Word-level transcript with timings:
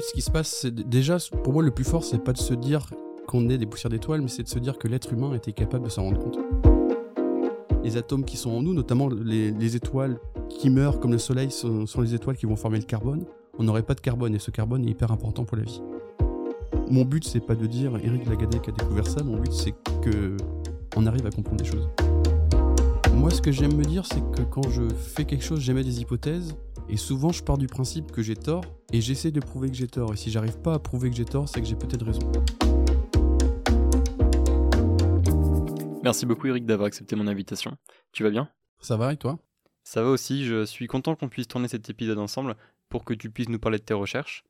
Ce 0.00 0.12
qui 0.12 0.22
se 0.22 0.30
passe, 0.30 0.48
c'est 0.60 0.74
déjà, 0.74 1.16
pour 1.42 1.52
moi, 1.52 1.62
le 1.62 1.70
plus 1.70 1.84
fort, 1.84 2.04
c'est 2.04 2.22
pas 2.22 2.32
de 2.32 2.38
se 2.38 2.54
dire 2.54 2.90
qu'on 3.26 3.48
est 3.48 3.58
des 3.58 3.66
poussières 3.66 3.90
d'étoiles, 3.90 4.20
mais 4.20 4.28
c'est 4.28 4.44
de 4.44 4.48
se 4.48 4.58
dire 4.58 4.78
que 4.78 4.86
l'être 4.86 5.12
humain 5.12 5.34
était 5.34 5.52
capable 5.52 5.86
de 5.86 5.90
s'en 5.90 6.04
rendre 6.04 6.18
compte. 6.18 6.38
Les 7.82 7.96
atomes 7.96 8.24
qui 8.24 8.36
sont 8.36 8.50
en 8.50 8.62
nous, 8.62 8.74
notamment 8.74 9.08
les, 9.08 9.76
étoiles 9.76 10.20
qui 10.48 10.70
meurent 10.70 11.00
comme 11.00 11.12
le 11.12 11.18
Soleil, 11.18 11.50
sont, 11.50 11.84
les 12.00 12.14
étoiles 12.14 12.36
qui 12.36 12.46
vont 12.46 12.56
former 12.56 12.78
le 12.78 12.84
carbone. 12.84 13.24
On 13.58 13.64
n'aurait 13.64 13.82
pas 13.82 13.94
de 13.94 14.00
carbone 14.00 14.34
et 14.34 14.38
ce 14.38 14.50
carbone 14.50 14.84
est 14.84 14.90
hyper 14.90 15.10
important 15.10 15.44
pour 15.44 15.56
la 15.56 15.64
vie. 15.64 15.82
Mon 16.90 17.04
but, 17.04 17.24
c'est 17.24 17.40
pas 17.40 17.54
de 17.54 17.66
dire 17.66 17.96
Eric 18.02 18.26
Lagadec 18.26 18.68
a 18.68 18.72
découvert 18.72 19.06
ça. 19.06 19.22
Mon 19.24 19.38
but, 19.38 19.52
c'est 19.52 19.74
que 20.02 20.36
on 20.96 21.06
arrive 21.06 21.26
à 21.26 21.30
comprendre 21.30 21.62
des 21.62 21.68
choses. 21.68 21.88
Moi, 23.14 23.30
ce 23.30 23.42
que 23.42 23.50
j'aime 23.50 23.74
me 23.74 23.84
dire, 23.84 24.06
c'est 24.06 24.20
que 24.32 24.42
quand 24.42 24.68
je 24.70 24.88
fais 24.88 25.24
quelque 25.24 25.44
chose, 25.44 25.60
j'émets 25.60 25.82
des 25.82 26.00
hypothèses. 26.00 26.54
Et 26.90 26.96
souvent, 26.96 27.32
je 27.32 27.42
pars 27.42 27.58
du 27.58 27.66
principe 27.66 28.12
que 28.12 28.22
j'ai 28.22 28.34
tort 28.34 28.64
et 28.92 29.02
j'essaie 29.02 29.30
de 29.30 29.40
prouver 29.40 29.68
que 29.68 29.76
j'ai 29.76 29.86
tort. 29.86 30.14
Et 30.14 30.16
si 30.16 30.30
j'arrive 30.30 30.58
pas 30.60 30.74
à 30.74 30.78
prouver 30.78 31.10
que 31.10 31.16
j'ai 31.16 31.26
tort, 31.26 31.46
c'est 31.48 31.60
que 31.60 31.66
j'ai 31.66 31.76
peut-être 31.76 32.04
raison. 32.04 32.20
Merci 36.02 36.24
beaucoup, 36.24 36.46
Eric, 36.46 36.64
d'avoir 36.64 36.86
accepté 36.86 37.14
mon 37.14 37.26
invitation. 37.26 37.76
Tu 38.12 38.22
vas 38.22 38.30
bien? 38.30 38.48
Ça 38.80 38.96
va 38.96 39.12
et 39.12 39.18
toi? 39.18 39.38
Ça 39.84 40.02
va 40.02 40.08
aussi. 40.08 40.46
Je 40.46 40.64
suis 40.64 40.86
content 40.86 41.14
qu'on 41.14 41.28
puisse 41.28 41.46
tourner 41.46 41.68
cet 41.68 41.90
épisode 41.90 42.18
ensemble 42.18 42.56
pour 42.88 43.04
que 43.04 43.12
tu 43.12 43.28
puisses 43.28 43.50
nous 43.50 43.58
parler 43.58 43.78
de 43.78 43.84
tes 43.84 43.94
recherches. 43.94 44.44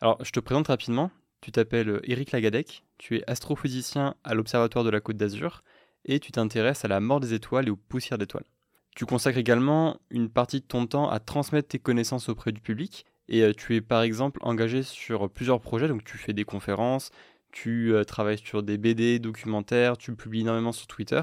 Alors, 0.00 0.22
je 0.24 0.32
te 0.32 0.40
présente 0.40 0.66
rapidement. 0.66 1.12
Tu 1.40 1.52
t'appelles 1.52 2.00
Eric 2.04 2.32
Lagadec, 2.32 2.84
tu 2.98 3.18
es 3.18 3.30
astrophysicien 3.30 4.14
à 4.24 4.34
l'Observatoire 4.34 4.84
de 4.84 4.90
la 4.90 5.00
Côte 5.00 5.18
d'Azur 5.18 5.62
et 6.06 6.18
tu 6.18 6.32
t'intéresses 6.32 6.84
à 6.84 6.88
la 6.88 7.00
mort 7.00 7.20
des 7.20 7.34
étoiles 7.34 7.68
et 7.68 7.70
aux 7.70 7.76
poussières 7.76 8.18
d'étoiles. 8.18 8.46
Tu 8.94 9.06
consacres 9.06 9.38
également 9.38 9.98
une 10.10 10.28
partie 10.28 10.60
de 10.60 10.66
ton 10.66 10.86
temps 10.86 11.10
à 11.10 11.18
transmettre 11.18 11.68
tes 11.68 11.78
connaissances 11.78 12.28
auprès 12.28 12.52
du 12.52 12.60
public 12.60 13.06
et 13.28 13.42
euh, 13.42 13.52
tu 13.52 13.74
es 13.74 13.80
par 13.80 14.02
exemple 14.02 14.38
engagé 14.42 14.82
sur 14.82 15.30
plusieurs 15.30 15.60
projets, 15.60 15.88
donc 15.88 16.04
tu 16.04 16.18
fais 16.18 16.32
des 16.32 16.44
conférences, 16.44 17.10
tu 17.50 17.94
euh, 17.94 18.04
travailles 18.04 18.38
sur 18.38 18.62
des 18.62 18.78
BD, 18.78 19.18
documentaires, 19.18 19.96
tu 19.96 20.14
publies 20.14 20.40
énormément 20.40 20.72
sur 20.72 20.86
Twitter. 20.86 21.20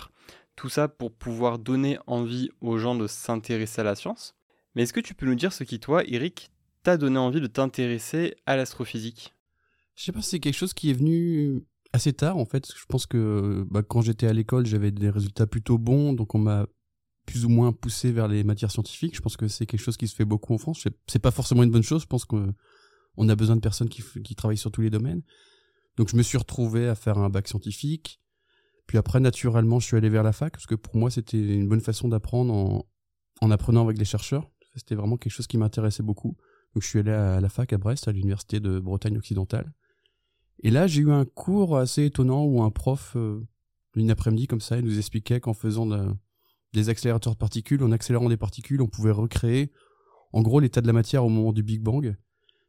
Tout 0.56 0.70
ça 0.70 0.88
pour 0.88 1.12
pouvoir 1.12 1.60
donner 1.60 1.98
envie 2.08 2.50
aux 2.62 2.78
gens 2.78 2.96
de 2.96 3.08
s'intéresser 3.08 3.82
à 3.82 3.84
la 3.84 3.96
science. 3.96 4.36
Mais 4.76 4.84
est-ce 4.84 4.94
que 4.94 5.00
tu 5.00 5.14
peux 5.14 5.26
nous 5.26 5.36
dire 5.36 5.54
ce 5.54 5.64
qui, 5.64 5.80
toi, 5.80 6.04
Eric, 6.06 6.52
t'a 6.84 6.98
donné 6.98 7.18
envie 7.18 7.42
de 7.42 7.48
t'intéresser 7.48 8.36
à 8.46 8.56
l'astrophysique? 8.56 9.34
Je 9.96 10.06
sais 10.06 10.12
pas, 10.12 10.22
c'est 10.22 10.40
quelque 10.40 10.56
chose 10.56 10.74
qui 10.74 10.90
est 10.90 10.94
venu 10.94 11.64
assez 11.94 12.14
tard 12.14 12.38
en 12.38 12.46
fait. 12.46 12.72
Je 12.76 12.86
pense 12.88 13.06
que 13.06 13.66
bah, 13.70 13.84
quand 13.84 14.02
j'étais 14.02 14.28
à 14.28 14.34
l'école, 14.34 14.66
j'avais 14.66 14.92
des 14.92 15.10
résultats 15.10 15.48
plutôt 15.48 15.78
bons, 15.78 16.14
donc 16.14 16.34
on 16.36 16.40
m'a 16.40 16.66
plus 17.26 17.46
ou 17.46 17.50
moins 17.50 17.72
poussé 17.72 18.12
vers 18.12 18.28
les 18.28 18.44
matières 18.44 18.72
scientifiques. 18.72 19.16
Je 19.16 19.22
pense 19.22 19.38
que 19.38 19.48
c'est 19.48 19.66
quelque 19.66 19.80
chose 19.80 19.98
qui 19.98 20.08
se 20.08 20.16
fait 20.16 20.26
beaucoup 20.26 20.54
en 20.54 20.58
France. 20.58 20.88
C'est 21.08 21.20
pas 21.20 21.32
forcément 21.32 21.64
une 21.64 21.72
bonne 21.72 21.84
chose. 21.84 22.02
Je 22.02 22.08
pense 22.08 22.26
qu'on 22.26 23.30
a 23.30 23.36
besoin 23.36 23.56
de 23.56 23.62
personnes 23.62 23.90
qui, 23.90 24.36
travaillent 24.36 24.58
sur 24.58 24.72
tous 24.72 24.82
les 24.82 24.90
domaines. 24.90 25.22
Donc 25.98 26.10
je 26.10 26.16
me 26.16 26.24
suis 26.24 26.38
retrouvé 26.38 26.88
à 26.88 26.96
faire 26.96 27.18
un 27.18 27.30
bac 27.30 27.48
scientifique. 27.48 28.20
Puis 28.88 28.98
après, 28.98 29.20
naturellement, 29.20 29.80
je 29.80 29.86
suis 29.86 29.98
allé 29.98 30.10
vers 30.10 30.24
la 30.24 30.34
fac 30.34 30.52
parce 30.52 30.66
que 30.66 30.76
pour 30.76 30.96
moi, 30.96 31.12
c'était 31.12 31.40
une 31.40 31.70
bonne 31.70 31.82
façon 31.82 32.08
d'apprendre 32.08 32.54
en, 32.54 32.86
en 33.42 33.52
apprenant 33.52 33.84
avec 33.84 33.98
des 33.98 34.06
chercheurs. 34.06 34.50
C'était 34.76 34.96
vraiment 34.96 35.18
quelque 35.18 35.34
chose 35.34 35.48
qui 35.48 35.58
m'intéressait 35.58 36.04
beaucoup. 36.04 36.36
Donc 36.74 36.84
je 36.84 36.88
suis 36.88 37.00
allé 37.00 37.12
à 37.12 37.40
la 37.40 37.50
fac 37.50 37.72
à 37.74 37.78
Brest, 37.78 38.08
à 38.08 38.12
l'université 38.12 38.60
de 38.60 38.80
Bretagne 38.80 39.18
occidentale. 39.18 39.72
Et 40.64 40.72
là, 40.72 40.88
j'ai 40.88 41.02
eu 41.02 41.12
un 41.12 41.26
cours 41.26 41.78
assez 41.78 42.06
étonnant 42.06 42.46
où 42.46 42.62
un 42.62 42.70
prof, 42.70 43.14
euh, 43.16 43.46
une 43.96 44.12
après-midi 44.12 44.48
comme 44.48 44.62
ça, 44.62 44.78
il 44.78 44.86
nous 44.86 44.98
expliquait 44.98 45.40
qu'en 45.40 45.54
faisant 45.54 45.88
des 46.74 46.90
accélérateurs 46.90 47.34
de 47.34 47.38
particules, 47.38 47.84
en 47.84 47.92
accélérant 47.92 48.30
des 48.30 48.38
particules, 48.38 48.82
on 48.82 48.88
pouvait 48.88 49.12
recréer, 49.12 49.72
en 50.34 50.42
gros, 50.42 50.60
l'état 50.60 50.82
de 50.82 50.88
la 50.88 50.94
matière 50.94 51.26
au 51.26 51.30
moment 51.30 51.52
du 51.52 51.64
Big 51.64 51.82
Bang. 51.82 52.16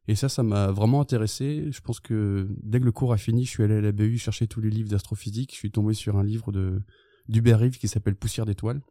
Et 0.09 0.17
ça, 0.17 0.28
ça 0.28 0.42
m'a 0.42 0.72
vraiment 0.72 1.00
intéressé. 1.00 1.67
Je 1.70 1.81
pense 1.81 2.00
que 2.00 2.48
dès 2.62 2.81
que 2.81 2.84
le 2.84 2.92
cours 2.92 3.12
a 3.12 3.17
fini, 3.17 3.44
je 3.44 3.50
suis 3.50 3.62
allé 3.62 3.77
à 3.77 3.81
la 3.81 3.92
BU 3.92 4.19
chercher 4.19 4.48
tous 4.48 4.61
les 4.61 4.70
livres 4.70 4.89
d'astrophysique. 4.89 5.53
Je 5.53 5.59
suis 5.59 5.70
tombé 5.70 5.94
sur 5.94 6.17
un 6.17 6.25
livre 6.25 6.50
de 6.50 6.82
d'Hubert 7.28 7.60
Reeves 7.60 7.78
qui 7.78 7.87
s'appelle 7.87 8.16
Poussière 8.16 8.47
d'étoiles, 8.47 8.82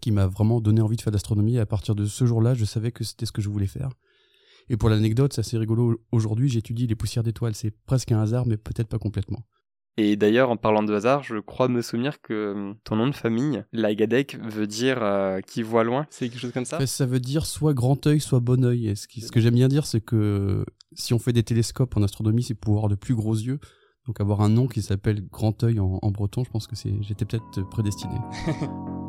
qui 0.00 0.12
m'a 0.12 0.28
vraiment 0.28 0.60
donné 0.60 0.80
envie 0.80 0.96
de 0.96 1.02
faire 1.02 1.12
d'astronomie. 1.12 1.56
Et 1.56 1.60
à 1.60 1.66
partir 1.66 1.96
de 1.96 2.06
ce 2.06 2.24
jour-là, 2.24 2.54
je 2.54 2.64
savais 2.64 2.92
que 2.92 3.02
c'était 3.02 3.26
ce 3.26 3.32
que 3.32 3.42
je 3.42 3.48
voulais 3.48 3.66
faire. 3.66 3.90
Et 4.68 4.76
pour 4.76 4.90
l'anecdote, 4.90 5.32
c'est 5.32 5.40
assez 5.40 5.58
rigolo. 5.58 6.00
Aujourd'hui, 6.12 6.48
j'étudie 6.48 6.86
les 6.86 6.94
poussières 6.94 7.24
d'étoiles. 7.24 7.56
C'est 7.56 7.72
presque 7.72 8.12
un 8.12 8.20
hasard, 8.20 8.46
mais 8.46 8.56
peut-être 8.56 8.88
pas 8.88 8.98
complètement. 8.98 9.44
Et 10.00 10.14
d'ailleurs, 10.14 10.48
en 10.48 10.56
parlant 10.56 10.84
de 10.84 10.94
hasard, 10.94 11.24
je 11.24 11.38
crois 11.38 11.66
me 11.66 11.82
souvenir 11.82 12.22
que 12.22 12.52
hum, 12.54 12.76
ton 12.84 12.94
nom 12.94 13.08
de 13.08 13.14
famille, 13.14 13.64
Lagadec, 13.72 14.38
veut 14.40 14.68
dire 14.68 15.02
euh, 15.02 15.40
qui 15.40 15.62
voit 15.62 15.82
loin. 15.82 16.06
C'est 16.08 16.28
quelque 16.28 16.40
chose 16.40 16.52
comme 16.52 16.64
ça? 16.64 16.86
Ça 16.86 17.04
veut 17.04 17.18
dire 17.18 17.44
soit 17.46 17.74
grand 17.74 18.06
œil, 18.06 18.20
soit 18.20 18.38
bon 18.38 18.64
œil. 18.64 18.94
ce, 18.96 19.06
ce 19.08 19.32
que 19.32 19.40
j'aime 19.40 19.54
bien 19.54 19.66
dire, 19.66 19.86
c'est 19.86 20.00
que 20.00 20.64
si 20.92 21.14
on 21.14 21.18
fait 21.18 21.32
des 21.32 21.42
télescopes 21.42 21.96
en 21.96 22.02
astronomie, 22.04 22.44
c'est 22.44 22.54
pour 22.54 22.76
avoir 22.76 22.88
de 22.88 22.94
plus 22.94 23.16
gros 23.16 23.34
yeux. 23.34 23.58
Donc 24.06 24.20
avoir 24.20 24.40
un 24.40 24.48
nom 24.48 24.68
qui 24.68 24.82
s'appelle 24.82 25.26
grand 25.28 25.64
œil 25.64 25.80
en, 25.80 25.98
en 26.00 26.10
breton, 26.12 26.44
je 26.44 26.50
pense 26.50 26.68
que 26.68 26.76
c'est 26.76 26.94
j'étais 27.02 27.24
peut-être 27.24 27.68
prédestiné. 27.68 28.14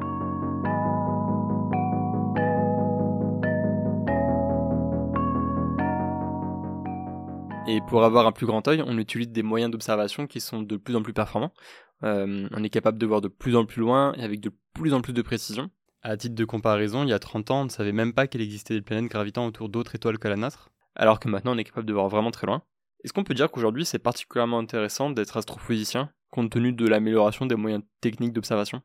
Et 7.70 7.82
pour 7.82 8.04
avoir 8.04 8.26
un 8.26 8.32
plus 8.32 8.48
grand 8.48 8.68
œil, 8.68 8.84
on 8.84 8.98
utilise 8.98 9.30
des 9.30 9.44
moyens 9.44 9.72
d'observation 9.72 10.26
qui 10.26 10.42
sont 10.42 10.64
de 10.64 10.76
plus 10.76 10.96
en 10.96 11.04
plus 11.04 11.14
performants. 11.14 11.54
Euh, 12.02 12.48
on 12.50 12.64
est 12.64 12.70
capable 12.72 12.98
de 12.98 13.06
voir 13.06 13.22
de 13.22 13.28
plus 13.28 13.56
en 13.56 13.66
plus 13.66 13.82
loin 13.82 14.12
et 14.18 14.24
avec 14.24 14.40
de 14.40 14.52
plus 14.74 14.92
en 14.92 15.02
plus 15.02 15.14
de 15.14 15.22
précision. 15.22 15.70
À 16.02 16.18
titre 16.18 16.34
de 16.34 16.46
comparaison, 16.46 17.04
il 17.04 17.10
y 17.10 17.14
a 17.14 17.20
30 17.20 17.52
ans, 17.52 17.62
on 17.62 17.66
ne 17.66 17.70
savait 17.70 17.92
même 17.92 18.14
pas 18.14 18.26
qu'il 18.26 18.42
existait 18.42 18.74
des 18.74 18.82
planètes 18.82 19.12
gravitant 19.12 19.46
autour 19.46 19.70
d'autres 19.70 19.94
étoiles 19.94 20.18
que 20.18 20.28
la 20.28 20.36
nôtre, 20.36 20.72
alors 20.96 21.20
que 21.20 21.30
maintenant 21.30 21.54
on 21.54 21.60
est 21.60 21.64
capable 21.64 21.86
de 21.86 21.94
voir 21.94 22.10
vraiment 22.10 22.32
très 22.32 22.48
loin. 22.48 22.64
Est-ce 23.04 23.14
qu'on 23.14 23.24
peut 23.24 23.36
dire 23.36 23.52
qu'aujourd'hui 23.52 23.86
c'est 23.86 24.00
particulièrement 24.00 24.58
intéressant 24.58 25.12
d'être 25.12 25.38
astrophysicien, 25.38 26.10
compte 26.32 26.50
tenu 26.50 26.74
de 26.74 26.88
l'amélioration 26.88 27.46
des 27.46 27.56
moyens 27.56 27.84
techniques 28.02 28.34
d'observation? 28.34 28.82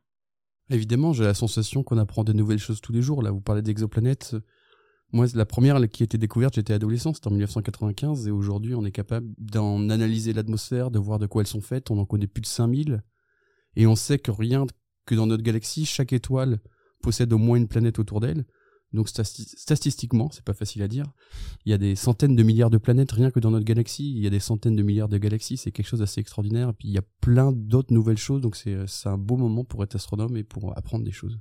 Évidemment, 0.69 1.11
j'ai 1.11 1.23
la 1.23 1.33
sensation 1.33 1.81
qu'on 1.81 1.97
apprend 1.97 2.23
des 2.23 2.35
nouvelles 2.35 2.59
choses 2.59 2.81
tous 2.81 2.91
les 2.91 3.01
jours. 3.01 3.23
Là, 3.23 3.31
vous 3.31 3.41
parlez 3.41 3.63
d'exoplanètes, 3.63 4.35
moi, 5.11 5.27
la 5.33 5.45
première 5.45 5.79
qui 5.89 6.03
a 6.03 6.05
été 6.05 6.17
découverte, 6.17 6.55
j'étais 6.55 6.73
adolescent, 6.73 7.13
c'était 7.13 7.27
en 7.27 7.31
1995, 7.31 8.27
et 8.27 8.31
aujourd'hui, 8.31 8.75
on 8.75 8.83
est 8.85 8.91
capable 8.91 9.27
d'en 9.37 9.89
analyser 9.89 10.33
l'atmosphère, 10.33 10.91
de 10.91 10.99
voir 10.99 11.19
de 11.19 11.27
quoi 11.27 11.41
elles 11.41 11.47
sont 11.47 11.61
faites. 11.61 11.91
On 11.91 11.97
en 11.99 12.05
connaît 12.05 12.27
plus 12.27 12.41
de 12.41 12.47
5000, 12.47 13.03
et 13.75 13.87
on 13.87 13.95
sait 13.95 14.19
que 14.19 14.31
rien 14.31 14.65
que 15.05 15.15
dans 15.15 15.27
notre 15.27 15.43
galaxie, 15.43 15.85
chaque 15.85 16.13
étoile 16.13 16.59
possède 17.01 17.31
au 17.31 17.37
moins 17.37 17.57
une 17.57 17.67
planète 17.67 17.99
autour 17.99 18.19
d'elle. 18.19 18.45
Donc 18.93 19.09
statistiquement, 19.09 20.29
c'est 20.31 20.43
pas 20.43 20.53
facile 20.53 20.81
à 20.81 20.87
dire. 20.87 21.05
Il 21.65 21.71
y 21.71 21.73
a 21.73 21.77
des 21.77 21.95
centaines 21.95 22.35
de 22.35 22.43
milliards 22.43 22.69
de 22.69 22.77
planètes 22.77 23.11
rien 23.11 23.29
que 23.29 23.39
dans 23.39 23.51
notre 23.51 23.65
galaxie. 23.65 24.13
Il 24.15 24.23
y 24.23 24.27
a 24.27 24.29
des 24.29 24.39
centaines 24.39 24.75
de 24.75 24.83
milliards 24.83 25.09
de 25.09 25.17
galaxies. 25.17 25.57
C'est 25.57 25.71
quelque 25.71 25.87
chose 25.87 25.99
d'assez 25.99 26.21
extraordinaire. 26.21 26.69
Et 26.69 26.73
puis 26.73 26.87
il 26.87 26.93
y 26.93 26.97
a 26.97 27.03
plein 27.19 27.51
d'autres 27.51 27.93
nouvelles 27.93 28.17
choses. 28.17 28.41
Donc 28.41 28.55
c'est 28.55 28.77
un 29.05 29.17
beau 29.17 29.35
moment 29.35 29.65
pour 29.65 29.83
être 29.83 29.95
astronome 29.95 30.37
et 30.37 30.43
pour 30.43 30.77
apprendre 30.77 31.03
des 31.03 31.11
choses. 31.11 31.37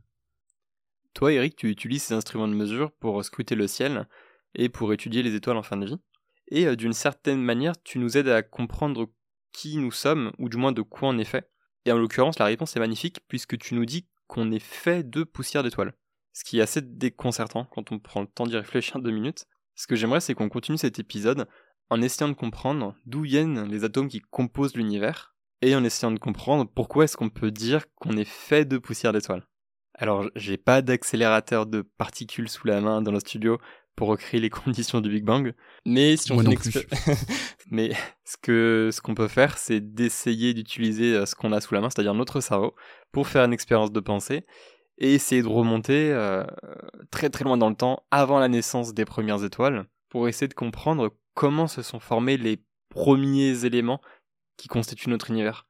Toi, 1.15 1.33
Eric, 1.33 1.55
tu 1.55 1.71
utilises 1.71 2.03
ces 2.03 2.15
instruments 2.15 2.49
de 2.49 2.55
mesure 2.55 2.91
pour 2.93 3.25
scruter 3.25 3.55
le 3.55 3.69
ciel 3.69 4.09
et 4.55 4.69
pour 4.69 4.93
étudier 4.93 5.23
les 5.23 5.35
étoiles 5.35 5.57
en 5.57 5.63
fin 5.63 5.77
de 5.77 5.87
vie. 5.87 5.99
Et 6.49 6.67
euh, 6.67 6.77
d'une 6.77 6.93
certaine 6.93 7.41
manière, 7.41 7.81
tu 7.83 7.99
nous 7.99 8.17
aides 8.17 8.29
à 8.29 8.43
comprendre 8.43 9.09
qui 9.53 9.79
nous 9.79 9.93
sommes, 9.93 10.33
ou 10.39 10.49
du 10.49 10.57
moins 10.57 10.73
de 10.73 10.83
quoi 10.83 11.09
on 11.09 11.19
est 11.19 11.25
fait. 11.25 11.49
Et 11.85 11.93
en 11.93 11.99
l'occurrence, 11.99 12.39
la 12.41 12.47
réponse 12.47 12.75
est 12.77 12.81
magnifique 12.81 13.21
puisque 13.29 13.57
tu 13.59 13.75
nous 13.75 13.87
dis 13.87 14.09
qu'on 14.27 14.51
est 14.51 14.63
fait 14.63 15.09
de 15.09 15.23
poussière 15.23 15.63
d'étoiles. 15.63 15.95
Ce 16.33 16.43
qui 16.43 16.59
est 16.59 16.63
assez 16.63 16.83
déconcertant 16.83 17.67
quand 17.67 17.93
on 17.93 18.01
prend 18.01 18.23
le 18.23 18.27
temps 18.27 18.47
d'y 18.47 18.57
réfléchir 18.57 19.01
deux 19.01 19.13
minutes. 19.13 19.47
Ce 19.77 19.87
que 19.87 19.95
j'aimerais, 19.95 20.21
c'est 20.21 20.35
qu'on 20.35 20.49
continue 20.49 20.79
cet 20.79 20.99
épisode 20.99 21.47
en 21.91 22.03
essayant 22.03 22.29
de 22.29 22.35
comprendre 22.35 22.97
d'où 23.07 23.23
viennent 23.23 23.69
les 23.71 23.85
atomes 23.85 24.09
qui 24.09 24.21
composent 24.21 24.75
l'univers, 24.75 25.37
et 25.63 25.77
en 25.77 25.85
essayant 25.85 26.11
de 26.11 26.19
comprendre 26.19 26.65
pourquoi 26.65 27.05
est-ce 27.05 27.17
qu'on 27.17 27.31
peut 27.31 27.51
dire 27.51 27.85
qu'on 27.95 28.17
est 28.17 28.29
fait 28.29 28.65
de 28.65 28.79
poussière 28.79 29.13
d'étoiles. 29.13 29.47
Alors, 29.95 30.29
j'ai 30.35 30.57
pas 30.57 30.83
d'accélérateur 30.83 31.67
de 31.67 31.83
particules 31.83 32.49
sous 32.49 32.67
la 32.67 32.81
main 32.81 33.01
dans 33.01 33.13
le 33.13 33.21
studio 33.21 33.59
pour 33.95 34.09
recréer 34.09 34.41
les 34.41 34.51
conditions 34.51 35.01
du 35.01 35.09
Big 35.09 35.25
Bang, 35.25 35.55
mais 35.87 36.17
si 36.17 36.33
on 36.33 36.43
mais 37.71 37.93
ce 38.25 38.37
que 38.37 38.91
ce 38.93 39.01
qu'on 39.01 39.15
peut 39.15 39.29
faire, 39.29 39.57
c'est 39.57 39.81
d'essayer 39.81 40.53
d'utiliser 40.53 41.15
euh, 41.15 41.27
ce 41.27 41.35
qu'on 41.35 41.53
a 41.53 41.61
sous 41.61 41.75
la 41.75 41.81
main, 41.81 41.91
c'est-à-dire 41.91 42.15
notre 42.15 42.41
cerveau, 42.41 42.75
pour 43.13 43.29
faire 43.29 43.45
une 43.45 43.53
expérience 43.53 43.93
de 43.93 44.01
pensée 44.01 44.45
et 44.99 45.15
essayer 45.15 45.43
de 45.43 45.49
remonter 45.49 46.13
euh, 46.13 46.45
très 47.11 47.31
très 47.31 47.45
loin 47.45 47.57
dans 47.57 47.69
le 47.69 47.77
temps, 47.77 48.05
avant 48.11 48.39
la 48.39 48.49
naissance 48.49 48.95
des 48.95 49.05
premières 49.05 49.45
étoiles, 49.45 49.87
pour 50.09 50.29
essayer 50.29 50.49
de 50.49 50.55
comprendre 50.55 51.17
comment 51.35 51.67
se 51.67 51.83
sont 51.83 52.01
formés 52.01 52.37
les 52.37 52.65
premiers 52.89 53.65
éléments 53.65 54.01
qui 54.57 54.69
constituent 54.69 55.11
notre 55.11 55.31
univers. 55.31 55.67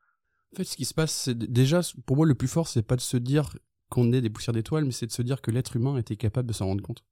En 0.53 0.57
fait, 0.57 0.65
ce 0.65 0.77
qui 0.77 0.85
se 0.85 0.95
passe, 0.95 1.13
c'est 1.13 1.37
déjà, 1.37 1.81
pour 2.07 2.17
moi, 2.17 2.27
le 2.27 2.35
plus 2.35 2.49
fort, 2.49 2.69
c'est 2.69 2.83
pas 2.83 2.97
de 2.97 3.01
se 3.01 3.17
dire 3.17 3.55
qu'on 3.95 4.07
des 4.07 4.31
poussières 4.31 4.53
d'étoiles, 4.53 4.85
mais 4.85 4.93
c'est 4.93 5.07
de 5.07 5.13
se 5.13 5.23
dire 5.23 5.41
que 5.41 5.51
l'être 5.51 5.77
humain 5.77 5.97
était 5.97 6.17
capable 6.17 6.49
de 6.49 6.53
s'en 6.53 6.67
rendre 6.67 6.83
compte. 6.83 7.05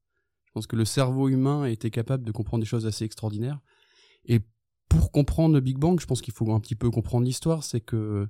Je 0.45 0.51
pense 0.53 0.67
que 0.67 0.77
le 0.77 0.85
cerveau 0.85 1.29
humain 1.29 1.65
été 1.65 1.91
capable 1.91 2.25
de 2.25 2.33
comprendre 2.33 2.63
des 2.63 2.69
choses 2.69 2.87
assez 2.87 3.05
extraordinaires. 3.05 3.61
Et 4.27 4.41
pour 4.89 5.11
comprendre 5.11 5.55
le 5.55 5.61
Big 5.61 5.79
Bang, 5.79 5.99
je 5.99 6.07
pense 6.07 6.21
qu'il 6.21 6.35
faut 6.35 6.53
un 6.53 6.61
petit 6.61 6.75
peu 6.75 6.91
comprendre 6.91 7.25
l'histoire, 7.25 7.65
c'est 7.65 7.81
que 7.81 8.29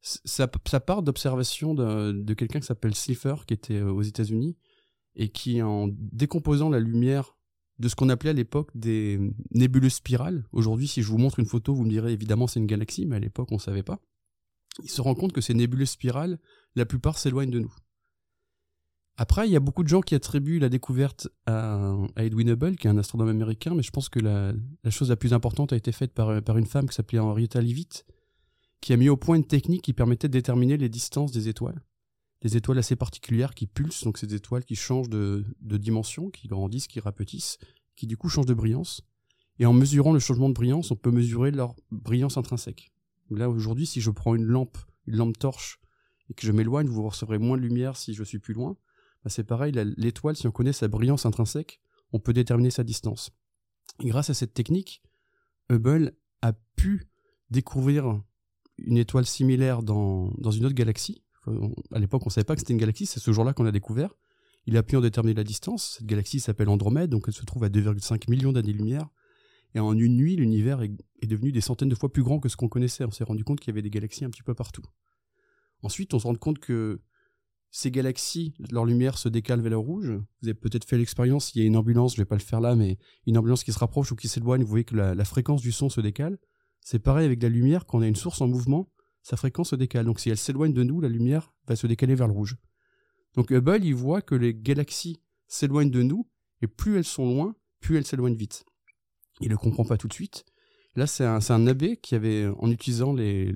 ça, 0.00 0.46
part 0.48 1.02
d'observation 1.02 1.74
de, 1.74 2.34
quelqu'un 2.34 2.60
qui 2.60 2.66
s'appelle 2.66 2.94
Slipher, 2.94 3.34
qui 3.46 3.54
était 3.54 3.82
aux 3.82 4.02
États-Unis, 4.02 4.56
et 5.16 5.28
qui, 5.28 5.60
en 5.62 5.88
décomposant 5.90 6.70
la 6.70 6.78
lumière 6.78 7.36
de 7.78 7.88
ce 7.88 7.96
qu'on 7.96 8.08
appelait 8.08 8.30
à 8.30 8.34
l'époque 8.34 8.70
des 8.74 9.20
nébuleuses 9.50 9.94
spirales. 9.94 10.46
Aujourd'hui, 10.52 10.88
si 10.88 11.02
je 11.02 11.08
vous 11.08 11.18
montre 11.18 11.38
une 11.38 11.46
photo, 11.46 11.74
vous 11.74 11.84
me 11.84 11.90
direz 11.90 12.12
évidemment 12.12 12.46
c'est 12.46 12.60
une 12.60 12.66
galaxie, 12.66 13.04
mais 13.04 13.16
à 13.16 13.18
l'époque 13.18 13.52
on 13.52 13.56
ne 13.56 13.60
savait 13.60 13.82
pas. 13.82 14.00
Il 14.82 14.90
se 14.90 15.00
rend 15.00 15.14
compte 15.14 15.32
que 15.32 15.40
ces 15.40 15.54
nébuleuses 15.54 15.90
spirales, 15.90 16.38
la 16.76 16.86
plupart 16.86 17.18
s'éloignent 17.18 17.50
de 17.50 17.60
nous. 17.60 17.74
Après, 19.18 19.48
il 19.48 19.52
y 19.52 19.56
a 19.56 19.60
beaucoup 19.60 19.82
de 19.82 19.88
gens 19.88 20.02
qui 20.02 20.14
attribuent 20.14 20.58
la 20.58 20.68
découverte 20.68 21.28
à, 21.46 21.96
Edwin 22.18 22.50
Hubble, 22.50 22.76
qui 22.76 22.86
est 22.86 22.90
un 22.90 22.98
astronome 22.98 23.30
américain, 23.30 23.74
mais 23.74 23.82
je 23.82 23.90
pense 23.90 24.10
que 24.10 24.20
la, 24.20 24.52
chose 24.90 25.08
la 25.08 25.16
plus 25.16 25.32
importante 25.32 25.72
a 25.72 25.76
été 25.76 25.90
faite 25.90 26.12
par, 26.12 26.30
une 26.30 26.66
femme 26.66 26.86
qui 26.86 26.94
s'appelait 26.94 27.18
Henrietta 27.18 27.62
Leavitt, 27.62 28.04
qui 28.82 28.92
a 28.92 28.96
mis 28.98 29.08
au 29.08 29.16
point 29.16 29.36
une 29.36 29.46
technique 29.46 29.82
qui 29.82 29.94
permettait 29.94 30.28
de 30.28 30.34
déterminer 30.34 30.76
les 30.76 30.90
distances 30.90 31.32
des 31.32 31.48
étoiles. 31.48 31.82
Des 32.42 32.58
étoiles 32.58 32.76
assez 32.76 32.94
particulières 32.94 33.54
qui 33.54 33.66
pulsent, 33.66 34.04
donc 34.04 34.18
ces 34.18 34.34
étoiles 34.34 34.66
qui 34.66 34.76
changent 34.76 35.08
de, 35.08 35.46
dimension, 35.62 36.28
qui 36.28 36.46
grandissent, 36.46 36.86
qui 36.86 37.00
rapetissent, 37.00 37.56
qui 37.96 38.06
du 38.06 38.18
coup 38.18 38.28
changent 38.28 38.46
de 38.46 38.54
brillance. 38.54 39.00
Et 39.58 39.64
en 39.64 39.72
mesurant 39.72 40.12
le 40.12 40.18
changement 40.18 40.50
de 40.50 40.54
brillance, 40.54 40.90
on 40.90 40.96
peut 40.96 41.10
mesurer 41.10 41.50
leur 41.52 41.74
brillance 41.90 42.36
intrinsèque. 42.36 42.92
Là, 43.30 43.48
aujourd'hui, 43.48 43.86
si 43.86 44.02
je 44.02 44.10
prends 44.10 44.34
une 44.34 44.44
lampe, 44.44 44.76
une 45.06 45.16
lampe 45.16 45.38
torche, 45.38 45.80
et 46.30 46.34
que 46.34 46.46
je 46.46 46.52
m'éloigne, 46.52 46.88
vous 46.88 47.06
recevrez 47.08 47.38
moins 47.38 47.56
de 47.56 47.62
lumière 47.62 47.96
si 47.96 48.14
je 48.14 48.24
suis 48.24 48.38
plus 48.38 48.54
loin. 48.54 48.76
Bah, 49.24 49.30
c'est 49.30 49.44
pareil, 49.44 49.72
l'étoile, 49.96 50.36
si 50.36 50.46
on 50.46 50.52
connaît 50.52 50.72
sa 50.72 50.88
brillance 50.88 51.26
intrinsèque, 51.26 51.80
on 52.12 52.20
peut 52.20 52.32
déterminer 52.32 52.70
sa 52.70 52.84
distance. 52.84 53.30
Grâce 54.00 54.30
à 54.30 54.34
cette 54.34 54.54
technique, 54.54 55.02
Hubble 55.70 56.12
a 56.42 56.52
pu 56.76 57.08
découvrir 57.50 58.22
une 58.78 58.98
étoile 58.98 59.26
similaire 59.26 59.82
dans, 59.82 60.32
dans 60.38 60.50
une 60.50 60.66
autre 60.66 60.74
galaxie. 60.74 61.22
À 61.92 61.98
l'époque, 61.98 62.22
on 62.24 62.26
ne 62.26 62.32
savait 62.32 62.44
pas 62.44 62.54
que 62.54 62.60
c'était 62.60 62.72
une 62.72 62.80
galaxie, 62.80 63.06
c'est 63.06 63.20
ce 63.20 63.32
jour-là 63.32 63.52
qu'on 63.52 63.62
l'a 63.62 63.72
découvert. 63.72 64.14
Il 64.66 64.76
a 64.76 64.82
pu 64.82 64.96
en 64.96 65.00
déterminer 65.00 65.34
la 65.34 65.44
distance. 65.44 65.96
Cette 65.98 66.06
galaxie 66.06 66.40
s'appelle 66.40 66.68
Andromède, 66.68 67.08
donc 67.08 67.24
elle 67.28 67.34
se 67.34 67.44
trouve 67.44 67.62
à 67.62 67.68
2,5 67.68 68.28
millions 68.28 68.52
d'années-lumière. 68.52 69.08
Et 69.74 69.80
en 69.80 69.92
une 69.96 70.16
nuit, 70.16 70.36
l'univers 70.36 70.82
est, 70.82 71.26
devenu 71.26 71.52
des 71.52 71.60
centaines 71.60 71.88
de 71.88 71.94
fois 71.94 72.12
plus 72.12 72.22
grand 72.22 72.40
que 72.40 72.48
ce 72.48 72.56
qu'on 72.56 72.68
connaissait. 72.68 73.04
On 73.04 73.10
s'est 73.10 73.24
rendu 73.24 73.44
compte 73.44 73.60
qu'il 73.60 73.68
y 73.68 73.74
avait 73.74 73.82
des 73.82 73.90
galaxies 73.90 74.24
un 74.24 74.30
petit 74.30 74.42
peu 74.42 74.54
partout. 74.54 74.82
Ensuite, 75.82 76.14
on 76.14 76.18
se 76.18 76.26
rend 76.26 76.34
compte 76.34 76.58
que 76.58 77.00
ces 77.70 77.90
galaxies, 77.90 78.54
leur 78.70 78.84
lumière 78.84 79.18
se 79.18 79.28
décale 79.28 79.60
vers 79.60 79.70
le 79.70 79.76
rouge. 79.76 80.10
Vous 80.40 80.48
avez 80.48 80.54
peut-être 80.54 80.86
fait 80.86 80.96
l'expérience, 80.96 81.54
il 81.54 81.60
y 81.60 81.64
a 81.64 81.66
une 81.66 81.76
ambulance, 81.76 82.14
je 82.14 82.22
vais 82.22 82.26
pas 82.26 82.36
le 82.36 82.40
faire 82.40 82.60
là, 82.60 82.74
mais 82.74 82.98
une 83.26 83.36
ambulance 83.36 83.64
qui 83.64 83.72
se 83.72 83.78
rapproche 83.78 84.12
ou 84.12 84.16
qui 84.16 84.28
s'éloigne, 84.28 84.62
vous 84.62 84.68
voyez 84.68 84.84
que 84.84 84.96
la, 84.96 85.14
la, 85.14 85.24
fréquence 85.24 85.60
du 85.60 85.72
son 85.72 85.88
se 85.88 86.00
décale. 86.00 86.38
C'est 86.80 86.98
pareil 86.98 87.26
avec 87.26 87.42
la 87.42 87.48
lumière, 87.48 87.84
quand 87.84 87.98
on 87.98 88.02
a 88.02 88.06
une 88.06 88.16
source 88.16 88.40
en 88.40 88.48
mouvement, 88.48 88.90
sa 89.22 89.36
fréquence 89.36 89.70
se 89.70 89.76
décale. 89.76 90.06
Donc 90.06 90.20
si 90.20 90.30
elle 90.30 90.38
s'éloigne 90.38 90.72
de 90.72 90.84
nous, 90.84 91.00
la 91.00 91.08
lumière 91.08 91.52
va 91.66 91.76
se 91.76 91.86
décaler 91.86 92.14
vers 92.14 92.28
le 92.28 92.32
rouge. 92.32 92.56
Donc 93.34 93.50
Hubble, 93.50 93.84
il 93.84 93.94
voit 93.94 94.22
que 94.22 94.34
les 94.34 94.54
galaxies 94.54 95.20
s'éloignent 95.46 95.90
de 95.90 96.02
nous, 96.02 96.28
et 96.62 96.66
plus 96.66 96.96
elles 96.96 97.04
sont 97.04 97.26
loin, 97.26 97.54
plus 97.80 97.96
elles 97.96 98.06
s'éloignent 98.06 98.36
vite. 98.36 98.64
Il 99.40 99.50
ne 99.50 99.56
comprend 99.56 99.84
pas 99.84 99.98
tout 99.98 100.08
de 100.08 100.12
suite. 100.12 100.44
Là, 100.96 101.06
c'est 101.06 101.24
un, 101.24 101.66
abbé 101.66 101.98
qui 101.98 102.14
avait, 102.14 102.46
en 102.58 102.70
utilisant 102.70 103.12
les, 103.12 103.54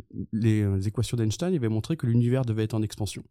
équations 0.87 1.17
d'Einstein, 1.17 1.55
il 1.55 1.57
avait 1.57 1.71
montré 1.71 1.97
que 1.97 2.07
l'univers 2.07 2.45
devait 2.45 2.65
être 2.65 2.75
en 2.75 2.83
expansion. 2.83 3.25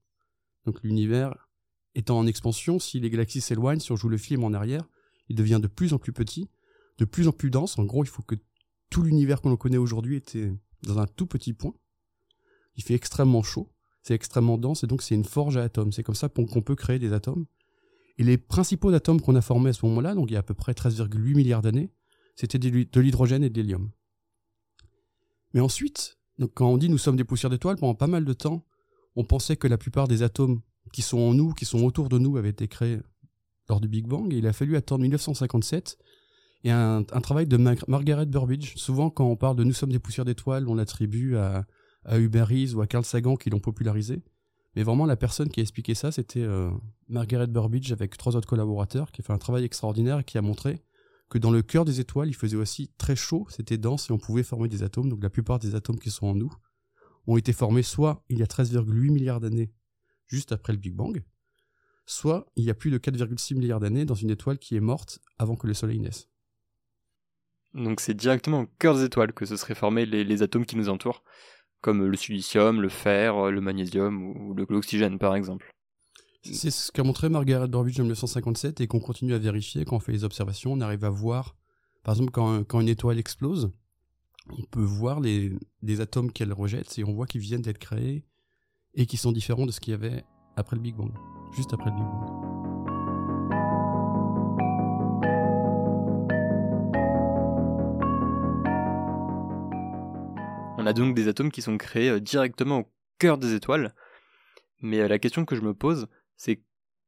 Donc 0.66 0.80
l'univers 0.84 1.48
étant 1.94 2.18
en 2.18 2.26
expansion, 2.26 2.80
si 2.80 3.00
les 3.00 3.12
galaxies 3.12 3.40
s'éloignent, 3.40 3.80
si 3.80 3.92
on 3.92 3.96
joue 3.96 4.10
le 4.10 4.18
film 4.18 4.44
en 4.44 4.54
arrière, 4.54 4.84
il 5.30 5.36
devient 5.36 5.60
de 5.62 5.68
plus 5.68 5.94
en 5.94 6.00
plus 6.00 6.12
petit, 6.12 6.50
de 6.98 7.06
plus 7.06 7.28
en 7.28 7.32
plus 7.32 7.52
dense. 7.52 7.78
En 7.78 7.86
gros, 7.86 8.04
il 8.04 8.10
faut 8.10 8.24
que 8.24 8.34
tout 8.90 9.04
l'univers 9.04 9.42
qu'on 9.42 9.56
connaît 9.58 9.78
aujourd'hui 9.78 10.16
était 10.16 10.52
dans 10.82 10.98
un 10.98 11.06
tout 11.06 11.28
petit 11.28 11.54
point. 11.54 11.76
Il 12.78 12.84
fait 12.84 12.96
extrêmement 12.96 13.44
chaud, 13.44 13.72
c'est 14.02 14.16
extrêmement 14.16 14.58
dense, 14.58 14.84
et 14.84 14.88
donc 14.88 15.04
c'est 15.04 15.14
une 15.14 15.24
forge 15.24 15.58
à 15.58 15.64
atomes. 15.64 15.92
C'est 15.92 16.04
comme 16.04 16.16
ça 16.16 16.30
qu'on 16.30 16.62
peut 16.64 16.76
créer 16.76 16.98
des 16.98 17.14
atomes. 17.14 17.46
Et 18.18 18.24
les 18.24 18.40
principaux 18.40 18.90
atomes 18.90 19.22
qu'on 19.22 19.36
a 19.36 19.42
formés 19.42 19.70
à 19.70 19.74
ce 19.74 19.86
moment-là, 19.86 20.16
donc 20.16 20.32
il 20.32 20.34
y 20.34 20.36
a 20.36 20.40
à 20.40 20.44
peu 20.44 20.56
près 20.56 20.72
13,8 20.72 21.36
milliards 21.36 21.62
d'années, 21.62 21.92
c'était 22.36 22.58
de 22.58 23.00
l'hydrogène 23.00 23.44
et 23.44 23.50
de 23.50 23.56
l'hélium. 23.56 23.92
Mais 25.54 25.60
ensuite, 25.60 26.18
quand 26.54 26.70
on 26.70 26.78
dit 26.78 26.90
nous 26.90 26.98
sommes 26.98 27.16
des 27.16 27.24
poussières 27.24 27.50
d'étoiles, 27.50 27.78
pendant 27.78 27.96
pas 27.96 28.08
mal 28.08 28.26
de 28.26 28.34
temps, 28.34 28.66
on 29.16 29.24
pensait 29.24 29.58
que 29.58 29.68
la 29.68 29.78
plupart 29.78 30.08
des 30.08 30.24
atomes 30.24 30.62
qui 30.94 31.02
sont 31.02 31.20
en 31.20 31.34
nous, 31.34 31.54
qui 31.54 31.66
sont 31.66 31.84
autour 31.84 32.10
de 32.10 32.18
nous, 32.18 32.38
avaient 32.38 32.50
été 32.50 32.68
créés 32.68 33.00
lors 33.68 33.80
du 33.80 33.88
Big 33.88 34.08
Bang, 34.08 34.34
et 34.34 34.38
il 34.38 34.48
a 34.48 34.54
fallu 34.54 34.76
attendre 34.76 35.02
1957 35.02 35.98
et 36.64 36.72
un, 36.72 37.04
travail 37.04 37.48
de 37.48 37.58
Margaret 37.88 38.26
Burbidge. 38.26 38.76
Souvent, 38.76 39.10
quand 39.10 39.26
on 39.26 39.38
parle 39.38 39.56
de 39.56 39.64
Nous 39.64 39.74
sommes 39.74 39.92
des 39.92 40.00
poussières 40.00 40.26
d'étoiles, 40.26 40.68
on 40.68 40.76
l'attribue 40.76 41.38
à, 41.38 41.66
à 42.04 42.20
Hubert 42.20 42.52
ou 42.76 42.82
à 42.82 42.88
Carl 42.88 43.06
Sagan 43.06 43.38
qui 43.38 43.50
l'ont 43.50 43.60
popularisé. 43.60 44.22
Mais 44.76 44.84
vraiment, 44.84 45.06
la 45.06 45.16
personne 45.16 45.50
qui 45.50 45.62
a 45.62 45.64
expliqué 45.64 45.96
ça, 45.96 46.12
c'était 46.12 46.42
euh, 46.42 46.70
Margaret 47.08 47.48
Burbidge 47.48 47.92
avec 47.92 48.18
trois 48.18 48.36
autres 48.36 48.48
collaborateurs 48.48 49.12
qui 49.12 49.22
a 49.22 49.24
fait 49.24 49.34
un 49.34 49.38
travail 49.38 49.64
extraordinaire 49.64 50.20
et 50.20 50.24
qui 50.24 50.38
a 50.38 50.42
montré 50.42 50.82
que 51.30 51.38
dans 51.38 51.52
le 51.52 51.62
cœur 51.62 51.86
des 51.86 52.00
étoiles, 52.00 52.28
il 52.28 52.36
faisait 52.36 52.58
aussi 52.58 52.92
très 52.98 53.16
chaud, 53.16 53.46
c'était 53.50 53.78
dense 53.78 54.10
et 54.10 54.14
on 54.14 54.18
pouvait 54.18 54.44
former 54.44 54.68
des 54.68 54.84
atomes. 54.84 55.10
Donc 55.10 55.22
la 55.22 55.30
plupart 55.30 55.60
des 55.60 55.76
atomes 55.76 56.00
qui 56.00 56.10
sont 56.10 56.28
en 56.28 56.36
nous 56.36 56.52
ont 57.28 57.38
été 57.38 57.54
formés 57.54 57.84
soit 57.84 58.24
il 58.30 58.40
y 58.40 58.44
a 58.44 58.48
13,8 58.48 59.12
milliards 59.12 59.40
d'années, 59.40 59.72
juste 60.28 60.52
après 60.52 60.74
le 60.74 60.80
Big 60.80 60.94
Bang, 60.94 61.24
soit 62.06 62.48
il 62.56 62.64
y 62.64 62.72
a 62.72 62.74
plus 62.74 62.90
de 62.90 62.98
4,6 62.98 63.56
milliards 63.56 63.80
d'années 63.80 64.06
dans 64.06 64.16
une 64.16 64.32
étoile 64.32 64.58
qui 64.58 64.76
est 64.76 64.82
morte 64.82 65.20
avant 65.38 65.56
que 65.56 65.68
le 65.68 65.76
Soleil 65.76 66.00
naisse. 66.00 66.28
Donc 67.76 68.00
c'est 68.00 68.16
directement 68.16 68.62
au 68.62 68.68
cœur 68.80 68.96
des 68.96 69.04
étoiles 69.04 69.32
que 69.34 69.46
se 69.46 69.56
seraient 69.56 69.76
formés 69.76 70.08
les, 70.08 70.42
atomes 70.42 70.66
qui 70.66 70.76
nous 70.76 70.90
entourent, 70.90 71.24
comme 71.82 72.04
le 72.04 72.18
silicium, 72.18 72.82
le 72.82 72.90
fer, 72.90 73.52
le 73.52 73.62
magnésium 73.62 74.24
ou 74.24 74.56
l'oxygène 74.56 75.20
par 75.20 75.36
exemple. 75.36 75.72
C'est 76.42 76.72
ce 76.72 76.92
qu'a 76.92 77.04
montré 77.04 77.28
Margaret 77.28 77.68
Burbidge 77.68 78.00
en 78.00 78.04
1957 78.04 78.80
et 78.80 78.88
qu'on 78.88 79.00
continue 79.00 79.34
à 79.34 79.38
vérifier 79.38 79.84
quand 79.84 79.98
on 79.98 80.00
fait 80.00 80.14
les 80.14 80.24
observations. 80.24 80.72
On 80.72 80.82
arrive 80.82 81.04
à 81.04 81.10
voir, 81.10 81.58
par 82.04 82.14
exemple, 82.14 82.32
quand, 82.32 82.80
une 82.80 82.88
étoile 82.88 83.20
explose, 83.20 83.72
on 84.50 84.64
peut 84.72 84.82
voir 84.82 85.20
les, 85.20 85.52
atomes 86.00 86.32
qu'elle 86.32 86.54
rejette 86.54 86.98
et 86.98 87.04
on 87.04 87.14
voit 87.14 87.28
qu'ils 87.28 87.42
viennent 87.42 87.62
d'être 87.62 87.78
créés 87.78 88.26
et 88.94 89.06
qui 89.06 89.18
sont 89.18 89.32
différents 89.32 89.66
de 89.66 89.72
ce 89.72 89.80
qu'il 89.80 89.92
y 89.92 89.94
avait 89.94 90.24
après 90.56 90.76
le 90.76 90.82
Big 90.82 90.96
Bang, 90.96 91.12
juste 91.56 91.74
après 91.74 91.90
le 91.90 91.96
Big 91.98 92.06
Bang. 92.06 92.50
On 100.78 100.86
a 100.86 100.94
donc 100.94 101.14
des 101.14 101.28
atomes 101.28 101.52
qui 101.52 101.62
sont 101.62 101.78
créés 101.78 102.10
euh, 102.10 102.22
directement 102.22 102.80
au 102.80 102.92
cœur 103.20 103.38
des 103.38 103.54
étoiles. 103.54 103.94
Mais 104.82 105.02
euh, 105.02 105.10
la 105.10 105.20
question 105.20 105.44
que 105.44 105.58
je 105.58 105.62
me 105.62 105.74
pose, 105.74 106.08
c'est 106.40 106.64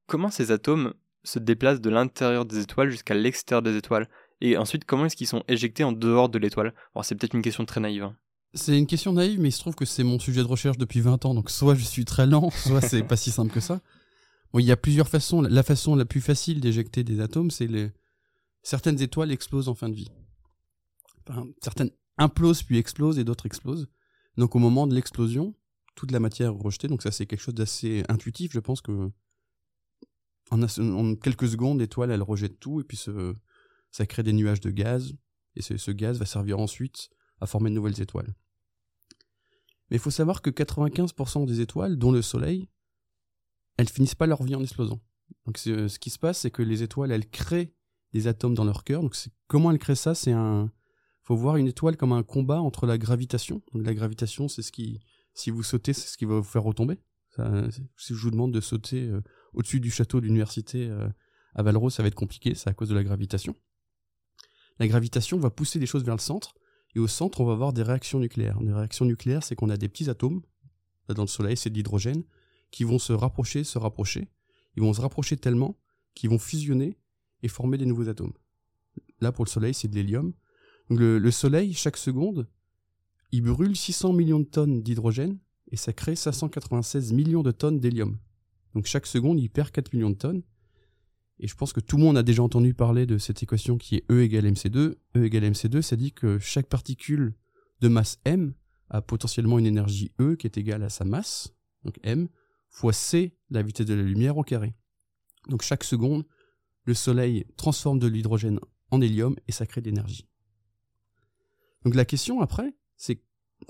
comment 0.07 0.30
ces 0.30 0.51
atomes 0.51 0.94
se 1.24 1.39
déplacent 1.39 1.80
de 1.80 1.89
l'intérieur 1.89 2.45
des 2.45 2.60
étoiles 2.60 2.89
jusqu'à 2.89 3.16
l'extérieur 3.16 3.63
des 3.63 3.78
étoiles? 3.78 4.10
Et 4.42 4.57
ensuite, 4.57 4.83
comment 4.86 5.06
est-ce 5.06 5.16
qu'ils 5.16 5.28
sont 5.28 5.44
éjectés 5.47 5.85
en 5.85 5.94
dehors 5.94 6.28
de 6.28 6.38
l'étoile? 6.38 6.73
C'est 7.02 7.16
peut-être 7.16 7.33
une 7.33 7.42
question 7.42 7.66
très 7.66 7.80
naïve. 7.80 8.04
Hein. 8.04 8.18
C'est 8.54 8.78
une 8.78 8.88
question 8.88 9.14
naïve, 9.14 9.40
mais 9.40 9.50
il 9.50 9.54
se 9.54 9.59
trouve 9.59 9.76
que 9.76 9.85
c'est 9.85 10.04
mon 10.04 10.19
sujet 10.19 10.42
de 10.42 10.47
recherche 10.47 10.78
depuis 10.78 11.00
20 11.00 11.26
ans, 11.26 11.33
donc 11.33 11.50
soit 11.50 11.76
je 11.76 11.85
suis 11.85 12.04
très 12.04 12.28
lent, 12.28 12.50
soit 12.56 12.81
c'est 12.81 13.04
pas 13.04 13.16
si 13.16 13.31
simple 13.31 13.54
que 13.54 13.61
ça. 13.61 13.80
Bon, 14.52 14.59
il 14.59 14.66
y 14.66 14.71
a 14.71 14.78
plusieurs 14.78 15.07
façons. 15.07 15.42
La 15.42 15.64
façon 15.64 15.95
la 15.95 16.04
plus 16.04 16.19
facile 16.19 16.59
d'éjecter 16.59 17.06
des 17.06 17.21
atomes, 17.21 17.52
c'est 17.52 17.68
les... 17.68 17.92
certaines 18.64 19.02
étoiles 19.02 19.31
explosent 19.31 19.69
en 19.69 19.76
fin 19.76 19.88
de 19.88 19.95
vie. 19.95 20.11
certaines 21.61 21.92
implosent 22.18 22.64
puis 22.64 22.78
explosent 22.78 23.18
et 23.18 23.23
d'autres 23.23 23.45
explosent. 23.45 23.88
Donc 24.35 24.57
au 24.57 24.59
moment 24.59 24.88
de 24.88 24.94
l'explosion, 24.94 25.56
toute 25.95 26.12
la 26.12 26.19
matière 26.19 26.54
rejetée. 26.54 26.88
Donc 26.88 27.02
ça 27.02 27.12
c'est 27.12 27.26
quelque 27.26 27.42
chose 27.42 27.56
d'assez 27.56 28.04
intuitif. 28.10 28.52
Je 28.54 28.60
pense 28.60 28.81
que 28.81 29.12
en, 30.52 31.16
quelques 31.16 31.48
secondes, 31.48 31.80
l'étoile 31.80 32.12
elle 32.12 32.21
rejette 32.21 32.60
tout 32.60 32.81
et 32.81 32.83
puis 32.83 32.98
ça 33.92 34.06
crée 34.06 34.24
des 34.24 34.33
nuages 34.33 34.62
de 34.62 34.69
gaz 34.69 35.14
et 35.56 35.62
ce, 35.62 35.92
gaz 35.92 36.18
va 36.18 36.26
servir 36.26 36.60
ensuite 36.60 37.10
à 37.40 37.45
former 37.45 37.69
de 37.69 37.76
nouvelles 37.76 38.02
étoiles. 38.02 38.33
Mais 39.90 39.98
il 39.98 40.00
faut 40.00 40.12
savoir 40.12 40.42
que 40.42 40.50
95% 40.50 41.45
des 41.45 41.60
étoiles, 41.60 41.98
dont 41.98 42.12
le 42.12 42.21
Soleil, 42.21 42.69
elles 43.78 43.90
finissent 43.90 44.16
pas 44.16 44.28
leur 44.28 44.44
vie 44.44 44.56
en 44.56 44.62
explosant. 44.62 45.02
Donc 45.45 45.57
ce 45.57 46.00
qui 46.00 46.10
se 46.10 46.19
passe, 46.19 46.40
c'est 46.40 46.52
que 46.52 46.62
les 46.62 46.83
étoiles, 46.83 47.12
elles 47.12 47.30
créent 47.30 47.74
des 48.14 48.28
atomes 48.28 48.54
dans 48.54 48.64
leur 48.64 48.83
cœur. 48.83 49.02
Donc 49.02 49.16
comment 49.48 49.71
elles 49.71 49.80
créent 49.80 49.95
ça? 49.95 50.16
C'est 50.16 50.31
un, 50.31 50.71
faut 51.24 51.36
voir 51.36 51.57
une 51.57 51.68
étoile 51.68 51.98
comme 51.98 52.14
un 52.14 52.24
combat 52.24 52.62
entre 52.62 52.86
la 52.86 52.98
gravitation. 52.98 53.62
la 53.74 53.94
gravitation, 53.94 54.48
c'est 54.48 54.62
ce 54.62 54.71
qui, 54.71 55.00
si 55.33 55.50
vous 55.50 55.64
sautez, 55.64 55.94
c'est 55.94 56.07
ce 56.07 56.18
qui 56.18 56.26
va 56.26 56.35
vous 56.35 56.44
faire 56.44 56.64
retomber. 56.64 57.00
si 57.97 58.14
je 58.14 58.21
vous 58.21 58.31
demande 58.31 58.54
de 58.54 58.61
sauter 58.61 59.07
euh, 59.07 59.21
au-dessus 59.54 59.80
du 59.80 59.92
château 59.92 60.19
de 60.19 60.26
l'université 60.26 60.88
euh, 60.90 61.07
à 61.54 61.64
Valrose, 61.64 61.94
ça 61.94 62.04
va 62.04 62.07
être 62.07 62.16
compliqué, 62.16 62.56
c'est 62.56 62.69
à 62.69 62.73
cause 62.73 62.90
de 62.90 62.95
la 62.95 63.04
gravitation. 63.04 63.56
La 64.80 64.88
gravitation 64.88 65.38
va 65.38 65.50
pousser 65.50 65.80
des 65.80 65.85
choses 65.85 66.04
vers 66.04 66.16
le 66.16 66.21
centre, 66.21 66.54
et 66.95 67.00
au 67.00 67.07
centre, 67.07 67.42
on 67.42 67.45
va 67.45 67.54
avoir 67.54 67.71
des 67.71 67.83
réactions 67.83 68.19
nucléaires. 68.19 68.59
Des 68.59 68.73
réactions 68.73 69.06
nucléaires, 69.06 69.44
c'est 69.44 69.56
qu'on 69.56 69.69
a 69.69 69.78
des 69.78 69.88
petits 69.88 70.09
atomes, 70.09 70.42
dans 71.14 71.23
le 71.23 71.28
Soleil, 71.28 71.57
c'est 71.57 71.69
de 71.69 71.76
l'hydrogène, 71.76 72.23
qui 72.69 72.83
vont 72.83 73.00
se 73.00 73.14
rapprocher, 73.14 73.64
se 73.64 73.78
rapprocher. 73.78 74.30
Ils 74.76 74.83
vont 74.83 74.94
se 74.94 75.02
rapprocher 75.02 75.38
tellement 75.38 75.78
qu'ils 76.16 76.30
vont 76.30 76.40
fusionner 76.40 76.97
et 77.44 77.47
former 77.47 77.78
des 77.78 77.85
nouveaux 77.85 78.07
atomes. 78.07 78.33
Là, 79.19 79.31
pour 79.31 79.45
le 79.45 79.50
Soleil, 79.50 79.73
c'est 79.73 79.88
de 79.88 79.95
l'hélium. 79.95 80.33
Le, 80.90 81.31
Soleil, 81.31 81.73
chaque 81.73 81.97
seconde, 81.97 82.47
il 83.31 83.42
brûle 83.42 83.76
600 83.76 84.14
millions 84.14 84.40
de 84.40 84.45
tonnes 84.45 84.81
d'hydrogène 84.81 85.40
et 85.71 85.78
ça 85.78 85.94
crée 85.94 86.16
596 86.16 87.14
millions 87.14 87.44
de 87.44 87.52
tonnes 87.52 87.80
d'hélium. 87.80 88.18
Donc 88.73 88.85
chaque 88.85 89.06
seconde, 89.06 89.40
il 89.40 89.50
perd 89.50 89.71
4 89.71 89.94
millions 89.94 90.09
de 90.09 90.16
tonnes. 90.16 90.44
Et 91.40 91.47
je 91.47 91.56
pense 91.56 91.73
que 91.73 91.80
tout 91.80 91.97
le 91.97 92.04
monde 92.04 92.18
a 92.18 92.23
déjà 92.23 92.44
entendu 92.44 92.73
parler 92.73 93.06
de 93.06 93.18
cette 93.18 93.42
équation 93.42 93.78
qui 93.78 93.95
est 93.95 94.11
E 94.11 94.21
égale 94.21 94.45
mc2. 94.45 94.95
E 95.16 95.23
égale 95.23 95.45
mc2, 95.52 95.81
ça 95.81 95.95
dit 95.95 96.11
que 96.11 96.38
chaque 96.40 96.68
particule 96.68 97.33
de 97.80 97.88
masse 97.88 98.19
m 98.26 98.54
a 98.90 99.02
potentiellement 99.02 99.57
une 99.57 99.66
énergie 99.66 100.11
E 100.19 100.35
qui 100.35 100.45
est 100.45 100.57
égale 100.57 100.83
à 100.83 100.90
sa 100.90 101.06
masse, 101.06 101.56
donc 101.83 101.97
m, 102.04 102.28
fois 102.69 102.94
c, 102.94 103.35
la 103.50 103.64
vitesse 103.64 103.85
de 103.85 103.94
la 103.94 104.04
lumière 104.04 104.38
au 104.38 104.44
carré. 104.44 104.76
Donc 105.47 105.61
chaque 105.61 105.83
seconde, 105.83 106.26
le 106.83 106.94
Soleil 106.94 107.45
transforme 107.56 108.00
de 108.00 108.07
l'hydrogène 108.07 108.59
en 108.92 109.02
hélium 109.02 109.35
et 109.47 109.52
ça 109.52 109.66
crée 109.66 109.81
de 109.81 109.88
l'énergie. 109.88 110.28
Donc 111.85 111.95
la 111.95 112.06
question 112.06 112.42
après, 112.42 112.76
c'est 113.02 113.20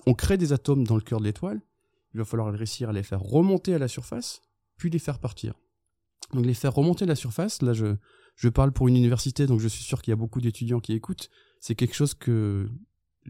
qu'on 0.04 0.14
crée 0.14 0.38
des 0.38 0.52
atomes 0.52 0.86
dans 0.86 0.96
le 0.96 1.02
cœur 1.02 1.20
de 1.20 1.24
l'étoile, 1.24 1.62
il 2.14 2.18
va 2.18 2.26
falloir 2.26 2.54
réussir 2.54 2.90
à 2.90 2.94
les 2.94 3.02
faire 3.02 3.22
remonter 3.22 3.74
à 3.74 3.80
la 3.80 3.88
surface, 3.88 4.42
puis 4.76 4.90
les 4.90 5.00
faire 5.00 5.20
partir. 5.20 5.54
Donc 6.34 6.46
les 6.46 6.54
faire 6.54 6.74
remonter 6.74 7.06
à 7.06 7.08
la 7.08 7.16
surface, 7.16 7.62
là 7.62 7.72
je, 7.72 7.96
je 8.36 8.50
parle 8.50 8.74
pour 8.74 8.90
une 8.90 8.98
université, 8.98 9.48
donc 9.48 9.62
je 9.62 9.70
suis 9.70 9.86
sûr 9.86 10.02
qu'il 10.02 10.12
y 10.12 10.14
a 10.14 10.18
beaucoup 10.18 10.42
d'étudiants 10.42 10.82
qui 10.82 10.92
écoutent. 10.92 11.30
C'est 11.62 11.76
quelque 11.76 11.96
chose 11.96 12.14
que 12.14 12.70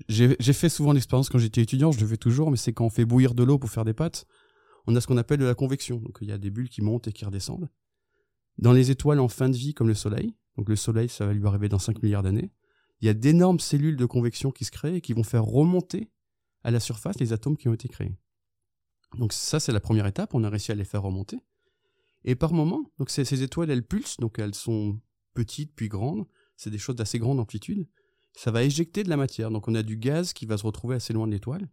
j'ai 0.08 0.54
fait 0.54 0.70
souvent 0.70 0.92
l'expérience 0.92 1.30
quand 1.30 1.38
j'étais 1.38 1.62
étudiant, 1.62 1.92
je 1.92 2.00
le 2.00 2.08
fais 2.08 2.18
toujours, 2.18 2.50
mais 2.50 2.58
c'est 2.58 2.74
quand 2.74 2.86
on 2.86 2.90
fait 2.90 3.06
bouillir 3.06 3.36
de 3.36 3.44
l'eau 3.44 3.60
pour 3.60 3.70
faire 3.70 3.86
des 3.86 3.94
pâtes, 3.94 4.26
on 4.88 4.96
a 4.96 5.02
ce 5.02 5.06
qu'on 5.06 5.18
appelle 5.18 5.40
de 5.40 5.46
la 5.46 5.54
convection. 5.54 5.98
Donc 5.98 6.18
il 6.22 6.30
y 6.30 6.32
a 6.32 6.40
des 6.40 6.50
bulles 6.50 6.70
qui 6.70 6.82
montent 6.82 7.08
et 7.08 7.14
qui 7.14 7.26
redescendent. 7.26 7.70
Dans 8.58 8.74
les 8.74 8.90
étoiles 8.90 9.20
en 9.20 9.28
fin 9.28 9.50
de 9.50 9.56
vie 9.56 9.76
comme 9.76 9.88
le 9.88 9.94
Soleil, 9.94 10.36
donc 10.58 10.68
le 10.68 10.76
Soleil 10.76 11.10
ça 11.10 11.28
va 11.28 11.34
lui 11.34 11.46
arriver 11.46 11.70
dans 11.70 11.78
5 11.78 12.02
milliards 12.02 12.24
d'années, 12.24 12.50
il 13.02 13.08
y 13.08 13.10
a 13.10 13.14
d'énormes 13.14 13.60
cellules 13.60 13.98
de 13.98 14.06
convection 14.06 14.52
qui 14.52 14.66
se 14.66 14.72
créent 14.72 14.98
et 14.98 15.02
qui 15.02 15.14
vont 15.14 15.24
faire 15.24 15.44
remonter 15.44 16.12
à 16.64 16.72
la 16.72 16.80
surface 16.80 17.20
les 17.20 17.34
atomes 17.34 17.58
qui 17.58 17.68
ont 17.68 17.74
été 17.74 17.88
créés. 17.88 18.16
Donc 19.18 19.34
ça 19.34 19.60
c'est 19.60 19.72
la 19.72 19.80
première 19.80 20.06
étape, 20.06 20.34
on 20.34 20.44
a 20.44 20.50
réussi 20.50 20.72
à 20.72 20.76
les 20.76 20.86
faire 20.86 21.02
remonter. 21.02 21.40
Et 22.24 22.36
par 22.36 22.54
moment, 22.54 22.92
donc 23.00 23.10
ces, 23.10 23.44
étoiles 23.44 23.72
elles 23.72 23.86
pulsent, 23.86 24.18
donc 24.18 24.38
elles 24.38 24.56
sont 24.56 25.00
petites 25.34 25.74
puis 25.76 25.90
grandes, 25.90 26.28
c'est 26.56 26.70
des 26.70 26.78
choses 26.78 26.96
d'assez 26.96 27.18
grande 27.18 27.40
amplitude. 27.40 27.88
Ça 28.34 28.52
va 28.52 28.64
éjecter 28.64 29.04
de 29.04 29.10
la 29.10 29.18
matière, 29.18 29.50
donc 29.50 29.68
on 29.68 29.76
a 29.76 29.84
du 29.84 29.98
gaz 29.98 30.34
qui 30.34 30.46
va 30.46 30.58
se 30.58 30.66
retrouver 30.66 30.96
assez 30.96 31.12
loin 31.14 31.28
de 31.28 31.32
l'étoile. 31.32 31.68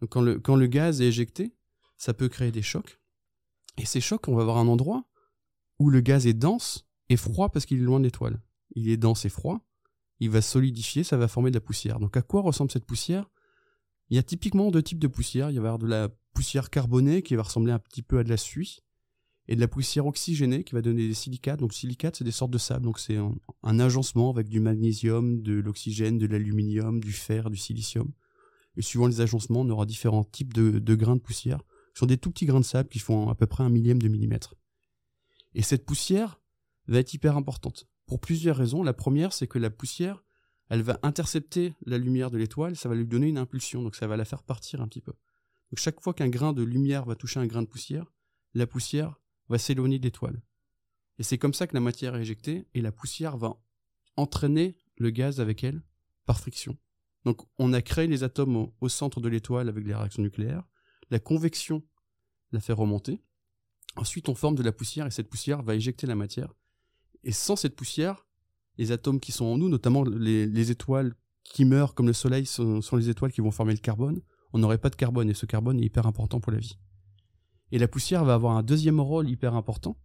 Donc 0.00 0.10
quand 0.10 0.22
le, 0.22 0.40
quand 0.40 0.56
le 0.56 0.66
gaz 0.66 1.00
est 1.00 1.08
éjecté, 1.08 1.54
ça 1.98 2.14
peut 2.14 2.28
créer 2.28 2.50
des 2.50 2.62
chocs. 2.62 3.00
Et 3.78 3.84
ces 3.84 4.00
chocs, 4.00 4.26
on 4.28 4.34
va 4.34 4.42
avoir 4.42 4.56
un 4.56 4.68
endroit 4.68 5.04
où 5.78 5.90
le 5.90 6.00
gaz 6.00 6.26
est 6.26 6.34
dense 6.34 6.88
et 7.10 7.16
froid 7.16 7.50
parce 7.50 7.66
qu'il 7.66 7.78
est 7.78 7.84
loin 7.84 8.00
de 8.00 8.04
l'étoile. 8.04 8.40
Il 8.74 8.88
est 8.88 8.96
dense 8.96 9.24
et 9.26 9.28
froid, 9.28 9.66
il 10.20 10.30
va 10.30 10.40
solidifier, 10.40 11.04
ça 11.04 11.16
va 11.16 11.28
former 11.28 11.50
de 11.50 11.56
la 11.56 11.60
poussière. 11.60 11.98
Donc 12.00 12.16
à 12.16 12.22
quoi 12.22 12.40
ressemble 12.40 12.70
cette 12.70 12.86
poussière? 12.86 13.30
Il 14.08 14.16
y 14.16 14.18
a 14.18 14.22
typiquement 14.22 14.70
deux 14.70 14.82
types 14.82 14.98
de 14.98 15.08
poussière. 15.08 15.50
Il 15.50 15.56
va 15.60 15.64
y 15.64 15.66
avoir 15.66 15.78
de 15.78 15.86
la 15.86 16.08
poussière 16.32 16.70
carbonée 16.70 17.22
qui 17.22 17.34
va 17.34 17.42
ressembler 17.42 17.72
un 17.72 17.78
petit 17.78 18.02
peu 18.02 18.18
à 18.18 18.24
de 18.24 18.28
la 18.28 18.36
suie, 18.36 18.80
et 19.48 19.54
de 19.54 19.60
la 19.60 19.68
poussière 19.68 20.06
oxygénée 20.06 20.64
qui 20.64 20.74
va 20.74 20.82
donner 20.82 21.06
des 21.06 21.14
silicates. 21.14 21.60
Donc 21.60 21.72
silicates, 21.72 22.16
c'est 22.16 22.24
des 22.24 22.30
sortes 22.30 22.50
de 22.50 22.58
sable. 22.58 22.84
Donc 22.84 22.98
c'est 22.98 23.16
un, 23.16 23.78
agencement 23.78 24.30
avec 24.30 24.48
du 24.48 24.60
magnésium, 24.60 25.40
de 25.42 25.54
l'oxygène, 25.54 26.18
de 26.18 26.26
l'aluminium, 26.26 27.00
du 27.00 27.12
fer, 27.12 27.50
du 27.50 27.56
silicium. 27.56 28.10
Et 28.76 28.82
suivant 28.82 29.06
les 29.06 29.20
agencements, 29.20 29.60
on 29.60 29.70
aura 29.70 29.86
différents 29.86 30.24
types 30.24 30.52
de, 30.52 30.78
de 30.78 30.94
grains 30.94 31.16
de 31.16 31.20
poussière. 31.20 31.62
Ce 31.94 32.00
sont 32.00 32.06
des 32.06 32.18
tout 32.18 32.30
petits 32.30 32.46
grains 32.46 32.60
de 32.60 32.64
sable 32.64 32.88
qui 32.88 32.98
font 32.98 33.28
à 33.28 33.34
peu 33.34 33.46
près 33.46 33.64
un 33.64 33.70
millième 33.70 34.02
de 34.02 34.08
millimètre. 34.08 34.54
Et 35.54 35.62
cette 35.62 35.86
poussière 35.86 36.40
va 36.88 36.98
être 36.98 37.14
hyper 37.14 37.36
importante. 37.36 37.86
Pour 38.06 38.20
plusieurs 38.20 38.56
raisons. 38.56 38.82
La 38.82 38.92
première, 38.92 39.32
c'est 39.32 39.46
que 39.46 39.58
la 39.58 39.70
poussière, 39.70 40.24
elle 40.68 40.82
va 40.82 40.98
intercepter 41.02 41.74
la 41.84 41.98
lumière 41.98 42.30
de 42.30 42.38
l'étoile, 42.38 42.76
ça 42.76 42.88
va 42.88 42.94
lui 42.94 43.06
donner 43.06 43.28
une 43.28 43.38
impulsion, 43.38 43.82
donc 43.82 43.96
ça 43.96 44.06
va 44.06 44.16
la 44.16 44.24
faire 44.24 44.42
partir 44.42 44.80
un 44.80 44.88
petit 44.88 45.00
peu. 45.00 45.12
Donc 45.12 45.78
chaque 45.78 46.00
fois 46.00 46.14
qu'un 46.14 46.28
grain 46.28 46.52
de 46.52 46.62
lumière 46.62 47.04
va 47.04 47.16
toucher 47.16 47.40
un 47.40 47.46
grain 47.46 47.62
de 47.62 47.68
poussière, 47.68 48.12
la 48.54 48.66
poussière 48.66 49.20
va 49.48 49.58
s'éloigner 49.58 49.98
de 49.98 50.04
l'étoile. 50.04 50.42
Et 51.18 51.22
c'est 51.22 51.38
comme 51.38 51.54
ça 51.54 51.66
que 51.66 51.74
la 51.74 51.80
matière 51.80 52.14
est 52.16 52.22
éjectée, 52.22 52.66
et 52.74 52.80
la 52.80 52.92
poussière 52.92 53.36
va 53.36 53.56
entraîner 54.16 54.76
le 54.96 55.10
gaz 55.10 55.40
avec 55.40 55.62
elle 55.62 55.82
par 56.24 56.40
friction. 56.40 56.76
Donc 57.24 57.42
on 57.58 57.72
a 57.72 57.82
créé 57.82 58.06
les 58.06 58.22
atomes 58.22 58.56
au, 58.56 58.74
au 58.80 58.88
centre 58.88 59.20
de 59.20 59.28
l'étoile 59.28 59.68
avec 59.68 59.84
les 59.84 59.94
réactions 59.94 60.22
nucléaires, 60.22 60.66
la 61.10 61.18
convection 61.18 61.84
la 62.52 62.60
fait 62.60 62.72
remonter, 62.72 63.20
Ensuite, 63.96 64.28
on 64.28 64.34
forme 64.34 64.54
de 64.54 64.62
la 64.62 64.72
poussière 64.72 65.06
et 65.06 65.10
cette 65.10 65.28
poussière 65.28 65.62
va 65.62 65.74
éjecter 65.74 66.06
la 66.06 66.14
matière. 66.14 66.52
Et 67.26 67.32
sans 67.32 67.56
cette 67.56 67.74
poussière, 67.74 68.24
les 68.78 68.92
atomes 68.92 69.18
qui 69.18 69.32
sont 69.32 69.46
en 69.46 69.58
nous, 69.58 69.68
notamment 69.68 70.04
les, 70.04 70.70
étoiles 70.70 71.12
qui 71.42 71.64
meurent 71.64 71.92
comme 71.92 72.06
le 72.06 72.12
Soleil, 72.12 72.46
sont, 72.46 72.80
les 72.92 73.10
étoiles 73.10 73.32
qui 73.32 73.40
vont 73.40 73.50
former 73.50 73.72
le 73.72 73.80
carbone. 73.80 74.22
On 74.52 74.58
n'aurait 74.60 74.78
pas 74.78 74.90
de 74.90 74.94
carbone 74.94 75.28
et 75.28 75.34
ce 75.34 75.44
carbone 75.44 75.80
est 75.80 75.84
hyper 75.84 76.06
important 76.06 76.38
pour 76.38 76.52
la 76.52 76.58
vie. 76.58 76.78
Et 77.72 77.78
la 77.78 77.88
poussière 77.88 78.24
va 78.24 78.34
avoir 78.34 78.56
un 78.56 78.62
deuxième 78.62 79.00
rôle 79.00 79.28
hyper 79.28 79.56
important, 79.56 79.98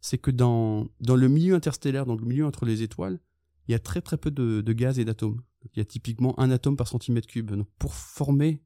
c'est 0.00 0.16
que 0.16 0.30
dans, 0.30 0.86
le 1.00 1.28
milieu 1.28 1.56
interstellaire, 1.56 2.06
donc 2.06 2.20
le 2.20 2.26
milieu 2.26 2.46
entre 2.46 2.66
les 2.66 2.82
étoiles, 2.82 3.18
il 3.66 3.72
y 3.72 3.74
a 3.74 3.80
très 3.80 4.00
très 4.00 4.16
peu 4.16 4.30
de, 4.30 4.72
gaz 4.72 5.00
et 5.00 5.04
d'atomes. 5.04 5.42
Il 5.72 5.78
y 5.78 5.82
a 5.82 5.84
typiquement 5.84 6.38
un 6.38 6.52
atome 6.52 6.76
par 6.76 6.86
centimètre 6.86 7.26
cube. 7.26 7.50
Donc 7.50 7.66
pour 7.80 7.94
former 7.94 8.62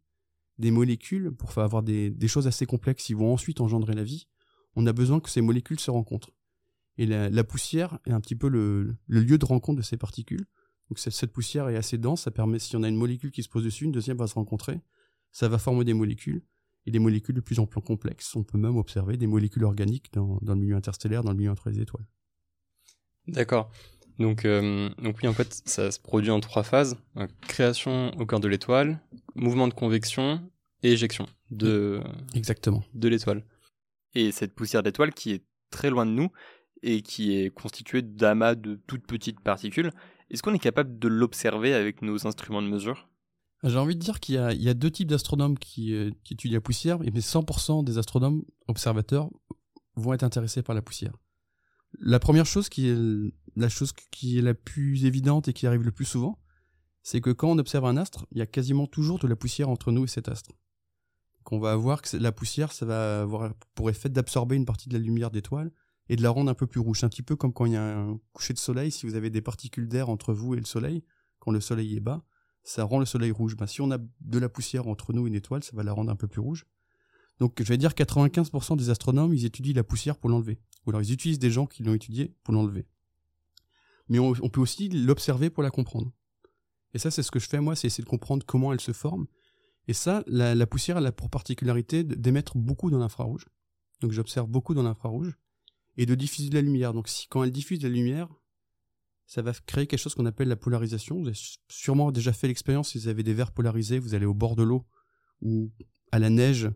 des 0.59 0.71
molécules, 0.71 1.31
pour 1.31 1.57
avoir 1.57 1.83
des, 1.83 2.11
des 2.11 2.29
choses 2.29 2.47
assez 2.47 2.67
complexes 2.67 3.05
qui 3.05 3.15
vont 3.15 3.33
ensuite 3.33 3.63
engendrer 3.63 3.95
la 3.95 4.05
vie, 4.05 4.29
on 4.77 4.85
a 4.87 4.93
besoin 4.93 5.21
que 5.21 5.31
ces 5.31 5.41
molécules 5.41 5.81
se 5.81 5.91
rencontrent. 5.91 6.33
Et 6.99 7.07
la, 7.07 7.45
poussière 7.45 7.99
est 8.07 8.13
un 8.13 8.21
petit 8.21 8.35
peu 8.35 8.49
le, 8.49 8.97
lieu 9.07 9.39
de 9.39 9.45
rencontre 9.45 9.79
de 9.79 9.85
ces 9.85 9.97
particules. 9.97 10.47
Donc 10.91 10.99
cette, 10.99 11.33
poussière 11.33 11.69
est 11.69 11.77
assez 11.77 11.97
dense, 11.97 12.23
ça 12.23 12.31
permet, 12.31 12.59
si 12.59 12.75
on 12.77 12.83
a 12.83 12.89
une 12.89 12.97
molécule 12.97 13.31
qui 13.31 13.43
se 13.43 13.49
pose 13.49 13.65
dessus, 13.65 13.85
une 13.85 13.93
deuxième 13.93 14.17
va 14.17 14.27
se 14.27 14.35
rencontrer, 14.35 14.81
ça 15.31 15.49
va 15.49 15.59
former 15.59 15.85
des 15.85 15.95
molécules, 15.95 16.43
et 16.87 16.91
des 16.91 16.99
molécules 16.99 17.35
de 17.35 17.41
plus 17.41 17.61
en 17.61 17.67
plus 17.67 17.81
complexes. 17.83 18.35
On 18.35 18.43
peut 18.43 18.59
même 18.59 18.77
observer 18.77 19.17
des 19.17 19.27
molécules 19.27 19.65
organiques 19.65 20.13
dans, 20.13 20.41
le 20.43 20.55
milieu 20.57 20.75
interstellaire, 20.75 21.23
dans 21.23 21.33
le 21.33 21.37
milieu 21.37 21.51
entre 21.51 21.71
les 21.71 21.81
étoiles. 21.81 22.07
D'accord. 23.27 23.71
Donc, 24.19 24.45
euh, 24.45 24.89
donc 25.01 25.19
oui, 25.23 25.29
en 25.29 25.35
fait, 25.35 25.63
ça 25.67 25.93
se 25.93 26.01
produit 26.01 26.31
en 26.31 26.41
trois 26.41 26.63
phases. 26.63 26.97
création 27.47 28.11
au 28.19 28.27
cœur 28.27 28.41
de 28.41 28.49
l'étoile, 28.49 29.01
mouvement 29.37 29.69
de 29.69 29.75
convection 29.75 30.43
et 30.83 30.93
éjection 30.93 31.27
de, 31.51 32.01
Exactement. 32.35 32.83
de 32.95 33.09
l'étoile. 33.09 33.45
Et 34.15 34.33
cette 34.33 34.55
poussière 34.55 34.83
d'étoile 34.83 35.13
qui 35.13 35.33
est 35.33 35.45
très 35.71 35.91
loin 35.91 36.07
de 36.07 36.11
nous 36.11 36.31
et 36.83 37.03
qui 37.03 37.37
est 37.37 37.51
constituée 37.51 38.03
d'amas 38.03 38.55
de 38.55 38.81
toutes 38.87 39.07
petites 39.07 39.41
particules, 39.41 39.91
est-ce 40.31 40.43
qu'on 40.43 40.55
est 40.55 40.59
capable 40.59 40.99
de 40.99 41.09
l'observer 41.09 41.75
avec 41.75 42.03
nos 42.03 42.27
instruments 42.27 42.63
de 42.63 42.69
mesure? 42.69 43.09
J'ai 43.65 43.79
envie 43.79 43.97
de 43.97 44.01
dire 44.01 44.21
qu'il 44.21 44.37
y, 44.37 44.69
a 44.69 44.75
deux 44.75 44.91
types 44.91 45.09
d'astronomes 45.09 45.59
qui, 45.59 45.93
euh, 45.93 46.11
étudient 46.31 46.59
la 46.59 46.61
poussière, 46.61 46.99
mais 47.01 47.21
100% 47.21 47.83
des 47.83 47.99
astronomes 47.99 48.45
observateurs 48.69 49.31
vont 49.97 50.13
être 50.13 50.23
intéressés 50.23 50.63
par 50.63 50.77
la 50.77 50.83
poussière. 50.83 51.17
La 51.99 52.21
première 52.21 52.47
chose 52.47 52.69
qui 52.69 52.89
est 52.89 52.97
la 53.57 53.69
chose 53.69 53.93
qui 54.13 54.39
est 54.39 54.43
la 54.43 54.55
plus 54.55 55.05
évidente 55.05 55.49
et 55.49 55.53
qui 55.53 55.67
arrive 55.67 55.83
le 55.83 55.91
plus 55.91 56.05
souvent, 56.05 56.39
c'est 57.03 57.21
que 57.21 57.31
quand 57.31 57.51
on 57.51 57.59
observe 57.59 57.87
un 57.87 57.97
astre, 57.97 58.27
il 58.31 58.39
y 58.39 58.43
a 58.43 58.47
quasiment 58.47 58.87
toujours 58.87 59.19
de 59.19 59.27
la 59.27 59.35
poussière 59.35 59.69
entre 59.69 59.91
nous 59.91 60.05
et 60.05 60.09
cet 60.09 60.29
astre. 60.29 60.53
Qu'on 61.43 61.59
va 61.59 61.73
avoir 61.73 62.03
que 62.03 62.17
la 62.17 62.31
poussière, 62.31 62.71
ça 62.71 62.87
va 62.87 63.23
avoir 63.23 63.55
pour 63.75 63.91
effet 63.91 64.11
d'absorber 64.11 64.55
une 64.55 64.67
partie 64.67 64.89
de 64.89 64.95
la 64.95 65.01
lumière 65.01 65.31
d'étoile 65.31 65.73
et 66.09 66.17
de 66.17 66.23
la 66.23 66.31
rendre 66.31 66.51
un 66.51 66.55
peu 66.55 66.67
plus 66.67 66.81
rouge. 66.81 67.05
Un 67.05 67.09
petit 67.09 67.23
peu 67.23 67.37
comme 67.37 67.53
quand 67.53 67.67
il 67.67 67.73
y 67.73 67.77
a 67.77 67.99
un 67.99 68.19
coucher 68.33 68.55
de 68.55 68.59
soleil, 68.59 68.91
si 68.91 69.07
vous 69.07 69.15
avez 69.15 69.31
des 69.31 69.43
particules 69.43 69.89
d'air 69.89 70.09
entre 70.09 70.33
vous 70.33 70.55
et 70.55 70.59
le 70.59 70.65
soleil, 70.65 71.05
quand 71.39 71.51
le 71.51 71.61
soleil 71.61 71.97
est 71.97 72.01
bas, 72.01 72.25
ça 72.63 72.85
rend 72.85 72.99
le 72.99 73.07
soleil 73.07 73.31
rouge. 73.31 73.57
Ben, 73.57 73.67
si 73.67 73.81
on 73.81 73.91
a 73.91 73.99
de 73.99 74.39
la 74.39 74.49
poussière 74.49 74.89
entre 74.89 75.13
nous 75.13 75.27
et 75.27 75.29
une 75.29 75.35
étoile, 75.35 75.63
ça 75.63 75.73
va 75.75 75.83
la 75.83 75.93
rendre 75.93 76.11
un 76.11 76.17
peu 76.17 76.29
plus 76.29 76.41
rouge. 76.41 76.67
Donc 77.39 77.63
je 77.63 77.69
vais 77.69 77.79
dire 77.79 77.91
95% 77.91 78.77
des 78.77 78.91
astronomes, 78.91 79.33
ils 79.33 79.45
étudient 79.45 79.75
la 79.75 79.85
poussière 79.85 80.17
pour 80.17 80.29
l'enlever. 80.31 80.59
Ou 80.87 80.91
alors 80.91 81.03
ils 81.03 81.13
utilisent 81.13 81.39
des 81.39 81.51
gens 81.51 81.67
qui 81.67 81.83
l'ont 81.83 81.95
étudiée 81.95 82.35
pour 82.43 82.53
l'enlever. 82.53 82.87
Mais 84.09 84.19
on, 84.19 84.33
peut 84.33 84.61
aussi 84.61 84.89
l'observer 84.89 85.51
pour 85.51 85.63
la 85.63 85.71
comprendre. 85.71 86.11
Et 86.95 86.99
ça, 86.99 87.11
c'est 87.11 87.23
ce 87.23 87.31
que 87.31 87.39
je 87.39 87.47
fais 87.47 87.61
moi, 87.61 87.77
c'est 87.77 87.87
essayer 87.87 88.03
de 88.03 88.09
comprendre 88.09 88.47
comment 88.47 88.73
elle 88.73 88.81
se 88.81 88.93
forme 88.93 89.27
et 89.89 89.95
ça, 89.95 90.23
la, 90.27 90.67
poussière 90.67 90.99
a 90.99 91.13
pour 91.13 91.31
particularité 91.31 92.05
d'émettre 92.05 92.59
beaucoup 92.59 92.91
dans 92.91 92.99
l'infrarouge. 92.99 93.47
Donc 94.01 94.13
j'observe 94.13 94.47
beaucoup 94.47 94.75
dans 94.75 94.83
l'infrarouge 94.83 95.39
et 95.99 96.07
de 96.07 96.15
diffuser 96.15 96.49
de 96.49 96.55
la 96.55 96.63
lumière. 96.63 96.95
Donc 96.95 97.11
quand 97.29 97.45
elle 97.45 97.51
diffuse 97.51 97.81
de 97.81 97.89
la 97.89 97.95
lumière, 97.95 98.29
ça 99.27 99.43
va 99.43 99.53
créer 99.53 99.87
quelque 99.87 100.01
chose 100.01 100.15
qu'on 100.15 100.25
appelle 100.25 100.49
la 100.49 100.57
polarisation. 100.57 101.21
Vous 101.21 101.27
avez 101.27 101.39
sûrement 101.69 102.13
déjà 102.13 102.33
fait 102.33 102.47
l'expérience 102.47 102.91
si 102.91 102.99
vous 102.99 103.09
avez 103.09 103.23
des 103.23 103.35
verres 103.35 103.53
polarisés, 103.53 103.99
vous 103.99 104.15
allez 104.15 104.25
au 104.25 104.33
bord 104.33 104.57
de 104.57 104.63
l'eau 104.63 104.87
ou 105.43 105.71
à 106.13 106.19
la 106.19 106.31
neige, 106.31 106.71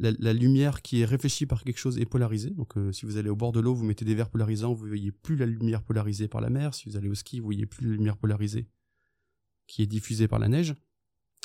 la, 0.00 0.32
lumière 0.32 0.82
qui 0.82 1.02
est 1.02 1.04
réfléchie 1.04 1.46
par 1.46 1.62
quelque 1.62 1.78
chose 1.78 1.98
est 1.98 2.06
polarisée. 2.06 2.50
Donc 2.50 2.76
euh, 2.76 2.90
si 2.90 3.06
vous 3.06 3.16
allez 3.18 3.28
au 3.28 3.36
bord 3.36 3.52
de 3.52 3.60
l'eau, 3.60 3.74
vous 3.74 3.84
mettez 3.84 4.04
des 4.04 4.14
verres 4.14 4.30
polarisants, 4.30 4.72
vous 4.72 4.88
voyez 4.88 5.12
plus 5.12 5.36
la 5.36 5.46
lumière 5.46 5.82
polarisée 5.82 6.26
par 6.26 6.40
la 6.40 6.50
mer. 6.50 6.74
Si 6.74 6.88
vous 6.88 6.96
allez 6.96 7.08
au 7.08 7.14
ski, 7.14 7.38
vous 7.38 7.44
voyez 7.44 7.66
plus 7.66 7.86
la 7.86 7.92
lumière 7.92 8.16
polarisée 8.16 8.66
qui 9.66 9.82
est 9.82 9.86
diffusée 9.86 10.26
par 10.26 10.38
la 10.38 10.48
neige. 10.48 10.74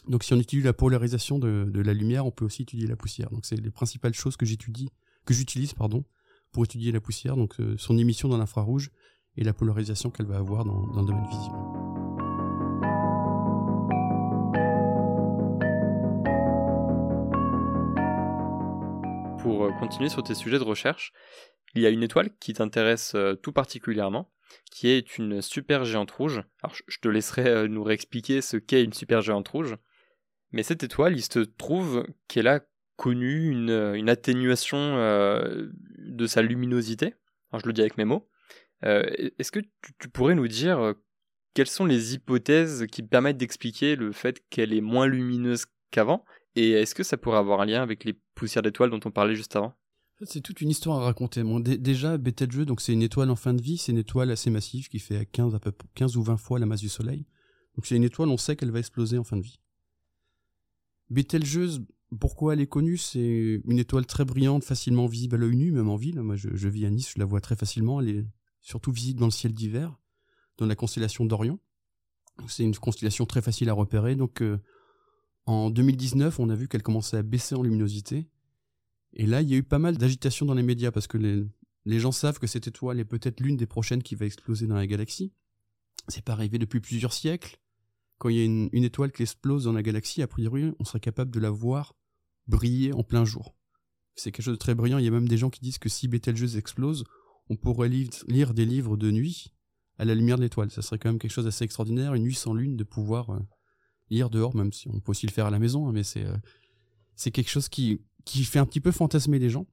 Donc 0.07 0.23
si 0.23 0.33
on 0.33 0.39
étudie 0.39 0.63
la 0.63 0.73
polarisation 0.73 1.37
de, 1.37 1.69
la 1.73 1.93
lumière, 1.93 2.25
on 2.25 2.31
peut 2.31 2.45
aussi 2.45 2.63
étudier 2.63 2.87
la 2.87 2.95
poussière. 2.95 3.29
Donc 3.29 3.45
c'est 3.45 3.57
les 3.57 3.71
principales 3.71 4.13
choses 4.13 4.37
que 4.37 4.45
j'utilise 4.45 5.73
pardon, 5.73 6.05
pour 6.51 6.63
étudier 6.63 6.91
la 6.91 7.01
poussière, 7.01 7.35
donc 7.35 7.59
euh, 7.59 7.75
son 7.77 7.97
émission 7.97 8.27
dans 8.27 8.37
l'infrarouge 8.37 8.91
et 9.37 9.43
la 9.43 9.53
polarisation 9.53 10.09
qu'elle 10.09 10.25
va 10.25 10.37
avoir 10.37 10.65
dans, 10.65 11.01
le 11.01 11.05
domaine 11.05 11.27
visible. 11.27 11.55
Pour 19.41 19.65
euh, 19.65 19.71
continuer 19.79 20.09
sur 20.09 20.23
tes 20.23 20.35
sujets 20.35 20.59
de 20.59 20.63
recherche, 20.63 21.13
il 21.75 21.83
y 21.83 21.85
a 21.85 21.89
une 21.89 22.03
étoile 22.03 22.31
qui 22.39 22.53
t'intéresse 22.53 23.13
euh, 23.15 23.35
tout 23.35 23.51
particulièrement, 23.51 24.31
qui 24.71 24.89
est 24.89 25.17
une 25.17 25.41
super 25.41 25.85
géante 25.85 26.11
rouge. 26.11 26.41
Alors 26.63 26.75
je 26.87 26.97
te 26.99 27.07
laisserai 27.07 27.67
nous 27.67 27.83
réexpliquer 27.83 28.41
ce 28.41 28.57
qu'est 28.57 28.83
une 28.83 28.93
super 28.93 29.21
géante 29.21 29.47
rouge. 29.47 29.77
Mais 30.51 30.63
cette 30.63 30.81
étoile, 30.81 31.15
il 31.15 31.21
se 31.21 31.39
trouve 31.39 32.07
qu'elle 32.27 32.47
a 32.47 32.61
connu 32.99 33.49
une, 33.49 33.71
une 33.95 34.09
atténuation 34.09 34.77
euh, 34.77 35.69
de 35.97 36.27
sa 36.27 36.41
luminosité. 36.41 37.15
Je 37.53 37.65
le 37.65 37.71
dis 37.71 37.81
avec 37.81 37.97
mes 37.97 38.05
mots. 38.05 38.29
Est-ce 38.83 39.51
que 39.51 39.61
tu, 39.99 40.09
pourrais 40.09 40.35
nous 40.35 40.47
dire 40.47 40.93
quelles 41.53 41.67
sont 41.67 41.85
les 41.85 42.13
hypothèses 42.13 42.85
qui 42.91 43.01
permettent 43.01 43.37
d'expliquer 43.37 43.95
le 43.95 44.11
fait 44.11 44.43
qu'elle 44.49 44.73
est 44.73 44.81
moins 44.81 45.07
lumineuse 45.07 45.65
qu'avant? 45.91 46.25
Et 46.55 46.71
est-ce 46.71 46.93
que 46.93 47.03
ça 47.03 47.17
pourrait 47.17 47.37
avoir 47.37 47.61
un 47.61 47.65
lien 47.65 47.81
avec 47.81 48.03
les 48.03 48.13
poussières 48.35 48.61
d'étoiles 48.61 48.89
dont 48.89 48.99
on 49.05 49.11
parlait 49.11 49.35
juste 49.35 49.55
avant? 49.55 49.73
C'est 50.23 50.41
toute 50.41 50.59
une 50.59 50.69
histoire 50.69 50.99
à 50.99 51.05
raconter. 51.05 51.43
Déjà, 51.77 52.17
Betelgeuse, 52.17 52.65
donc 52.65 52.81
c'est 52.81 52.91
une 52.91 53.01
étoile 53.01 53.29
en 53.29 53.37
fin 53.37 53.53
de 53.53 53.61
vie, 53.61 53.77
c'est 53.77 53.93
une 53.93 53.99
étoile 53.99 54.29
assez 54.31 54.49
massive 54.49 54.89
qui 54.89 54.99
fait 54.99 55.25
15, 55.25 55.55
à 55.55 55.59
peu, 55.59 55.71
15 55.95 56.17
ou 56.17 56.23
20 56.23 56.35
fois 56.35 56.59
la 56.59 56.65
masse 56.65 56.81
du 56.81 56.89
Soleil. 56.89 57.25
Donc 57.75 57.85
c'est 57.85 57.95
une 57.95 58.03
étoile, 58.03 58.27
on 58.27 58.37
sait 58.37 58.57
qu'elle 58.57 58.71
va 58.71 58.79
exploser 58.79 59.17
en 59.17 59.23
fin 59.23 59.37
de 59.37 59.43
vie. 59.43 59.59
Betelgeuse, 61.09 61.85
pourquoi 62.19 62.53
elle 62.53 62.61
est 62.61 62.67
connue? 62.67 62.97
C'est 62.97 63.61
une 63.65 63.79
étoile 63.79 64.05
très 64.05 64.25
brillante, 64.25 64.63
facilement 64.63 65.05
visible 65.05 65.35
à 65.35 65.37
l'œil 65.39 65.55
nu, 65.55 65.71
même 65.71 65.89
en 65.89 65.95
ville. 65.95 66.21
Moi, 66.21 66.35
je, 66.35 66.67
vis 66.67 66.85
à 66.85 66.89
Nice, 66.89 67.11
je 67.15 67.19
la 67.19 67.25
vois 67.25 67.41
très 67.41 67.55
facilement. 67.55 68.01
Elle 68.01 68.09
est 68.09 68.25
surtout 68.61 68.91
visible 68.91 69.19
dans 69.19 69.27
le 69.27 69.31
ciel 69.31 69.53
d'hiver, 69.53 69.97
dans 70.57 70.65
la 70.65 70.75
constellation 70.75 71.25
d'Orion. 71.25 71.59
C'est 72.47 72.63
une 72.63 72.75
constellation 72.75 73.25
très 73.25 73.41
facile 73.41 73.69
à 73.69 73.73
repérer. 73.73 74.15
Donc, 74.15 74.41
euh, 74.41 74.57
en 75.45 75.69
2019, 75.69 76.39
on 76.39 76.49
a 76.49 76.55
vu 76.55 76.67
qu'elle 76.67 76.83
commençait 76.83 77.17
à 77.17 77.23
baisser 77.23 77.55
en 77.55 77.63
luminosité 77.63 78.29
et 79.13 79.25
là, 79.25 79.41
il 79.41 79.49
y 79.49 79.53
a 79.53 79.57
eu 79.57 79.63
pas 79.63 79.79
mal 79.79 79.97
d'agitation 79.97 80.45
dans 80.45 80.53
les 80.53 80.63
médias 80.63 80.91
parce 80.91 81.07
que 81.07 81.17
les, 81.17 81.99
gens 81.99 82.11
savent 82.11 82.39
que 82.39 82.47
cette 82.47 82.67
étoile 82.67 82.99
est 82.99 83.05
peut-être 83.05 83.39
l'une 83.39 83.57
des 83.57 83.65
prochaines 83.65 84.03
qui 84.03 84.15
va 84.15 84.25
exploser 84.25 84.67
dans 84.67 84.75
la 84.75 84.87
galaxie. 84.87 85.33
C'est 86.07 86.23
pas 86.23 86.33
arrivé 86.33 86.57
depuis 86.57 86.79
plusieurs 86.79 87.13
siècles. 87.13 87.59
Quand 88.17 88.29
il 88.29 88.37
y 88.37 88.41
a 88.41 88.45
une, 88.45 88.83
étoile 88.83 89.11
qui 89.11 89.23
explose 89.23 89.63
dans 89.63 89.73
la 89.73 89.81
galaxie, 89.81 90.21
a 90.21 90.27
priori, 90.27 90.73
on 90.79 90.83
serait 90.83 90.99
capable 90.99 91.31
de 91.31 91.39
la 91.39 91.49
voir 91.49 91.95
briller 92.49 92.93
en 92.93 93.03
plein 93.03 93.23
jour. 93.23 93.55
C'est 94.15 94.31
quelque 94.31 94.43
chose 94.43 94.55
de 94.55 94.59
très 94.59 94.75
brillant. 94.75 94.97
Il 94.97 95.05
y 95.05 95.07
a 95.07 95.11
même 95.11 95.27
des 95.27 95.37
gens 95.37 95.49
qui 95.49 95.61
disent 95.61 95.77
que 95.77 95.87
si 95.87 96.07
Betelgeuse 96.07 96.57
explose, 96.57 97.05
on 97.49 97.55
pourrait 97.55 97.89
lire 97.89 98.53
des 98.53 98.65
livres 98.65 98.97
de 98.97 99.11
nuit 99.11 99.53
à 99.97 100.05
la 100.05 100.15
lumière 100.15 100.37
de 100.37 100.41
l'étoile. 100.41 100.71
Ça 100.71 100.81
serait 100.81 100.97
quand 100.97 101.09
même 101.09 101.19
quelque 101.19 101.31
chose 101.31 101.45
d'assez 101.45 101.63
extraordinaire, 101.63 102.13
une 102.13 102.23
nuit 102.23 102.35
sans 102.35 102.53
lune, 102.53 102.75
de 102.75 102.83
pouvoir 102.83 103.29
euh, 103.29 103.39
lire 104.09 104.29
dehors, 104.29 104.55
même 104.55 104.73
si 104.73 104.89
on 104.89 104.99
peut 104.99 105.11
aussi 105.11 105.27
le 105.27 105.31
faire 105.31 105.45
à 105.45 105.51
la 105.51 105.59
maison, 105.59 105.87
hein, 105.87 105.91
mais 105.93 106.03
c'est 106.03 106.25
euh, 106.25 106.35
c'est 107.15 107.31
quelque 107.31 107.49
chose 107.49 107.69
qui 107.69 108.01
qui 108.25 108.43
fait 108.43 108.59
un 108.59 108.65
petit 108.65 108.81
peu 108.81 108.91
fantasmer 108.91 109.39
les 109.39 109.49
gens. 109.49 109.67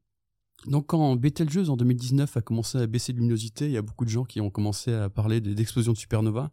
Donc 0.67 0.87
quand 0.87 1.17
Betelgeuse 1.17 1.71
en 1.71 1.77
2019 1.77 2.37
a 2.37 2.41
commencé 2.41 2.79
à 2.79 2.87
baisser 2.87 3.13
de 3.13 3.19
luminosité, 3.19 3.67
il 3.67 3.73
y 3.73 3.77
a 3.77 3.83
beaucoup 3.83 4.05
de 4.05 4.11
gens 4.11 4.25
qui 4.25 4.41
ont 4.41 4.51
commencé 4.51 4.93
à 4.93 5.11
parler 5.11 5.41
d'explosions 5.41 5.93
de 5.93 5.99
supernova. 5.99 6.51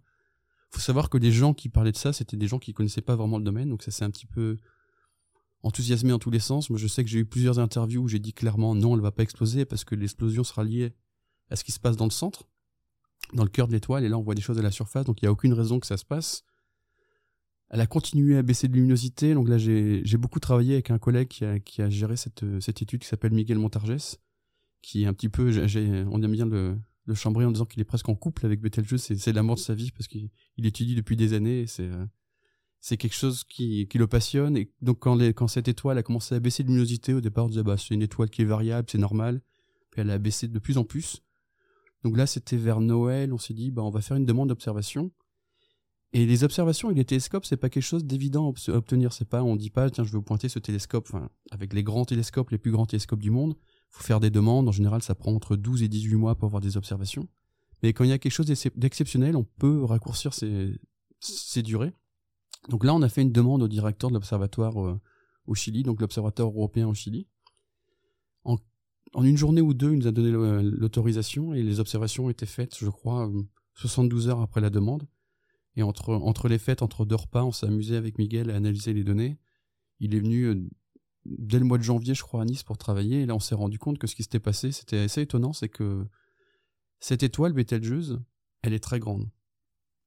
Faut 0.71 0.81
savoir 0.81 1.09
que 1.09 1.17
les 1.17 1.31
gens 1.31 1.53
qui 1.53 1.69
parlaient 1.69 1.91
de 1.91 1.97
ça, 1.97 2.13
c'était 2.13 2.37
des 2.37 2.47
gens 2.47 2.59
qui 2.59 2.73
connaissaient 2.73 3.01
pas 3.01 3.15
vraiment 3.15 3.37
le 3.37 3.43
domaine, 3.43 3.69
donc 3.69 3.81
ça 3.81 3.91
s'est 3.91 4.03
un 4.03 4.09
petit 4.09 4.25
peu 4.25 4.57
enthousiasmé 5.63 6.13
en 6.13 6.19
tous 6.19 6.31
les 6.31 6.39
sens. 6.39 6.69
Moi, 6.69 6.77
je 6.77 6.87
sais 6.87 7.03
que 7.03 7.09
j'ai 7.09 7.19
eu 7.19 7.25
plusieurs 7.25 7.59
interviews 7.59 8.03
où 8.03 8.07
j'ai 8.07 8.19
dit 8.19 8.33
clairement 8.33 8.75
non, 8.75 8.95
elle 8.95 9.01
va 9.01 9.11
pas 9.11 9.23
exploser 9.23 9.65
parce 9.65 9.83
que 9.83 9.95
l'explosion 9.95 10.43
sera 10.43 10.63
liée 10.63 10.93
à 11.49 11.55
ce 11.55 11.63
qui 11.63 11.71
se 11.71 11.79
passe 11.79 11.97
dans 11.97 12.05
le 12.05 12.11
centre, 12.11 12.47
dans 13.33 13.43
le 13.43 13.49
cœur 13.49 13.67
de 13.67 13.73
l'étoile, 13.73 14.03
et 14.03 14.09
là 14.09 14.17
on 14.17 14.21
voit 14.21 14.35
des 14.35 14.41
choses 14.41 14.59
à 14.59 14.61
la 14.61 14.71
surface, 14.71 15.05
donc 15.05 15.21
il 15.21 15.25
n'y 15.25 15.29
a 15.29 15.31
aucune 15.31 15.53
raison 15.53 15.79
que 15.79 15.87
ça 15.87 15.97
se 15.97 16.05
passe 16.05 16.43
elle 17.73 17.81
a 17.81 17.87
continué 17.87 18.37
à 18.37 18.43
baisser 18.43 18.67
de 18.67 18.73
luminosité. 18.73 19.33
Donc 19.33 19.49
là, 19.49 19.57
j'ai 19.57 20.17
beaucoup 20.17 20.39
travaillé 20.39 20.73
avec 20.73 20.91
un 20.91 20.99
collègue 20.99 21.27
qui 21.27 21.81
a, 21.81 21.89
géré 21.89 22.15
cette, 22.17 22.43
étude 22.67 23.01
qui 23.01 23.07
s'appelle 23.07 23.33
Miguel 23.33 23.57
Montargès, 23.57 24.19
qui 24.83 25.03
est 25.03 25.05
un 25.07 25.13
petit 25.13 25.27
peu, 25.27 25.51
on 26.11 26.21
aime 26.21 26.31
bien 26.31 26.45
le, 26.45 26.77
le 27.05 27.15
chambrer 27.15 27.45
en 27.45 27.51
disant 27.51 27.65
qu'il 27.65 27.81
est 27.81 27.85
presque 27.85 28.09
en 28.09 28.15
couple 28.15 28.45
avec 28.45 28.61
Betelgeuse. 28.61 29.01
C'est 29.01 29.33
l'amour 29.33 29.55
de 29.55 29.59
sa 29.59 29.73
vie 29.73 29.89
parce 29.89 30.07
qu'il 30.07 30.29
étudie 30.59 30.93
depuis 30.93 31.15
des 31.15 31.33
années. 31.33 31.65
C'est 32.83 32.97
quelque 32.97 33.15
chose 33.15 33.45
qui, 33.45 33.87
qui 33.87 33.97
le 33.97 34.07
passionne. 34.07 34.57
Et 34.57 34.69
donc 34.81 34.99
quand, 34.99 35.17
quand 35.31 35.47
cette 35.47 35.69
étoile 35.69 35.97
a 35.97 36.03
commencé 36.03 36.35
à 36.35 36.41
baisser 36.41 36.63
de 36.63 36.67
luminosité, 36.67 37.13
au 37.13 37.21
départ 37.21 37.45
on 37.45 37.47
disait 37.47 37.63
bah 37.63 37.77
c'est 37.77 37.93
une 37.93 38.01
étoile 38.01 38.29
qui 38.29 38.41
est 38.41 38.45
variable, 38.45 38.89
c'est 38.91 38.97
normal. 38.97 39.41
Puis 39.89 40.01
elle 40.01 40.09
a 40.09 40.17
baissé 40.17 40.49
de 40.49 40.59
plus 40.59 40.77
en 40.77 40.83
plus. 40.83 41.23
Donc 42.03 42.17
là 42.17 42.27
c'était 42.27 42.57
vers 42.57 42.81
Noël, 42.81 43.31
on 43.31 43.37
s'est 43.37 43.53
dit 43.53 43.71
bah 43.71 43.83
on 43.83 43.89
va 43.89 44.01
faire 44.01 44.17
une 44.17 44.25
demande 44.25 44.49
d'observation. 44.49 45.11
Et 46.11 46.25
les 46.25 46.43
observations 46.43 46.91
et 46.91 46.93
les 46.93 47.05
télescopes, 47.05 47.45
c'est 47.45 47.55
pas 47.55 47.69
quelque 47.69 47.83
chose 47.83 48.03
d'évident 48.03 48.53
à 48.67 48.71
obtenir. 48.71 49.13
C'est 49.13 49.29
pas, 49.29 49.41
on 49.43 49.55
dit 49.55 49.69
pas, 49.69 49.89
tiens, 49.89 50.03
je 50.03 50.11
veux 50.11 50.21
pointer 50.21 50.49
ce 50.49 50.59
télescope. 50.59 51.07
Enfin, 51.07 51.29
avec 51.51 51.73
les 51.73 51.83
grands 51.83 52.05
télescopes, 52.05 52.49
les 52.51 52.57
plus 52.57 52.69
grands 52.71 52.85
télescopes 52.85 53.21
du 53.21 53.31
monde, 53.31 53.55
faut 53.89 54.03
faire 54.03 54.19
des 54.19 54.29
demandes. 54.29 54.67
En 54.67 54.73
général, 54.73 55.01
ça 55.01 55.15
prend 55.15 55.33
entre 55.33 55.55
12 55.55 55.81
et 55.83 55.87
18 55.87 56.15
mois 56.15 56.35
pour 56.35 56.47
avoir 56.47 56.61
des 56.61 56.75
observations. 56.75 57.29
Mais 57.81 57.93
quand 57.93 58.03
il 58.03 58.09
y 58.09 58.13
a 58.13 58.19
quelque 58.19 58.33
chose 58.33 58.45
d'exceptionnel, 58.75 59.37
on 59.37 59.45
peut 59.45 59.83
raccourcir 59.85 60.33
ces 60.33 61.63
durées. 61.63 61.93
Donc 62.69 62.83
là, 62.83 62.93
on 62.93 63.01
a 63.01 63.09
fait 63.09 63.21
une 63.21 63.31
demande 63.31 63.61
au 63.63 63.67
directeur 63.67 64.09
de 64.09 64.15
l'observatoire 64.15 64.81
euh, 64.81 64.99
au 65.45 65.55
Chili, 65.55 65.83
donc 65.83 65.99
l'observatoire 66.01 66.49
européen 66.49 66.87
au 66.87 66.93
Chili. 66.93 67.27
En, 68.45 68.57
une 69.23 69.37
journée 69.37 69.61
ou 69.61 69.73
deux, 69.73 69.91
il 69.91 69.99
nous 69.99 70.07
a 70.07 70.11
donné 70.11 70.31
l'autorisation 70.31 71.53
et 71.53 71.61
les 71.61 71.79
observations 71.79 72.25
ont 72.25 72.29
été 72.29 72.45
faites, 72.45 72.75
je 72.77 72.89
crois, 72.89 73.31
72 73.75 74.27
euh, 74.27 74.31
heures 74.31 74.41
après 74.41 74.61
la 74.61 74.69
demande. 74.69 75.07
Et 75.75 75.83
entre, 75.83 76.13
entre 76.13 76.47
les 76.47 76.57
fêtes, 76.57 76.81
entre 76.81 77.05
deux 77.05 77.15
repas, 77.15 77.43
on 77.43 77.51
s'est 77.51 77.67
amusé 77.67 77.95
avec 77.95 78.17
Miguel 78.17 78.49
à 78.49 78.55
analyser 78.55 78.93
les 78.93 79.03
données. 79.03 79.37
Il 79.99 80.15
est 80.15 80.19
venu 80.19 80.43
euh, 80.45 80.67
dès 81.25 81.59
le 81.59 81.65
mois 81.65 81.77
de 81.77 81.83
janvier, 81.83 82.13
je 82.13 82.23
crois, 82.23 82.41
à 82.41 82.45
Nice 82.45 82.63
pour 82.63 82.77
travailler. 82.77 83.21
Et 83.21 83.25
là, 83.25 83.35
on 83.35 83.39
s'est 83.39 83.55
rendu 83.55 83.77
compte 83.77 83.97
que 83.97 84.07
ce 84.07 84.15
qui 84.15 84.23
s'était 84.23 84.39
passé, 84.39 84.71
c'était 84.71 84.99
assez 84.99 85.21
étonnant, 85.21 85.53
c'est 85.53 85.69
que 85.69 86.05
cette 86.99 87.23
étoile 87.23 87.53
Betelgeuse, 87.53 88.21
elle 88.61 88.73
est 88.73 88.83
très 88.83 88.99
grande. 88.99 89.29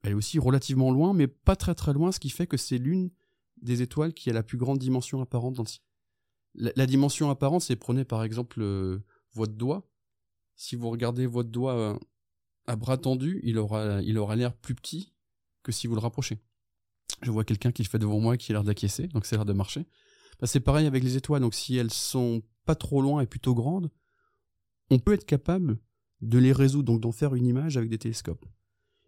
Elle 0.07 0.13
est 0.13 0.15
aussi 0.15 0.39
relativement 0.39 0.93
loin, 0.93 1.13
mais 1.15 1.27
pas 1.27 1.57
très 1.57 1.75
très 1.75 1.93
loin, 1.93 2.13
ce 2.13 2.21
qui 2.21 2.31
fait 2.31 2.47
que 2.47 2.57
c'est 2.57 2.79
l'une 2.79 3.11
des 3.61 3.83
étoiles 3.83 4.15
qui 4.15 4.31
a 4.31 4.33
la 4.33 4.45
plus 4.45 4.57
grande 4.57 4.79
dimension 4.79 5.21
apparente 5.21 5.55
dans 5.55 5.65
le. 5.65 6.73
La, 6.77 6.87
dimension 6.87 7.29
apparente, 7.29 7.63
c'est 7.63 7.75
prenez 7.75 8.05
par 8.05 8.23
exemple 8.23 8.63
euh, 8.63 9.05
votre 9.33 9.55
doigt. 9.55 9.91
Si 10.55 10.77
vous 10.77 10.89
regardez 10.91 11.27
votre 11.27 11.51
doigt 11.51 11.75
euh, 11.75 11.99
à 12.69 12.77
bras 12.77 12.99
tendu, 12.99 13.41
il 13.43 13.59
aura, 13.59 14.01
il 14.03 14.17
aura 14.17 14.37
l'air 14.37 14.55
plus 14.55 14.77
petit 14.77 15.13
que 15.65 15.73
si 15.73 15.89
vous 15.89 15.97
le 15.97 16.01
rapprochez. 16.01 16.39
Je 17.23 17.33
vois 17.33 17.43
quelqu'un 17.43 17.73
qui 17.73 17.83
le 17.83 17.89
fait 17.89 17.99
devant 17.99 18.21
moi 18.21 18.37
qui 18.37 18.53
a 18.53 18.55
l'air 18.55 18.65
d'acquiescer, 18.65 19.09
donc 19.09 19.27
c'est 19.27 19.35
l'air 19.35 19.45
de 19.45 19.53
marcher. 19.53 19.87
Bah, 20.39 20.47
c'est 20.47 20.61
pareil 20.61 20.87
avec 20.87 21.03
les 21.03 21.17
étoiles, 21.17 21.43
donc 21.43 21.55
si 21.55 21.77
elles 21.77 21.93
sont 21.93 22.45
pas 22.65 22.77
trop 22.77 23.03
loin 23.03 23.23
et 23.23 23.27
plutôt 23.27 23.57
grandes, 23.57 23.91
on 24.89 25.01
peut 25.01 25.15
être 25.15 25.27
capable 25.27 25.81
de 26.21 26.39
les 26.39 26.53
résoudre, 26.53 26.85
donc 26.85 27.01
d'en 27.01 27.13
faire 27.13 27.35
une 27.35 27.47
image 27.47 27.77
avec 27.77 27.91
des 27.91 27.99
télescopes. 27.99 28.47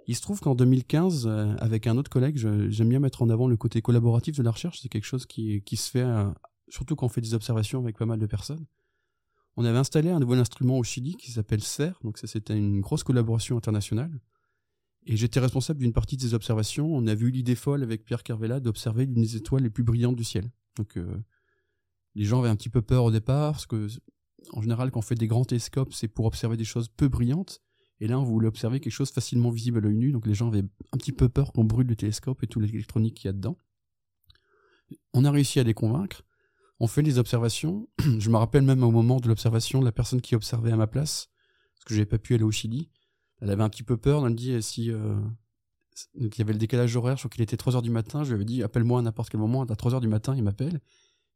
Il 0.08 0.16
se 0.16 0.22
trouve 0.22 0.40
qu'en 0.40 0.54
2015, 0.54 1.26
euh, 1.26 1.54
avec 1.58 1.86
un 1.86 1.98
autre 1.98 2.10
collègue, 2.10 2.38
j'aime 2.38 2.88
bien 2.88 2.98
mettre 2.98 3.20
en 3.20 3.28
avant 3.28 3.46
le 3.46 3.58
côté 3.58 3.82
collaboratif 3.82 4.38
de 4.38 4.42
la 4.42 4.50
recherche, 4.50 4.80
c'est 4.80 4.88
quelque 4.88 5.04
chose 5.04 5.26
qui, 5.26 5.62
se 5.76 5.90
fait, 5.90 6.02
euh, 6.02 6.30
surtout 6.68 6.96
quand 6.96 7.04
on 7.04 7.10
fait 7.10 7.20
des 7.20 7.34
observations 7.34 7.78
avec 7.80 7.98
pas 7.98 8.06
mal 8.06 8.18
de 8.18 8.24
personnes. 8.24 8.64
On 9.58 9.66
avait 9.66 9.76
installé 9.76 10.08
un 10.08 10.18
nouveau 10.18 10.32
instrument 10.32 10.78
au 10.78 10.82
Chili 10.82 11.14
qui 11.16 11.30
s'appelle 11.30 11.62
CER, 11.62 11.92
donc 12.02 12.16
c'était 12.16 12.56
une 12.56 12.80
grosse 12.80 13.04
collaboration 13.04 13.58
internationale. 13.58 14.18
Et 15.04 15.18
j'étais 15.18 15.40
responsable 15.40 15.80
d'une 15.80 15.92
partie 15.92 16.16
de 16.16 16.22
ces 16.22 16.32
observations. 16.32 16.86
On 16.90 17.06
a 17.06 17.14
vu 17.14 17.30
l'idée 17.30 17.54
folle 17.54 17.82
avec 17.82 18.04
Pierre 18.04 18.22
Carvela 18.22 18.60
d'observer 18.60 19.04
l'une 19.04 19.20
des 19.20 19.36
étoiles 19.36 19.62
les 19.62 19.70
plus 19.70 19.84
brillantes 19.84 20.16
du 20.16 20.24
ciel. 20.24 20.50
Donc 20.76 20.96
euh, 20.96 21.22
les 22.14 22.24
gens 22.24 22.40
avaient 22.40 22.48
un 22.48 22.56
petit 22.56 22.70
peu 22.70 22.80
peur 22.80 23.04
au 23.04 23.10
départ, 23.10 23.52
parce 23.52 23.66
que 23.66 23.88
en 24.52 24.62
général, 24.62 24.90
quand 24.90 25.00
on 25.00 25.02
fait 25.02 25.16
des 25.16 25.26
grands 25.26 25.44
télescopes, 25.44 25.92
c'est 25.92 26.08
pour 26.08 26.24
observer 26.24 26.56
des 26.56 26.64
choses 26.64 26.88
peu 26.88 27.08
brillantes. 27.08 27.60
Et 28.00 28.06
là, 28.06 28.18
on 28.18 28.22
voulait 28.22 28.48
observer 28.48 28.80
quelque 28.80 28.92
chose 28.92 29.10
facilement 29.10 29.50
visible 29.50 29.78
à 29.78 29.80
l'œil 29.80 29.96
nu, 29.96 30.12
donc 30.12 30.26
les 30.26 30.34
gens 30.34 30.48
avaient 30.48 30.64
un 30.92 30.98
petit 30.98 31.12
peu 31.12 31.28
peur 31.28 31.52
qu'on 31.52 31.64
brûle 31.64 31.86
le 31.86 31.96
télescope 31.96 32.42
et 32.42 32.46
tout 32.46 32.60
l'électronique 32.60 33.14
qu'il 33.14 33.26
y 33.26 33.30
a 33.30 33.32
dedans. 33.32 33.56
On 35.12 35.24
a 35.24 35.30
réussi 35.30 35.58
à 35.58 35.64
les 35.64 35.74
convaincre. 35.74 36.22
On 36.80 36.86
fait 36.86 37.02
les 37.02 37.18
observations. 37.18 37.88
Je 38.18 38.30
me 38.30 38.36
rappelle 38.36 38.62
même 38.62 38.84
au 38.84 38.90
moment 38.90 39.18
de 39.18 39.28
l'observation, 39.28 39.80
la 39.80 39.92
personne 39.92 40.20
qui 40.20 40.36
observait 40.36 40.72
à 40.72 40.76
ma 40.76 40.86
place, 40.86 41.28
parce 41.74 41.84
que 41.86 41.94
j'avais 41.94 42.06
pas 42.06 42.18
pu 42.18 42.34
aller 42.34 42.44
au 42.44 42.52
Chili, 42.52 42.90
elle 43.40 43.50
avait 43.50 43.62
un 43.62 43.68
petit 43.68 43.82
peu 43.82 43.96
peur. 43.96 44.24
Elle 44.24 44.32
me 44.32 44.36
dit 44.36 44.62
si 44.62 44.92
euh, 44.92 45.20
il 46.14 46.30
y 46.38 46.40
avait 46.40 46.52
le 46.52 46.58
décalage 46.58 46.94
horaire, 46.96 47.16
je 47.16 47.22
crois 47.22 47.30
qu'il 47.30 47.42
était 47.42 47.56
3 47.56 47.76
heures 47.76 47.82
du 47.82 47.90
matin. 47.90 48.22
Je 48.22 48.28
lui 48.28 48.34
avais 48.36 48.44
dit 48.44 48.62
appelle-moi 48.62 49.00
à 49.00 49.02
n'importe 49.02 49.30
quel 49.30 49.40
moment. 49.40 49.62
À 49.64 49.76
3 49.76 49.94
heures 49.94 50.00
du 50.00 50.08
matin, 50.08 50.34
il 50.36 50.42
m'appelle 50.42 50.80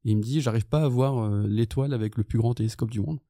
et 0.05 0.11
il 0.11 0.16
me 0.16 0.22
dit 0.22 0.40
j'arrive 0.40 0.66
pas 0.66 0.83
à 0.83 0.88
voir 0.88 1.18
euh, 1.18 1.46
l'étoile 1.46 1.92
avec 1.92 2.16
le 2.16 2.25
plus 2.25 2.38
grand 2.38 2.55
télescope 2.55 2.90
du 2.90 3.01
monde. 3.01 3.20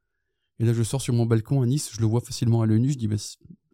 Et 0.62 0.64
là, 0.64 0.72
je 0.72 0.85
sors 0.85 1.03
sur 1.03 1.12
mon 1.12 1.27
balcon 1.27 1.61
à 1.61 1.66
Nice, 1.66 1.90
je 1.92 2.01
le 2.01 2.07
vois 2.07 2.20
facilement 2.20 2.62
à 2.62 2.66
l'œil 2.66 2.79
nu. 2.79 2.92
Je 2.92 2.96
dis 2.96 3.09
bah, 3.09 3.16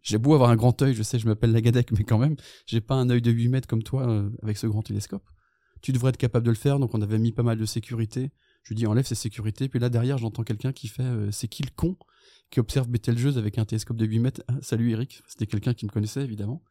j'ai 0.01 0.17
beau 0.17 0.33
avoir 0.33 0.49
un 0.49 0.55
grand 0.55 0.81
œil, 0.81 0.95
je 0.95 1.03
sais, 1.03 1.19
je 1.19 1.27
m'appelle 1.27 1.51
Lagadec, 1.51 1.91
mais 1.91 2.03
quand 2.03 2.17
même, 2.17 2.35
j'ai 2.65 2.81
pas 2.81 2.95
un 2.95 3.11
œil 3.11 3.21
de 3.21 3.29
8 3.29 3.47
mètres 3.49 3.67
comme 3.67 3.83
toi 3.83 4.09
euh, 4.09 4.27
avec 4.41 4.57
ce 4.57 4.65
grand 4.65 4.81
télescope. 4.81 5.23
Tu 5.83 5.91
devrais 5.91 6.09
être 6.09 6.17
capable 6.17 6.47
de 6.47 6.49
le 6.49 6.57
faire. 6.57 6.79
Donc 6.79 6.95
on 6.95 7.01
avait 7.03 7.19
mis 7.19 7.31
pas 7.31 7.43
mal 7.43 7.59
de 7.59 7.65
sécurité. 7.65 8.31
Je 8.63 8.69
lui 8.69 8.75
dis 8.75 8.87
enlève 8.87 9.05
ces 9.05 9.13
sécurités. 9.13 9.69
Puis 9.69 9.79
là 9.79 9.89
derrière, 9.89 10.17
j'entends 10.17 10.41
quelqu'un 10.41 10.73
qui 10.73 10.87
fait 10.87 11.03
c'est 11.31 11.47
qui 11.47 11.61
le 11.61 11.69
con 11.75 11.95
qui 12.49 12.59
observe 12.59 12.87
Betelgeuse 12.89 13.37
avec 13.37 13.59
un 13.59 13.65
télescope 13.65 13.97
de 13.97 14.05
8 14.07 14.19
mètres? 14.19 14.41
Ah, 14.47 14.55
salut 14.61 14.89
Eric, 14.91 15.21
c'était 15.27 15.45
quelqu'un 15.45 15.75
qui 15.75 15.85
me 15.85 15.91
connaissait 15.91 16.23
évidemment. 16.23 16.63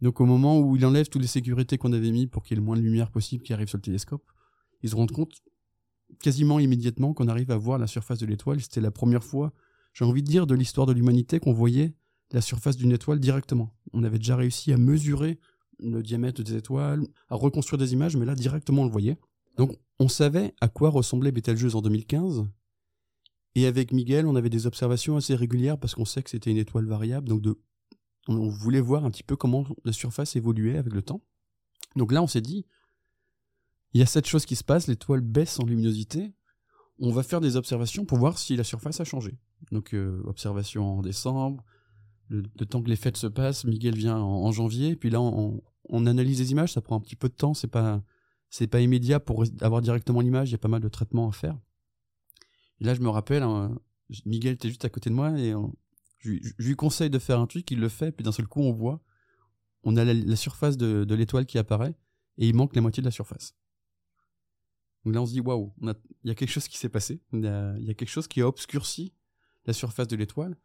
Donc 0.00 0.20
au 0.20 0.26
moment 0.26 0.60
où 0.60 0.76
il 0.76 0.86
enlève 0.86 1.08
toutes 1.08 1.22
les 1.22 1.28
sécurités 1.28 1.76
qu'on 1.76 1.92
avait 1.92 2.12
mis 2.12 2.28
pour 2.28 2.44
qu'il 2.44 2.52
y 2.52 2.54
ait 2.56 2.60
le 2.60 2.64
moins 2.64 2.76
de 2.76 2.82
lumière 2.82 3.10
possible 3.10 3.42
qui 3.42 3.52
arrive 3.52 3.66
sur 3.66 3.78
le 3.78 3.82
télescope, 3.82 4.22
ils 4.82 4.90
se 4.90 4.94
rendent 4.94 5.10
compte 5.10 5.42
quasiment 6.22 6.58
immédiatement 6.58 7.14
qu'on 7.14 7.28
arrive 7.28 7.50
à 7.50 7.56
voir 7.56 7.78
la 7.78 7.86
surface 7.86 8.18
de 8.18 8.26
l'étoile. 8.26 8.60
C'était 8.60 8.80
la 8.80 8.90
première 8.90 9.24
fois 9.24 9.52
j'ai 9.92 10.04
envie 10.04 10.22
de 10.22 10.28
dire, 10.28 10.46
de 10.46 10.54
l'histoire 10.54 10.86
de 10.86 10.92
l'humanité 10.92 11.40
qu'on 11.40 11.52
voyait 11.52 11.94
la 12.32 12.40
surface 12.40 12.76
d'une 12.76 12.92
étoile 12.92 13.18
directement. 13.18 13.74
On 13.92 14.04
avait 14.04 14.18
déjà 14.18 14.36
réussi 14.36 14.72
à 14.72 14.76
mesurer 14.76 15.38
le 15.80 16.02
diamètre 16.02 16.42
des 16.42 16.54
étoiles, 16.54 17.02
à 17.28 17.34
reconstruire 17.34 17.78
des 17.78 17.92
images, 17.92 18.16
mais 18.16 18.26
là 18.26 18.34
directement 18.34 18.82
on 18.82 18.84
le 18.84 18.90
voyait. 18.90 19.18
Donc 19.56 19.76
on 19.98 20.08
savait 20.08 20.54
à 20.60 20.68
quoi 20.68 20.90
ressemblait 20.90 21.32
Betelgeuse 21.32 21.74
en 21.74 21.82
2015. 21.82 22.46
Et 23.56 23.66
avec 23.66 23.92
Miguel, 23.92 24.26
on 24.26 24.36
avait 24.36 24.50
des 24.50 24.66
observations 24.66 25.16
assez 25.16 25.34
régulières 25.34 25.78
parce 25.78 25.94
qu'on 25.94 26.04
sait 26.04 26.22
que 26.22 26.30
c'était 26.30 26.50
une 26.50 26.56
étoile 26.56 26.86
variable. 26.86 27.28
Donc 27.28 27.44
on 28.28 28.48
voulait 28.48 28.80
voir 28.80 29.04
un 29.04 29.10
petit 29.10 29.24
peu 29.24 29.34
comment 29.34 29.66
la 29.84 29.92
surface 29.92 30.36
évoluait 30.36 30.78
avec 30.78 30.92
le 30.92 31.02
temps. 31.02 31.22
Donc 31.96 32.12
là, 32.12 32.22
on 32.22 32.28
s'est 32.28 32.40
dit, 32.40 32.64
il 33.92 34.00
y 34.00 34.02
a 34.02 34.06
cette 34.06 34.26
chose 34.26 34.46
qui 34.46 34.56
se 34.56 34.64
passe, 34.64 34.86
l'étoile 34.86 35.20
baisse 35.20 35.58
en 35.58 35.64
luminosité. 35.64 36.32
On 36.98 37.10
va 37.10 37.22
faire 37.22 37.40
des 37.40 37.56
observations 37.56 38.04
pour 38.04 38.18
voir 38.18 38.38
si 38.38 38.56
la 38.56 38.64
surface 38.64 39.00
a 39.00 39.04
changé. 39.04 39.38
Donc 39.72 39.94
euh, 39.94 40.22
observation 40.26 40.98
en 40.98 41.02
décembre, 41.02 41.64
le, 42.28 42.42
temps 42.66 42.82
que 42.82 42.88
les 42.88 42.96
fêtes 42.96 43.16
se 43.16 43.26
passent, 43.26 43.64
Miguel 43.64 43.96
vient 43.96 44.16
en, 44.16 44.52
janvier, 44.52 44.94
puis 44.94 45.10
là 45.10 45.20
on, 45.20 46.06
analyse 46.06 46.38
les 46.38 46.52
images, 46.52 46.72
ça 46.72 46.80
prend 46.80 46.96
un 46.96 47.00
petit 47.00 47.16
peu 47.16 47.28
de 47.28 47.34
temps, 47.34 47.54
c'est 47.54 47.66
pas 47.66 48.02
pas 48.70 48.80
immédiat 48.80 49.20
pour 49.20 49.44
avoir 49.60 49.80
directement 49.80 50.20
l'image, 50.20 50.50
il 50.50 50.52
y 50.52 50.54
a 50.54 50.58
pas 50.58 50.68
mal 50.68 50.80
de 50.80 50.88
traitements 50.88 51.28
à 51.28 51.32
faire. 51.32 51.58
Et 52.80 52.84
là 52.84 52.94
je 52.94 53.00
me 53.00 53.08
rappelle, 53.08 53.42
hein, 53.42 53.76
Miguel 54.24 54.54
était 54.54 54.68
juste 54.68 54.84
à 54.84 54.88
côté 54.88 55.10
de 55.10 55.14
moi 55.14 55.36
et 55.38 55.52
je, 56.18 56.30
lui 56.58 56.76
conseille 56.76 57.10
de 57.10 57.18
faire 57.18 57.40
un 57.40 57.46
truc, 57.46 57.68
il 57.70 57.80
le 57.80 57.88
fait, 57.88 58.12
puis 58.12 58.22
d'un 58.22 58.32
seul 58.32 58.46
coup 58.46 58.60
on 58.60 58.72
voit, 58.72 59.02
on 59.82 59.96
a 59.96 60.04
la, 60.04 60.36
surface 60.36 60.76
de 60.76 61.14
l'étoile 61.14 61.46
qui 61.46 61.58
apparaît 61.58 61.96
et 62.38 62.48
il 62.48 62.54
manque 62.54 62.76
la 62.76 62.82
moitié 62.82 63.00
de 63.00 63.06
la 63.06 63.12
surface. 63.12 63.54
Donc 65.04 65.14
là 65.14 65.22
on 65.22 65.26
se 65.26 65.32
dit 65.32 65.40
waouh, 65.40 65.72
il 65.82 65.94
y 66.24 66.30
a 66.30 66.34
quelque 66.34 66.50
chose 66.50 66.68
qui 66.68 66.78
s'est 66.78 66.88
passé, 66.88 67.20
il 67.32 67.40
y, 67.40 67.46
a, 67.46 67.94
quelque 67.94 68.08
chose 68.08 68.28
qui 68.28 68.42
a 68.42 68.48
obscurci 68.48 69.14
la 69.66 69.72
surface 69.72 70.08
de 70.08 70.16
l'étoile. 70.16 70.56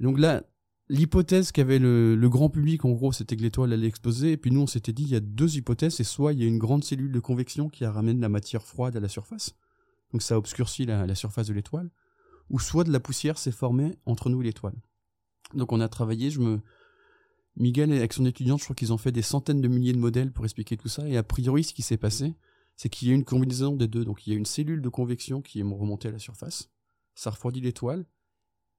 Donc 0.00 0.18
là, 0.18 0.44
l'hypothèse 0.88 1.52
qu'avait 1.52 1.78
le, 1.78 2.28
grand 2.28 2.50
public, 2.50 2.84
en 2.84 2.90
gros, 2.90 3.12
c'était 3.12 3.36
que 3.36 3.42
l'étoile 3.42 3.72
allait 3.72 3.86
exploser. 3.86 4.32
Et 4.32 4.36
puis 4.36 4.50
nous, 4.50 4.60
on 4.60 4.66
s'était 4.66 4.92
dit, 4.92 5.02
il 5.02 5.10
y 5.10 5.16
a 5.16 5.20
deux 5.20 5.56
hypothèses. 5.56 5.94
C'est 5.94 6.04
soit 6.04 6.32
il 6.32 6.40
y 6.40 6.44
a 6.44 6.46
une 6.46 6.58
grande 6.58 6.84
cellule 6.84 7.12
de 7.12 7.20
convection 7.20 7.68
qui 7.68 7.84
ramène 7.84 8.20
la 8.20 8.28
matière 8.28 8.62
froide 8.62 8.96
à 8.96 9.00
la 9.00 9.08
surface. 9.08 9.54
Donc 10.12 10.22
ça 10.22 10.38
obscurcit 10.38 10.86
la, 10.86 11.06
la 11.06 11.14
surface 11.14 11.48
de 11.48 11.54
l'étoile. 11.54 11.90
Ou 12.50 12.58
soit 12.58 12.84
de 12.84 12.92
la 12.92 13.00
poussière 13.00 13.38
s'est 13.38 13.52
formée 13.52 13.98
entre 14.06 14.30
nous 14.30 14.40
et 14.40 14.44
l'étoile. 14.44 14.80
Donc 15.54 15.72
on 15.72 15.80
a 15.80 15.88
travaillé, 15.88 16.30
je 16.30 16.40
me... 16.40 16.60
Miguel 17.56 17.90
avec 17.90 18.12
son 18.12 18.24
étudiant, 18.24 18.56
je 18.56 18.62
crois 18.62 18.76
qu'ils 18.76 18.92
ont 18.92 18.98
fait 18.98 19.10
des 19.10 19.22
centaines 19.22 19.60
de 19.60 19.66
milliers 19.66 19.92
de 19.92 19.98
modèles 19.98 20.32
pour 20.32 20.44
expliquer 20.44 20.76
tout 20.76 20.88
ça. 20.88 21.08
Et 21.08 21.16
a 21.16 21.24
priori, 21.24 21.64
ce 21.64 21.74
qui 21.74 21.82
s'est 21.82 21.96
passé, 21.96 22.34
c'est 22.78 22.88
qu'il 22.88 23.08
y 23.08 23.10
a 23.10 23.14
une 23.14 23.24
combinaison 23.24 23.76
des 23.76 23.88
deux. 23.88 24.04
Donc 24.04 24.26
il 24.26 24.32
y 24.32 24.34
a 24.34 24.38
une 24.38 24.46
cellule 24.46 24.80
de 24.80 24.88
convection 24.88 25.42
qui 25.42 25.58
est 25.60 25.62
remontée 25.62 26.08
à 26.08 26.12
la 26.12 26.18
surface. 26.18 26.70
Ça 27.14 27.30
refroidit 27.30 27.60
l'étoile. 27.60 28.06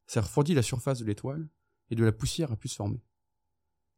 Ça 0.07 0.21
refroidit 0.21 0.55
la 0.55 0.63
surface 0.63 0.99
de 0.99 1.05
l'étoile 1.05 1.47
et 1.91 1.95
de 1.95 2.03
la 2.03 2.13
poussière 2.13 2.51
a 2.51 2.55
pu 2.55 2.69
se 2.69 2.75
former. 2.75 3.03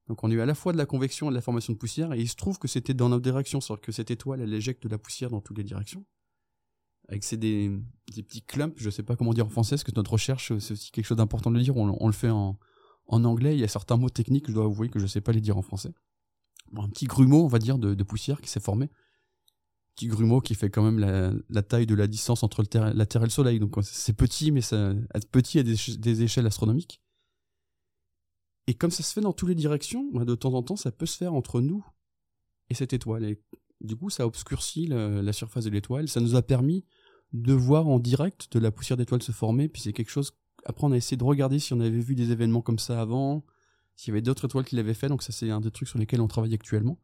Donc 0.08 0.24
on 0.24 0.32
a 0.32 0.34
eu 0.34 0.42
à 0.42 0.46
la 0.48 0.56
fois 0.56 0.74
de 0.74 0.78
la 0.78 0.88
convection 0.88 1.28
et 1.28 1.30
de 1.30 1.36
la 1.36 1.42
formation 1.42 1.72
de 1.72 1.78
poussière, 1.78 2.14
et 2.14 2.20
il 2.20 2.28
se 2.28 2.36
trouve 2.36 2.58
que 2.58 2.68
c'était 2.68 2.96
dans 2.96 3.10
notre 3.10 3.22
direction, 3.22 3.62
c'est-à-dire 3.62 3.82
que 3.82 3.92
cette 3.92 4.12
étoile, 4.12 4.42
elle 4.42 4.54
éjecte 4.54 4.84
de 4.84 4.90
la 4.90 4.98
poussière 4.98 5.30
dans 5.30 5.40
toutes 5.40 5.58
les 5.58 5.64
directions. 5.64 6.04
Avec 7.08 7.24
ces 7.24 7.38
des, 7.38 7.72
petits 8.08 8.42
clumps, 8.42 8.74
je 8.78 8.90
sais 8.90 9.04
pas 9.04 9.16
comment 9.16 9.34
dire 9.34 9.46
en 9.46 9.50
français, 9.50 9.76
parce 9.76 9.84
que 9.84 9.92
notre 9.96 10.14
recherche, 10.14 10.58
c'est 10.58 10.74
aussi 10.74 10.92
quelque 10.92 11.06
chose 11.06 11.18
d'important 11.18 11.52
de 11.52 11.58
le 11.58 11.64
dire, 11.64 11.78
on, 11.78 12.08
le 12.08 12.14
fait 12.14 12.30
en, 12.30 12.58
en, 13.06 13.24
anglais, 13.24 13.56
il 13.56 13.60
y 13.60 13.64
a 13.64 13.68
certains 13.68 13.98
mots 13.98 14.10
techniques, 14.10 14.48
je 14.48 14.54
dois 14.54 14.66
avouer 14.66 14.90
que 14.90 15.00
je 15.00 15.06
sais 15.06 15.22
pas 15.22 15.32
les 15.32 15.42
dire 15.42 15.58
en 15.58 15.62
français. 15.62 15.94
un 16.76 16.90
petit 16.90 17.06
grumeau, 17.06 17.44
on 17.46 17.48
va 17.48 17.60
dire, 17.60 17.78
de, 17.78 18.04
poussière 18.04 18.42
qui 18.42 18.50
s'est 18.50 18.60
formé. 18.60 18.90
Petit 19.96 20.08
grumeau 20.08 20.42
qui 20.42 20.56
fait 20.56 20.70
quand 20.70 20.84
même 20.84 21.00
la, 21.00 21.34
la 21.50 21.62
taille 21.64 21.86
de 21.86 21.96
la 21.96 22.08
distance 22.08 22.44
entre 22.44 22.64
la 22.74 23.06
Terre 23.06 23.22
et 23.22 23.26
le 23.26 23.30
Soleil, 23.30 23.60
donc 23.60 23.76
c'est 23.84 24.16
petit, 24.16 24.52
mais 24.52 24.62
ça, 24.62 24.94
petit 25.32 25.60
à 25.60 25.64
des, 25.64 26.24
échelles 26.24 26.48
astronomiques. 26.48 27.02
Et 28.68 28.74
comme 28.74 28.92
ça 28.92 29.04
se 29.04 29.14
fait 29.14 29.22
dans 29.22 29.34
toutes 29.34 29.50
les 29.50 29.56
directions, 29.56 30.10
bah, 30.14 30.24
de 30.24 30.36
temps 30.36 30.54
en 30.54 30.64
temps, 30.64 30.76
ça 30.76 30.92
peut 30.92 31.06
se 31.06 31.18
faire 31.18 31.34
entre 31.34 31.62
nous 31.62 31.86
et 32.70 32.74
cette 32.74 32.94
étoile. 32.94 33.36
Du 33.82 33.96
coup, 33.96 34.10
ça 34.10 34.26
obscurcit 34.26 34.88
la, 34.88 35.34
surface 35.34 35.66
de 35.66 35.70
l'étoile. 35.70 36.08
Ça 36.08 36.22
nous 36.22 36.36
a 36.36 36.42
permis 36.42 36.86
de 37.34 37.54
voir 37.54 37.88
en 37.88 38.00
direct 38.00 38.52
de 38.54 38.60
la 38.60 38.72
poussière 38.72 38.98
d'étoile 38.98 39.22
se 39.24 39.32
former. 39.32 39.68
Puis 39.68 39.82
c'est 39.82 39.94
quelque 39.94 40.12
chose. 40.12 40.34
Après, 40.66 40.86
on 40.86 40.92
a 40.92 40.98
essayé 40.98 41.18
de 41.18 41.24
regarder 41.24 41.60
si 41.60 41.74
on 41.74 41.80
avait 41.80 41.90
vu 42.00 42.16
des 42.16 42.32
événements 42.32 42.62
comme 42.62 42.80
ça 42.80 43.02
avant, 43.02 43.44
s'il 43.96 44.12
y 44.12 44.14
avait 44.14 44.22
d'autres 44.22 44.46
étoiles 44.46 44.66
qui 44.66 44.76
l'avaient 44.76 44.94
fait. 44.94 45.10
Donc 45.10 45.24
ça, 45.24 45.32
c'est 45.32 45.50
un 45.50 45.60
des 45.60 45.72
trucs 45.72 45.90
sur 45.90 46.00
lesquels 46.00 46.22
on 46.22 46.28
travaille 46.28 46.54
actuellement. 46.54 47.00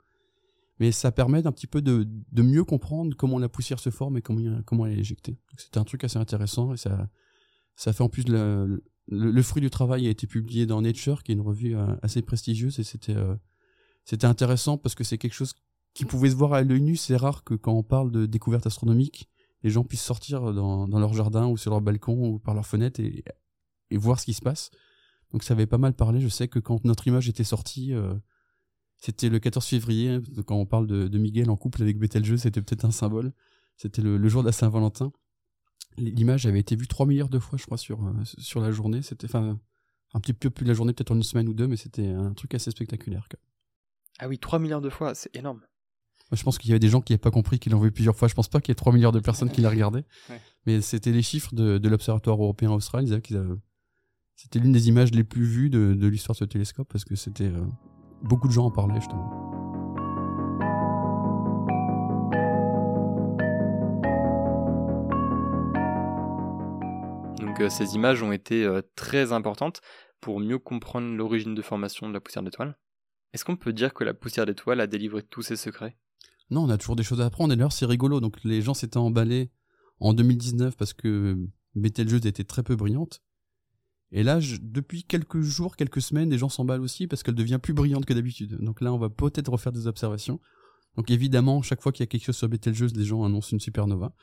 Mais 0.79 0.91
ça 0.91 1.11
permet 1.11 1.41
d'un 1.41 1.51
petit 1.51 1.67
peu 1.67 1.81
de, 1.81 2.07
mieux 2.35 2.63
comprendre 2.63 3.15
comment 3.15 3.39
la 3.39 3.49
poussière 3.49 3.79
se 3.79 3.89
forme 3.89 4.17
et 4.17 4.21
comment, 4.21 4.61
comment 4.65 4.85
elle 4.85 4.97
est 4.97 5.01
éjectée. 5.01 5.37
C'était 5.57 5.79
un 5.79 5.83
truc 5.83 6.03
assez 6.03 6.17
intéressant 6.17 6.73
et 6.73 6.77
ça, 6.77 7.09
ça 7.75 7.93
fait 7.93 8.03
en 8.03 8.09
plus 8.09 8.27
le, 8.27 8.83
le, 9.07 9.41
fruit 9.41 9.61
du 9.61 9.69
travail 9.69 10.07
a 10.07 10.09
été 10.09 10.27
publié 10.27 10.65
dans 10.65 10.81
Nature, 10.81 11.23
qui 11.23 11.31
est 11.31 11.35
une 11.35 11.41
revue 11.41 11.75
euh, 11.75 11.95
assez 12.01 12.21
prestigieuse, 12.21 12.79
et 12.79 12.83
c'était 12.83 13.15
euh, 13.15 13.35
c'était 14.05 14.27
intéressant 14.27 14.77
parce 14.77 14.95
que 14.95 15.03
c'est 15.03 15.17
quelque 15.17 15.33
chose 15.33 15.53
qui 15.93 16.05
pouvait 16.05 16.29
se 16.29 16.35
voir 16.35 16.53
à 16.53 16.61
l'œil 16.61 16.81
nu. 16.81 16.95
C'est 16.95 17.15
rare 17.15 17.43
que 17.43 17.55
quand 17.55 17.73
on 17.73 17.83
parle 17.83 18.11
de 18.11 18.25
découverte 18.25 18.65
astronomique, 18.65 19.29
les 19.63 19.69
gens 19.69 19.83
puissent 19.83 20.03
sortir 20.03 20.53
dans, 20.53 20.87
dans 20.87 20.99
leur 20.99 21.13
jardin 21.13 21.47
ou 21.47 21.57
sur 21.57 21.71
leur 21.71 21.81
balcon 21.81 22.29
ou 22.29 22.39
par 22.39 22.53
leur 22.53 22.65
fenêtre 22.65 22.99
et, 22.99 23.25
et 23.89 23.97
voir 23.97 24.19
ce 24.19 24.25
qui 24.25 24.33
se 24.33 24.41
passe. 24.41 24.69
Donc 25.31 25.43
ça 25.43 25.53
avait 25.53 25.65
pas 25.65 25.77
mal 25.77 25.93
parlé. 25.93 26.19
Je 26.21 26.29
sais 26.29 26.47
que 26.47 26.59
quand 26.59 26.85
notre 26.85 27.07
image 27.07 27.27
était 27.29 27.43
sortie, 27.43 27.93
euh, 27.93 28.13
c'était 28.97 29.29
le 29.29 29.39
14 29.39 29.65
février. 29.65 30.19
Quand 30.45 30.55
on 30.55 30.65
parle 30.65 30.87
de, 30.87 31.07
de 31.07 31.17
Miguel 31.17 31.49
en 31.49 31.57
couple 31.57 31.81
avec 31.81 31.97
Betelgeuse, 31.97 32.41
c'était 32.41 32.61
peut-être 32.61 32.85
un 32.85 32.91
symbole. 32.91 33.33
C'était 33.75 34.01
le, 34.01 34.17
le, 34.17 34.29
jour 34.29 34.41
de 34.41 34.47
la 34.47 34.51
Saint-Valentin 34.51 35.11
l'image 35.97 36.45
avait 36.45 36.59
été 36.59 36.75
vue 36.75 36.87
3 36.87 37.05
milliards 37.05 37.29
de 37.29 37.39
fois, 37.39 37.57
je 37.57 37.65
crois, 37.65 37.77
sur, 37.77 38.03
euh, 38.05 38.13
sur 38.37 38.61
la 38.61 38.71
journée. 38.71 39.01
C'était, 39.01 39.25
enfin, 39.25 39.59
un 40.13 40.19
petit 40.19 40.33
peu 40.33 40.49
plus 40.49 40.63
de 40.63 40.69
la 40.69 40.75
journée, 40.75 40.93
peut-être 40.93 41.11
en 41.11 41.15
une 41.15 41.23
semaine 41.23 41.49
ou 41.49 41.53
deux, 41.53 41.67
mais 41.67 41.77
c'était 41.77 42.07
un 42.07 42.33
truc 42.33 42.53
assez 42.53 42.71
spectaculaire. 42.71 43.27
Ah 44.19 44.27
oui, 44.27 44.39
3 44.39 44.59
milliards 44.59 44.81
de 44.81 44.89
fois, 44.89 45.15
c'est 45.15 45.35
énorme. 45.35 45.61
je 46.31 46.43
pense 46.43 46.57
qu'il 46.57 46.69
y 46.69 46.73
avait 46.73 46.79
des 46.79 46.89
gens 46.89 47.01
qui 47.01 47.13
n'avaient 47.13 47.21
pas 47.21 47.31
compris 47.31 47.59
qu'ils 47.59 47.71
l'ont 47.71 47.79
vu 47.79 47.91
plusieurs 47.91 48.15
fois. 48.15 48.27
Je 48.27 48.33
pense 48.33 48.47
pas 48.47 48.61
qu'il 48.61 48.71
y 48.71 48.73
ait 48.73 48.75
3 48.75 48.93
milliards 48.93 49.11
de 49.11 49.19
personnes 49.19 49.51
qui 49.51 49.61
la 49.61 49.69
regardaient. 49.69 50.05
Mais 50.65 50.81
c'était 50.81 51.11
les 51.11 51.21
chiffres 51.21 51.53
de, 51.53 51.77
de 51.77 51.89
l'Observatoire 51.89 52.41
européen 52.41 52.71
austral. 52.71 53.05
Ils 53.05 53.13
avaient, 53.13 53.23
c'était 54.35 54.59
l'une 54.59 54.71
des 54.71 54.87
images 54.87 55.11
les 55.11 55.23
plus 55.23 55.45
vues 55.45 55.69
de, 55.69 55.93
de 55.93 56.07
l'histoire 56.07 56.35
de 56.35 56.39
ce 56.39 56.45
télescope 56.45 56.87
parce 56.91 57.05
que 57.05 57.15
c'était, 57.15 57.45
euh, 57.45 57.65
beaucoup 58.23 58.47
de 58.47 58.53
gens 58.53 58.65
en 58.65 58.71
parlaient, 58.71 58.95
justement. 58.95 59.37
ces 67.69 67.95
images 67.95 68.21
ont 68.21 68.31
été 68.31 68.63
euh, 68.63 68.81
très 68.95 69.31
importantes 69.31 69.81
pour 70.21 70.39
mieux 70.39 70.59
comprendre 70.59 71.15
l'origine 71.15 71.55
de 71.55 71.61
formation 71.61 72.07
de 72.07 72.13
la 72.13 72.19
poussière 72.19 72.43
d'étoile. 72.43 72.77
Est-ce 73.33 73.45
qu'on 73.45 73.57
peut 73.57 73.73
dire 73.73 73.93
que 73.93 74.03
la 74.03 74.13
poussière 74.13 74.45
d'étoile 74.45 74.79
a 74.79 74.87
délivré 74.87 75.23
tous 75.23 75.41
ses 75.41 75.55
secrets? 75.55 75.97
Non, 76.49 76.63
on 76.63 76.69
a 76.69 76.77
toujours 76.77 76.95
des 76.95 77.03
choses 77.03 77.21
à 77.21 77.25
apprendre. 77.25 77.53
Et 77.53 77.57
d'ailleurs, 77.57 77.73
c'est 77.73 77.85
rigolo. 77.85 78.19
Donc, 78.19 78.37
les 78.43 78.61
gens 78.61 78.73
s'étaient 78.73 78.97
emballés 78.97 79.51
en 79.99 80.13
2019 80.13 80.77
parce 80.77 80.93
que 80.93 81.37
Betelgeuse 81.75 82.25
était 82.25 82.45
très 82.45 82.63
peu 82.63 82.75
brillante. 82.75 83.21
Et 84.11 84.23
là, 84.23 84.39
depuis 84.61 85.03
quelques 85.03 85.41
jours, 85.41 85.75
quelques 85.75 86.01
semaines, 86.01 86.29
les 86.29 86.37
gens 86.37 86.49
s'emballent 86.49 86.81
aussi 86.81 87.07
parce 87.07 87.23
qu'elle 87.23 87.35
devient 87.35 87.59
plus 87.61 87.73
brillante 87.73 88.05
que 88.05 88.13
d'habitude. 88.13 88.57
Donc 88.61 88.81
là, 88.81 88.93
on 88.93 88.97
va 88.97 89.09
peut-être 89.09 89.51
refaire 89.51 89.73
des 89.73 89.87
observations. 89.87 90.39
Donc 90.95 91.11
évidemment, 91.11 91.61
chaque 91.61 91.81
fois 91.81 91.91
qu'il 91.91 92.03
y 92.03 92.05
a 92.05 92.07
quelque 92.07 92.23
chose 92.23 92.37
sur 92.37 92.47
Betelgeuse, 92.47 92.95
les 92.95 93.03
gens 93.03 93.23
annoncent 93.23 93.49
une 93.51 93.59
supernova 93.59 94.13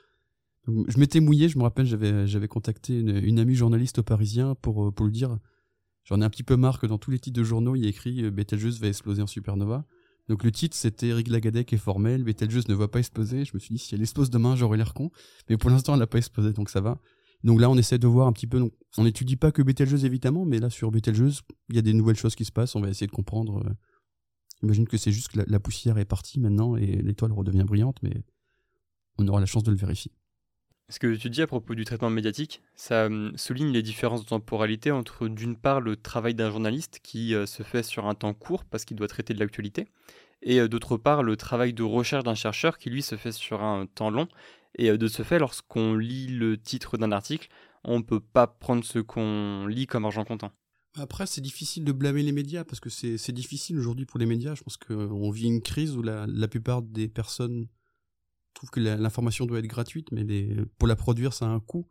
je 0.66 0.98
m'étais 0.98 1.20
mouillé, 1.20 1.48
je 1.48 1.58
me 1.58 1.62
rappelle, 1.62 1.86
j'avais 1.86 2.26
j'avais 2.26 2.48
contacté 2.48 2.98
une, 2.98 3.38
amie 3.38 3.54
journaliste 3.54 3.98
au 3.98 4.02
Parisien 4.02 4.54
pour 4.54 4.86
euh, 4.86 4.90
pour 4.90 5.06
lui 5.06 5.12
dire 5.12 5.38
j'en 6.04 6.20
ai 6.20 6.24
un 6.24 6.30
petit 6.30 6.42
peu 6.42 6.56
marre 6.56 6.78
que 6.80 6.86
dans 6.86 6.98
tous 6.98 7.10
les 7.10 7.18
titres 7.18 7.38
de 7.38 7.44
journaux 7.44 7.76
il 7.76 7.82
y 7.82 7.86
a 7.86 7.88
écrit 7.88 8.24
euh, 8.24 8.30
Betelgeuse 8.30 8.80
va 8.80 8.88
exploser 8.88 9.22
en 9.22 9.26
supernova. 9.26 9.84
Donc 10.28 10.42
le 10.42 10.50
titre 10.50 10.74
c'était 10.74 11.08
Eric 11.08 11.28
Lagadec 11.28 11.72
est 11.72 11.78
formel, 11.78 12.24
Betelgeuse 12.24 12.68
ne 12.68 12.74
va 12.74 12.88
pas 12.88 12.98
exploser. 12.98 13.44
Je 13.44 13.52
me 13.54 13.58
suis 13.58 13.74
dit 13.74 13.78
si 13.78 13.94
elle 13.94 14.00
explose 14.00 14.30
demain 14.30 14.56
j'aurai 14.56 14.78
l'air 14.78 14.94
con, 14.94 15.10
mais 15.50 15.58
pour 15.58 15.70
l'instant 15.70 15.92
elle 15.92 16.00
n'a 16.00 16.06
pas 16.06 16.18
explosé 16.18 16.52
donc 16.52 16.70
ça 16.70 16.80
va. 16.80 16.98
Donc 17.44 17.60
là 17.60 17.70
on 17.70 17.76
essaie 17.76 17.98
de 17.98 18.06
voir 18.06 18.26
un 18.26 18.32
petit 18.32 18.46
peu. 18.46 18.70
On 18.98 19.04
n'étudie 19.04 19.36
pas 19.36 19.52
que 19.52 19.62
Betelgeuse 19.62 20.04
évidemment, 20.04 20.44
mais 20.44 20.58
là 20.58 20.70
sur 20.70 20.90
Betelgeuse 20.90 21.42
il 21.68 21.76
y 21.76 21.78
a 21.78 21.82
des 21.82 21.92
nouvelles 21.92 22.16
choses 22.16 22.34
qui 22.34 22.44
se 22.44 22.52
passent. 22.52 22.74
On 22.74 22.80
va 22.80 22.88
essayer 22.88 23.06
de 23.06 23.12
comprendre. 23.12 23.62
Euh, 23.64 23.70
Imagine 24.64 24.88
que 24.88 24.96
c'est 24.96 25.12
juste 25.12 25.28
que 25.28 25.40
la 25.46 25.60
poussière 25.60 25.98
est 25.98 26.06
partie 26.06 26.40
maintenant 26.40 26.74
et 26.76 26.86
l'étoile 26.86 27.32
redevient 27.32 27.64
brillante, 27.64 27.98
mais 28.02 28.22
on 29.18 29.28
aura 29.28 29.40
la 29.40 29.46
chance 29.46 29.62
de 29.62 29.70
le 29.70 29.76
vérifier. 29.76 30.10
Ce 30.88 30.98
que 30.98 31.14
tu 31.16 31.28
dis 31.28 31.42
à 31.42 31.46
propos 31.46 31.74
du 31.74 31.84
traitement 31.84 32.08
médiatique, 32.08 32.62
ça 32.74 33.06
hum, 33.06 33.32
souligne 33.36 33.72
les 33.72 33.82
différences 33.82 34.22
de 34.22 34.28
temporalité 34.28 34.90
entre 34.90 35.28
d'une 35.28 35.56
part 35.56 35.80
le 35.80 35.96
travail 35.96 36.34
d'un 36.34 36.50
journaliste 36.50 37.00
qui 37.02 37.34
euh, 37.34 37.44
se 37.44 37.62
fait 37.62 37.82
sur 37.82 38.06
un 38.06 38.14
temps 38.14 38.32
court 38.32 38.64
parce 38.64 38.84
qu'il 38.84 38.96
doit 38.96 39.08
traiter 39.08 39.34
de 39.34 39.38
l'actualité, 39.38 39.86
et 40.42 40.60
euh, 40.60 40.68
d'autre 40.68 40.96
part 40.96 41.22
le 41.22 41.36
travail 41.36 41.74
de 41.74 41.82
recherche 41.82 42.24
d'un 42.24 42.34
chercheur 42.34 42.78
qui 42.78 42.90
lui 42.90 43.02
se 43.02 43.16
fait 43.16 43.32
sur 43.32 43.62
un 43.62 43.86
temps 43.86 44.10
long. 44.10 44.28
Et 44.76 44.90
euh, 44.90 44.98
de 44.98 45.08
ce 45.08 45.22
fait, 45.22 45.38
lorsqu'on 45.38 45.94
lit 45.94 46.26
le 46.26 46.60
titre 46.60 46.96
d'un 46.96 47.12
article, 47.12 47.48
on 47.84 47.98
ne 47.98 48.04
peut 48.04 48.20
pas 48.20 48.46
prendre 48.46 48.84
ce 48.84 48.98
qu'on 48.98 49.66
lit 49.66 49.86
comme 49.86 50.04
argent 50.04 50.24
comptant. 50.24 50.52
Après, 50.96 51.26
c'est 51.26 51.40
difficile 51.40 51.84
de 51.84 51.92
blâmer 51.92 52.22
les 52.22 52.32
médias 52.32 52.64
parce 52.64 52.78
que 52.78 52.88
c'est 52.88 53.32
difficile 53.32 53.76
aujourd'hui 53.78 54.06
pour 54.06 54.20
les 54.20 54.26
médias. 54.26 54.54
Je 54.54 54.62
pense 54.62 54.76
qu'on 54.76 55.30
vit 55.30 55.46
une 55.46 55.60
crise 55.60 55.96
où 55.96 56.02
la 56.02 56.48
plupart 56.48 56.82
des 56.82 57.08
personnes 57.08 57.66
trouve 58.54 58.70
que 58.70 58.80
l'information 58.80 59.44
doit 59.46 59.58
être 59.58 59.66
gratuite, 59.66 60.10
mais 60.12 60.56
pour 60.78 60.88
la 60.88 60.96
produire, 60.96 61.32
ça 61.32 61.46
a 61.46 61.48
un 61.48 61.60
coût. 61.60 61.86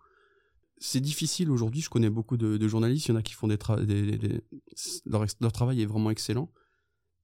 c'est 0.78 1.02
difficile 1.02 1.52
aujourd'hui. 1.52 1.82
Je 1.82 1.90
connais 1.90 2.10
beaucoup 2.10 2.38
de, 2.38 2.68
journalistes. 2.68 3.08
Il 3.08 3.12
y 3.12 3.14
en 3.14 3.18
a 3.18 3.22
qui 3.22 3.34
font 3.34 3.48
des, 3.48 3.58
leur, 5.06 5.26
leur, 5.42 5.52
travail 5.52 5.82
est 5.82 5.86
vraiment 5.86 6.10
excellent, 6.10 6.52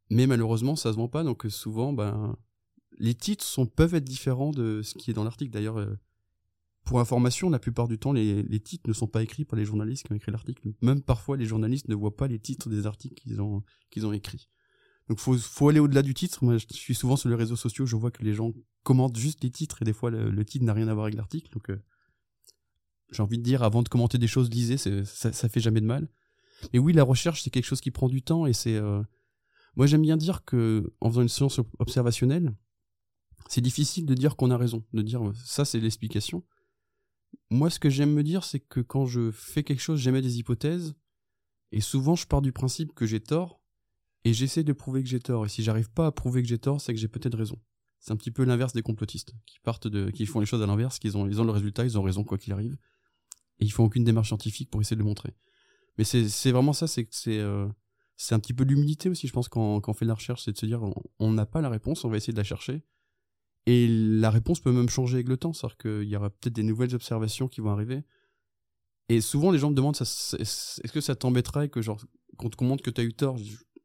mais 0.10 0.28
malheureusement, 0.28 0.76
ça 0.76 0.92
se 0.92 0.98
vend 0.98 1.08
pas. 1.08 1.24
Donc 1.24 1.46
souvent, 1.50 1.94
ben, 1.94 2.38
les 3.00 3.16
titres 3.16 3.66
peuvent 3.66 3.96
être 3.96 4.04
différents 4.04 4.52
de 4.52 4.82
ce 4.84 4.94
qui 4.94 5.10
est 5.10 5.14
dans 5.14 5.24
l'article. 5.24 5.52
D'ailleurs, 5.52 5.78
euh, 5.78 5.98
pour 6.84 7.00
information, 7.00 7.50
la 7.50 7.60
plupart 7.60 7.88
du 7.88 7.98
temps, 7.98 8.12
les, 8.12 8.60
titres 8.60 8.88
ne 8.88 8.94
sont 8.94 9.08
pas 9.08 9.24
écrits 9.24 9.46
par 9.46 9.58
les 9.58 9.66
journalistes 9.66 10.06
qui 10.06 10.12
ont 10.12 10.16
écrit 10.16 10.32
l'article. 10.32 10.74
Même 10.82 11.02
parfois, 11.02 11.38
les 11.38 11.46
journalistes 11.46 11.88
ne 11.88 11.96
voient 11.96 12.16
pas 12.16 12.28
les 12.28 12.40
titres 12.40 12.70
des 12.70 12.86
articles 12.86 13.16
qu'ils 13.16 13.42
ont, 13.42 13.64
écrits. 14.12 14.50
Donc, 15.08 15.20
faut, 15.20 15.38
faut 15.38 15.70
aller 15.70 15.80
au-delà 15.80 16.02
du 16.02 16.14
titre. 16.14 16.44
Moi, 16.44 16.58
je 16.58 16.66
suis 16.72 16.96
souvent 16.96 17.16
sur 17.16 17.30
les 17.30 17.36
réseaux 17.36 17.56
sociaux, 17.56 17.86
je 17.86 17.96
vois 17.96 18.12
que 18.12 18.24
les 18.24 18.34
gens 18.34 18.54
commentent 18.84 19.18
juste 19.18 19.44
les 19.44 19.52
titres 19.52 19.82
et 19.82 19.86
des 19.86 19.94
fois, 19.94 20.10
le, 20.10 20.46
titre 20.46 20.66
n'a 20.66 20.74
rien 20.74 20.88
à 20.88 20.94
voir 20.94 21.06
avec 21.06 21.16
l'article. 21.16 21.52
Donc, 21.52 21.70
euh, 21.70 21.82
j'ai 23.12 23.24
envie 23.24 23.38
de 23.38 23.44
dire, 23.44 23.64
avant 23.64 23.82
de 23.82 23.90
commenter 23.90 24.18
des 24.18 24.28
choses, 24.28 24.50
lisez, 24.50 24.78
ça, 24.78 25.32
ça 25.32 25.50
fait 25.50 25.60
jamais 25.60 25.82
de 25.82 25.86
mal. 25.86 26.10
Et 26.74 26.80
oui, 26.80 26.94
la 26.94 27.04
recherche, 27.04 27.44
c'est 27.44 27.50
quelque 27.50 27.66
chose 27.66 27.82
qui 27.82 27.92
prend 27.92 28.10
du 28.10 28.22
temps 28.22 28.46
et 28.46 28.54
c'est, 28.54 28.76
euh, 28.76 29.02
moi, 29.76 29.86
j'aime 29.86 30.02
bien 30.02 30.18
dire 30.18 30.44
que, 30.44 30.92
en 31.02 31.10
faisant 31.10 31.22
une 31.22 31.30
science 31.30 31.60
observationnelle, 31.80 32.56
c'est 33.48 33.62
difficile 33.62 34.06
de 34.06 34.14
dire 34.14 34.36
qu'on 34.36 34.52
a 34.52 34.58
raison, 34.58 34.84
de 34.94 35.02
dire 35.02 35.22
ça 35.44 35.66
c'est 35.66 35.80
l'explication. 35.80 36.44
Moi, 37.52 37.70
ce 37.70 37.80
que 37.80 37.90
j'aime 37.90 38.14
me 38.14 38.24
dire, 38.24 38.44
c'est 38.44 38.60
que 38.60 38.80
quand 38.80 39.06
je 39.06 39.32
fais 39.32 39.64
quelque 39.64 39.82
chose, 39.82 40.00
j'émets 40.00 40.22
des 40.22 40.40
hypothèses, 40.40 40.96
et 41.72 41.82
souvent 41.82 42.16
je 42.16 42.26
pars 42.26 42.42
du 42.42 42.52
principe 42.52 42.94
que 42.94 43.06
j'ai 43.06 43.20
tort, 43.20 43.62
et 44.24 44.34
j'essaie 44.34 44.64
de 44.64 44.74
prouver 44.74 45.04
que 45.04 45.10
j'ai 45.10 45.20
tort. 45.20 45.46
Et 45.46 45.50
si 45.50 45.64
j'arrive 45.64 45.90
pas 45.92 46.08
à 46.08 46.12
prouver 46.12 46.42
que 46.42 46.48
j'ai 46.48 46.60
tort, 46.60 46.82
c'est 46.82 46.94
que 46.94 47.00
j'ai 47.00 47.08
peut-être 47.08 47.38
raison. 47.38 47.60
C'est 48.00 48.12
un 48.12 48.18
petit 48.18 48.32
peu 48.32 48.44
l'inverse 48.44 48.74
des 48.74 48.82
complotistes, 48.82 49.34
qui 49.46 49.60
partent 49.60 49.88
de, 49.88 50.10
qui 50.10 50.26
font 50.26 50.40
les 50.40 50.46
choses 50.46 50.62
à 50.62 50.66
l'inverse, 50.66 51.00
qu'ils 51.00 51.18
ont, 51.18 51.28
ils 51.28 51.42
ont 51.42 51.44
le 51.44 51.52
résultat, 51.52 51.86
ils 51.86 51.98
ont 51.98 52.04
raison 52.04 52.24
quoi 52.24 52.38
qu'il 52.38 52.54
arrive, 52.54 52.78
et 53.60 53.66
ils 53.66 53.72
font 53.72 53.86
aucune 53.86 54.04
démarche 54.04 54.30
scientifique 54.30 54.70
pour 54.70 54.82
essayer 54.82 54.96
de 54.96 55.02
le 55.02 55.08
montrer. 55.08 55.36
Mais 55.98 56.04
c'est 56.04 56.52
vraiment 56.52 56.74
ça, 56.74 56.88
c'est 56.88 57.10
euh, 57.28 57.68
c'est 58.16 58.36
un 58.36 58.40
petit 58.40 58.54
peu 58.54 58.64
l'humilité 58.64 59.10
aussi, 59.10 59.28
je 59.28 59.34
pense, 59.34 59.50
quand, 59.50 59.82
quand 59.82 59.92
on 59.92 59.94
fait 59.94 60.06
de 60.06 60.10
la 60.10 60.16
recherche, 60.16 60.44
c'est 60.44 60.52
de 60.52 60.58
se 60.58 60.66
dire 60.66 60.82
on 61.20 61.32
n'a 61.32 61.46
pas 61.46 61.62
la 61.62 61.70
réponse, 61.70 62.06
on 62.06 62.10
va 62.10 62.18
essayer 62.18 62.34
de 62.34 62.38
la 62.38 62.44
chercher, 62.44 62.84
et 63.72 63.88
la 63.88 64.32
réponse 64.32 64.60
peut 64.62 64.72
même 64.72 64.90
changer 64.90 65.18
avec 65.18 65.28
le 65.28 65.38
temps, 65.38 65.54
c'est-à-dire 65.54 65.78
qu'il 65.78 66.10
y 66.10 66.16
aura 66.16 66.32
peut-être 66.32 66.56
des 66.56 66.64
nouvelles 66.64 66.96
observations 66.96 67.48
qui 67.48 67.62
vont 67.62 67.70
arriver. 67.70 68.02
Et 69.10 69.22
souvent, 69.22 69.52
les 69.52 69.60
gens 69.60 69.70
me 69.70 69.76
demandent 69.76 69.96
est-ce 70.02 70.92
que 70.92 71.02
ça 71.02 71.16
t'embêterait 71.16 71.70
que 71.70 71.80
genre 71.80 72.04
qu'on 72.38 72.50
te 72.50 72.64
montre 72.64 72.82
que 72.82 72.90
tu 72.90 73.00
as 73.00 73.04
eu 73.04 73.14
tort? 73.14 73.38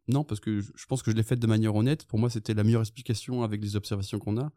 Non, 0.09 0.25
parce 0.25 0.41
que 0.41 0.63
je 0.63 0.87
pense 0.87 1.03
que 1.03 1.11
je 1.11 1.17
l'ai 1.17 1.23
fait 1.23 1.37
de 1.37 1.47
manière 1.47 1.75
honnête. 1.75 2.07
Pour 2.07 2.19
moi, 2.19 2.31
c'était 2.31 2.55
la 2.55 2.65
meilleure 2.65 2.81
explication 2.81 3.43
avec 3.43 3.61
les 3.61 3.77
observations 3.77 4.19
qu'on 4.19 4.39
a. 4.39 4.53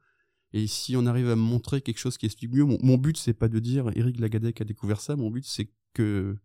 Et 0.54 0.66
si 0.66 0.96
on 0.96 1.06
arrive 1.06 1.30
à 1.30 1.36
me 1.36 1.42
montrer 1.42 1.82
quelque 1.82 2.00
chose 2.00 2.18
qui 2.18 2.26
explique 2.26 2.54
mieux, 2.54 2.64
mon, 2.64 2.78
mon 2.82 2.98
but 2.98 3.18
c'est 3.18 3.34
pas 3.34 3.50
de 3.50 3.60
dire 3.60 3.92
Eric 3.96 4.22
Lagadec 4.22 4.62
a 4.62 4.64
découvert 4.64 5.02
ça. 5.02 5.18
Mon 5.18 5.30
but 5.30 5.46
c'est 5.46 5.74
que 5.94 6.38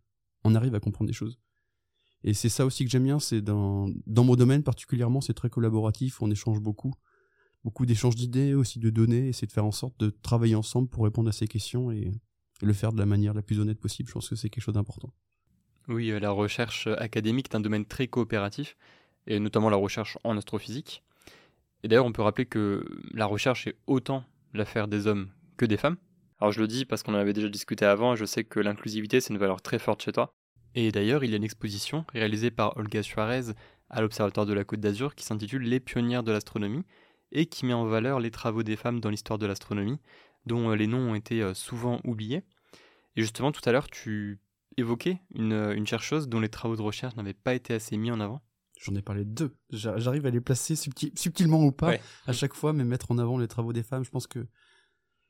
on 0.43 0.55
arrive 0.55 0.75
à 0.75 0.81
comprendre 0.81 1.07
des 1.07 1.13
choses. 1.13 1.39
Et 2.25 2.33
c'est 2.33 2.49
ça 2.49 2.65
aussi 2.65 2.83
que 2.83 2.91
j'aime 2.91 3.05
bien, 3.05 3.19
c'est 3.19 3.41
dans 3.41 3.87
mon 4.07 4.35
domaine 4.35 4.61
particulièrement, 4.61 5.21
c'est 5.21 5.33
très 5.33 5.49
collaboratif, 5.49 6.21
on 6.21 6.29
échange 6.29 6.59
beaucoup 6.59 6.93
beaucoup 7.63 7.85
d'échanges 7.85 8.15
d'idées, 8.15 8.53
aussi 8.53 8.79
de 8.79 8.89
données, 8.89 9.29
essayer 9.29 9.47
de 9.47 9.51
faire 9.51 9.65
en 9.65 9.71
sorte 9.71 9.99
de 9.99 10.09
travailler 10.09 10.55
ensemble 10.55 10.89
pour 10.89 11.03
répondre 11.03 11.29
à 11.29 11.31
ces 11.31 11.47
questions 11.47 11.91
et, 11.91 12.11
le 12.61 12.73
faire 12.73 12.93
de 12.93 12.97
la 12.97 13.05
manière 13.05 13.33
la 13.33 13.41
plus 13.41 13.59
honnête 13.59 13.79
possible. 13.79 14.07
Je 14.07 14.13
pense 14.13 14.29
que 14.29 14.35
c'est 14.35 14.49
quelque 14.49 14.63
chose 14.63 14.75
d'important. 14.75 15.13
Oui, 15.87 16.11
euh, 16.11 16.19
la 16.19 16.31
recherche 16.31 16.87
académique 16.87 17.47
est 17.51 17.55
un 17.55 17.59
domaine 17.59 17.85
très 17.85 18.07
coopératif, 18.07 18.77
et 19.27 19.39
notamment 19.39 19.69
la 19.69 19.75
recherche 19.75 20.17
en 20.23 20.37
astrophysique. 20.37 21.03
Et 21.83 21.87
d'ailleurs, 21.87 22.05
on 22.05 22.13
peut 22.13 22.21
rappeler 22.21 22.45
que 22.45 22.85
la 23.13 23.25
recherche 23.25 23.67
est 23.67 23.75
autant 23.87 24.23
l'affaire 24.53 24.87
des 24.87 25.07
hommes 25.07 25.29
que 25.57 25.65
des 25.65 25.77
femmes. 25.77 25.97
Alors 26.39 26.51
je 26.51 26.61
le 26.61 26.67
dis 26.67 26.85
parce 26.85 27.03
qu'on 27.03 27.13
en 27.13 27.17
avait 27.17 27.33
déjà 27.33 27.49
discuté 27.49 27.85
avant, 27.85 28.13
et 28.13 28.17
je 28.17 28.25
sais 28.25 28.43
que 28.43 28.59
l'inclusivité 28.59 29.21
c'est 29.21 29.33
une 29.33 29.39
valeur 29.39 29.61
très 29.61 29.79
forte 29.79 30.01
chez 30.01 30.11
toi. 30.11 30.33
Et 30.75 30.91
d'ailleurs, 30.91 31.23
il 31.23 31.31
y 31.31 31.33
a 31.33 31.37
une 31.37 31.43
exposition 31.43 32.05
réalisée 32.13 32.51
par 32.51 32.75
Olga 32.77 33.03
Suarez 33.03 33.53
à 33.89 34.01
l'Observatoire 34.01 34.45
de 34.45 34.53
la 34.53 34.63
Côte 34.63 34.79
d'Azur 34.79 35.15
qui 35.15 35.23
s'intitule 35.23 35.63
Les 35.63 35.79
pionnières 35.79 36.23
de 36.23 36.31
l'astronomie, 36.31 36.83
et 37.33 37.47
qui 37.47 37.65
met 37.65 37.73
en 37.73 37.85
valeur 37.85 38.19
les 38.19 38.31
travaux 38.31 38.63
des 38.63 38.75
femmes 38.75 38.99
dans 38.99 39.09
l'histoire 39.09 39.39
de 39.39 39.45
l'astronomie, 39.45 39.99
dont 40.45 40.69
euh, 40.69 40.75
les 40.75 40.87
noms 40.87 41.11
ont 41.11 41.15
été 41.15 41.41
euh, 41.41 41.53
souvent 41.53 41.99
oubliés. 42.05 42.43
Et 43.15 43.21
justement, 43.21 43.51
tout 43.51 43.61
à 43.65 43.71
l'heure, 43.71 43.89
tu 43.89 44.39
évoquais 44.77 45.19
une, 45.33 45.53
euh, 45.53 45.75
une, 45.75 45.87
chercheuse 45.87 46.29
dont 46.29 46.39
les 46.39 46.49
travaux 46.49 46.75
de 46.75 46.81
recherche 46.81 47.15
n'avaient 47.15 47.33
pas 47.33 47.53
été 47.53 47.73
assez 47.73 47.97
mis 47.97 48.11
en 48.11 48.19
avant. 48.19 48.41
J'en 48.79 48.95
ai 48.95 49.01
parlé 49.01 49.23
de 49.25 49.29
deux. 49.29 49.55
J'arrive 49.69 50.25
à 50.25 50.29
les 50.29 50.41
placer 50.41 50.75
subtilement 50.75 51.63
ou 51.63 51.71
pas 51.71 51.95
à 52.27 52.33
chaque 52.33 52.53
fois, 52.53 52.73
mais 52.73 52.83
mettre 52.83 53.11
en 53.11 53.17
avant 53.17 53.37
les 53.37 53.47
travaux 53.47 53.71
des 53.71 53.83
femmes. 53.83 54.03
Je 54.03 54.09
pense 54.09 54.27
que 54.27 54.45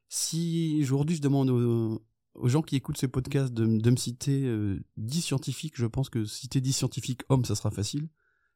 si 0.09 0.79
aujourd'hui 0.81 1.17
je 1.17 1.21
demande 1.21 1.51
aux, 1.51 2.01
gens 2.45 2.63
qui 2.63 2.77
écoutent 2.77 2.97
ce 2.97 3.05
podcast 3.05 3.53
de, 3.53 3.65
de 3.65 3.91
me 3.91 3.95
citer 3.95 4.51
10 4.97 5.21
scientifiques, 5.21 5.75
je 5.77 5.85
pense 5.85 6.09
que 6.09 6.25
citer 6.25 6.61
10 6.61 6.73
scientifiques 6.73 7.21
hommes, 7.29 7.45
ça 7.45 7.53
sera 7.53 7.69
facile. 7.69 8.07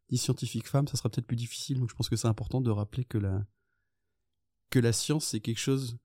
10 0.09 0.17
scientifiques 0.17 0.67
femmes, 0.67 0.87
ça 0.87 0.97
sera 0.97 1.09
peut-être 1.09 1.27
plus 1.27 1.35
difficile. 1.35 1.79
Donc 1.79 1.89
je 1.89 1.95
pense 1.95 2.09
que 2.09 2.15
c'est 2.15 2.27
important 2.27 2.61
de 2.61 2.69
rappeler 2.69 3.03
que 3.03 3.17
la, 3.17 3.45
que 4.69 4.79
la 4.79 4.93
science, 4.93 5.25
c'est 5.25 5.39
quelque 5.39 5.59
chose. 5.59 5.97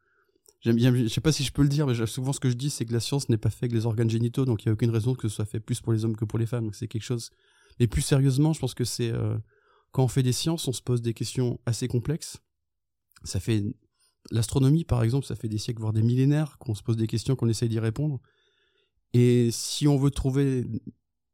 J'aime 0.61 0.77
bien, 0.77 0.95
je 0.95 1.09
sais 1.09 1.21
pas 1.21 1.33
si 1.33 1.43
je 1.43 1.53
peux 1.53 1.63
le 1.63 1.69
dire, 1.69 1.87
mais 1.87 2.07
souvent 2.07 2.33
ce 2.33 2.41
que 2.41 2.49
je 2.49 2.55
dis, 2.55 2.71
c'est 2.71 2.87
que 2.87 2.93
la 2.93 3.01
science 3.01 3.29
n'est 3.29 3.39
pas 3.39 3.51
faite 3.51 3.65
avec 3.65 3.73
les 3.73 3.87
organes 3.87 4.11
génitaux, 4.11 4.45
donc 4.45 4.65
il 4.65 4.69
n'y 4.69 4.71
a 4.71 4.75
aucune 4.75 4.91
raison 4.91 5.15
que 5.15 5.29
ce 5.29 5.37
soit 5.37 5.45
fait 5.45 5.61
plus 5.61 5.81
pour 5.81 5.93
les 5.93 6.05
hommes 6.05 6.17
que 6.17 6.25
pour 6.25 6.39
les 6.39 6.47
femmes. 6.47 6.71
C'est 6.73 6.89
quelque 6.89 7.03
chose. 7.03 7.31
Mais 7.81 7.87
plus 7.87 8.03
sérieusement, 8.03 8.53
je 8.53 8.61
pense 8.61 8.75
que 8.75 8.85
c'est 8.85 9.11
euh, 9.11 9.37
quand 9.91 10.05
on 10.05 10.09
fait 10.09 10.23
des 10.23 10.33
sciences, 10.33 10.69
on 10.69 10.73
se 10.73 10.83
pose 10.83 11.03
des 11.03 11.15
questions 11.15 11.61
assez 11.67 11.89
complexes. 11.89 12.39
Ça 13.25 13.41
fait 13.41 13.65
l'astronomie, 14.31 14.85
par 14.85 15.03
exemple, 15.03 15.27
ça 15.27 15.37
fait 15.37 15.49
des 15.49 15.59
siècles 15.59 15.81
voire 15.81 15.93
des 15.93 16.03
millénaires 16.03 16.59
qu'on 16.59 16.75
se 16.75 16.83
pose 16.83 16.97
des 16.97 17.07
questions, 17.07 17.35
qu'on 17.35 17.49
essaye 17.49 17.69
d'y 17.69 17.81
répondre. 17.81 18.21
Et 19.15 19.51
si 19.51 19.89
on 19.89 19.97
veut 19.97 20.11
trouver 20.11 20.65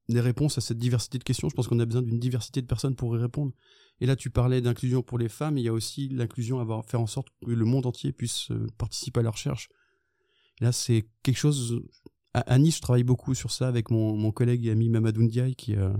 des 0.09 0.21
réponses 0.21 0.57
à 0.59 0.61
cette 0.61 0.79
diversité 0.79 1.19
de 1.19 1.25
questions. 1.25 1.49
Je 1.49 1.55
pense 1.55 1.69
qu'on 1.69 1.79
a 1.81 1.85
besoin 1.85 2.03
d'une 2.03 2.19
diversité 2.19 2.63
de 2.63 2.67
personnes 2.67 2.97
pour 2.97 3.15
y 3.17 3.21
répondre. 3.21 3.53
Et 4.01 4.07
là, 4.07 4.17
tu 4.17 4.31
parlais 4.31 4.61
d'inclusion 4.61 5.03
pour 5.03 5.19
les 5.19 5.29
femmes, 5.29 5.59
il 5.59 5.65
y 5.65 5.69
a 5.69 5.73
aussi 5.73 6.09
l'inclusion 6.09 6.61
à 6.61 6.83
faire 6.83 7.01
en 7.01 7.07
sorte 7.07 7.29
que 7.45 7.51
le 7.51 7.65
monde 7.65 7.87
entier 7.87 8.13
puisse 8.13 8.51
euh, 8.51 8.67
participer 8.79 9.21
à 9.21 9.23
la 9.23 9.31
recherche. 9.31 9.69
Là, 10.61 10.73
c'est 10.73 11.09
quelque 11.23 11.37
chose. 11.37 11.83
À, 12.35 12.59
Nice, 12.59 12.77
je 12.77 12.83
travaille 12.83 13.05
beaucoup 13.05 13.35
sur 13.35 13.51
ça 13.51 13.69
avec 13.69 13.91
mon, 13.91 14.17
mon 14.17 14.31
collègue 14.31 14.67
et 14.67 14.71
ami 14.71 14.89
Mamadou 14.89 15.23
Ndiaye, 15.23 15.57
qui, 15.57 15.75
euh, 15.75 15.93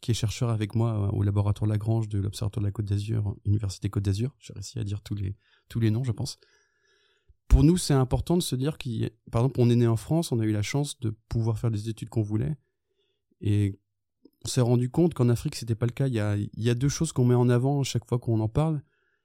qui 0.00 0.10
est 0.10 0.14
chercheur 0.14 0.50
avec 0.50 0.74
moi 0.74 0.92
euh, 0.92 1.16
au 1.16 1.22
laboratoire 1.22 1.68
Lagrange 1.68 2.08
de 2.08 2.18
l'Observatoire 2.18 2.62
de 2.62 2.68
la 2.68 2.72
Côte 2.72 2.86
d'Azur, 2.86 3.36
Université 3.44 3.88
Côte 3.88 4.04
d'Azur. 4.04 4.34
J'ai 4.40 4.52
réussi 4.52 4.78
à 4.78 4.84
dire 4.84 5.00
tous 5.00 5.14
les, 5.14 5.36
tous 5.68 5.78
les 5.80 5.90
noms, 5.90 6.04
je 6.04 6.12
pense. 6.12 6.38
Pour 7.48 7.62
nous, 7.62 7.76
c'est 7.76 7.94
important 7.94 8.36
de 8.36 8.42
se 8.42 8.56
dire 8.56 8.78
qu'il, 8.78 9.10
par 9.30 9.42
exemple, 9.42 9.60
on 9.60 9.70
est 9.70 9.76
né 9.76 9.86
en 9.86 9.96
France, 9.96 10.32
on 10.32 10.40
a 10.40 10.44
eu 10.44 10.52
la 10.52 10.62
chance 10.62 10.98
de 11.00 11.10
pouvoir 11.28 11.58
faire 11.58 11.70
les 11.70 11.88
études 11.88 12.08
qu'on 12.08 12.22
voulait 12.22 12.56
et 13.44 13.78
on 14.42 14.48
s'est 14.48 14.62
rendu 14.62 14.90
compte 14.90 15.12
qu'en 15.12 15.28
Afrique, 15.28 15.54
c'était 15.54 15.74
pas 15.74 15.86
le 15.86 15.92
cas. 15.92 16.08
Il 16.08 16.14
y 16.14 16.70
a, 16.70 16.74
deux 16.74 16.88
choses 16.88 17.12
qu'on 17.12 17.26
met 17.26 17.34
en 17.34 17.50
avant 17.50 17.82
chaque 17.82 18.08
fois 18.08 18.18
qu'on 18.18 18.40
en 18.40 18.48
parle. 18.48 18.82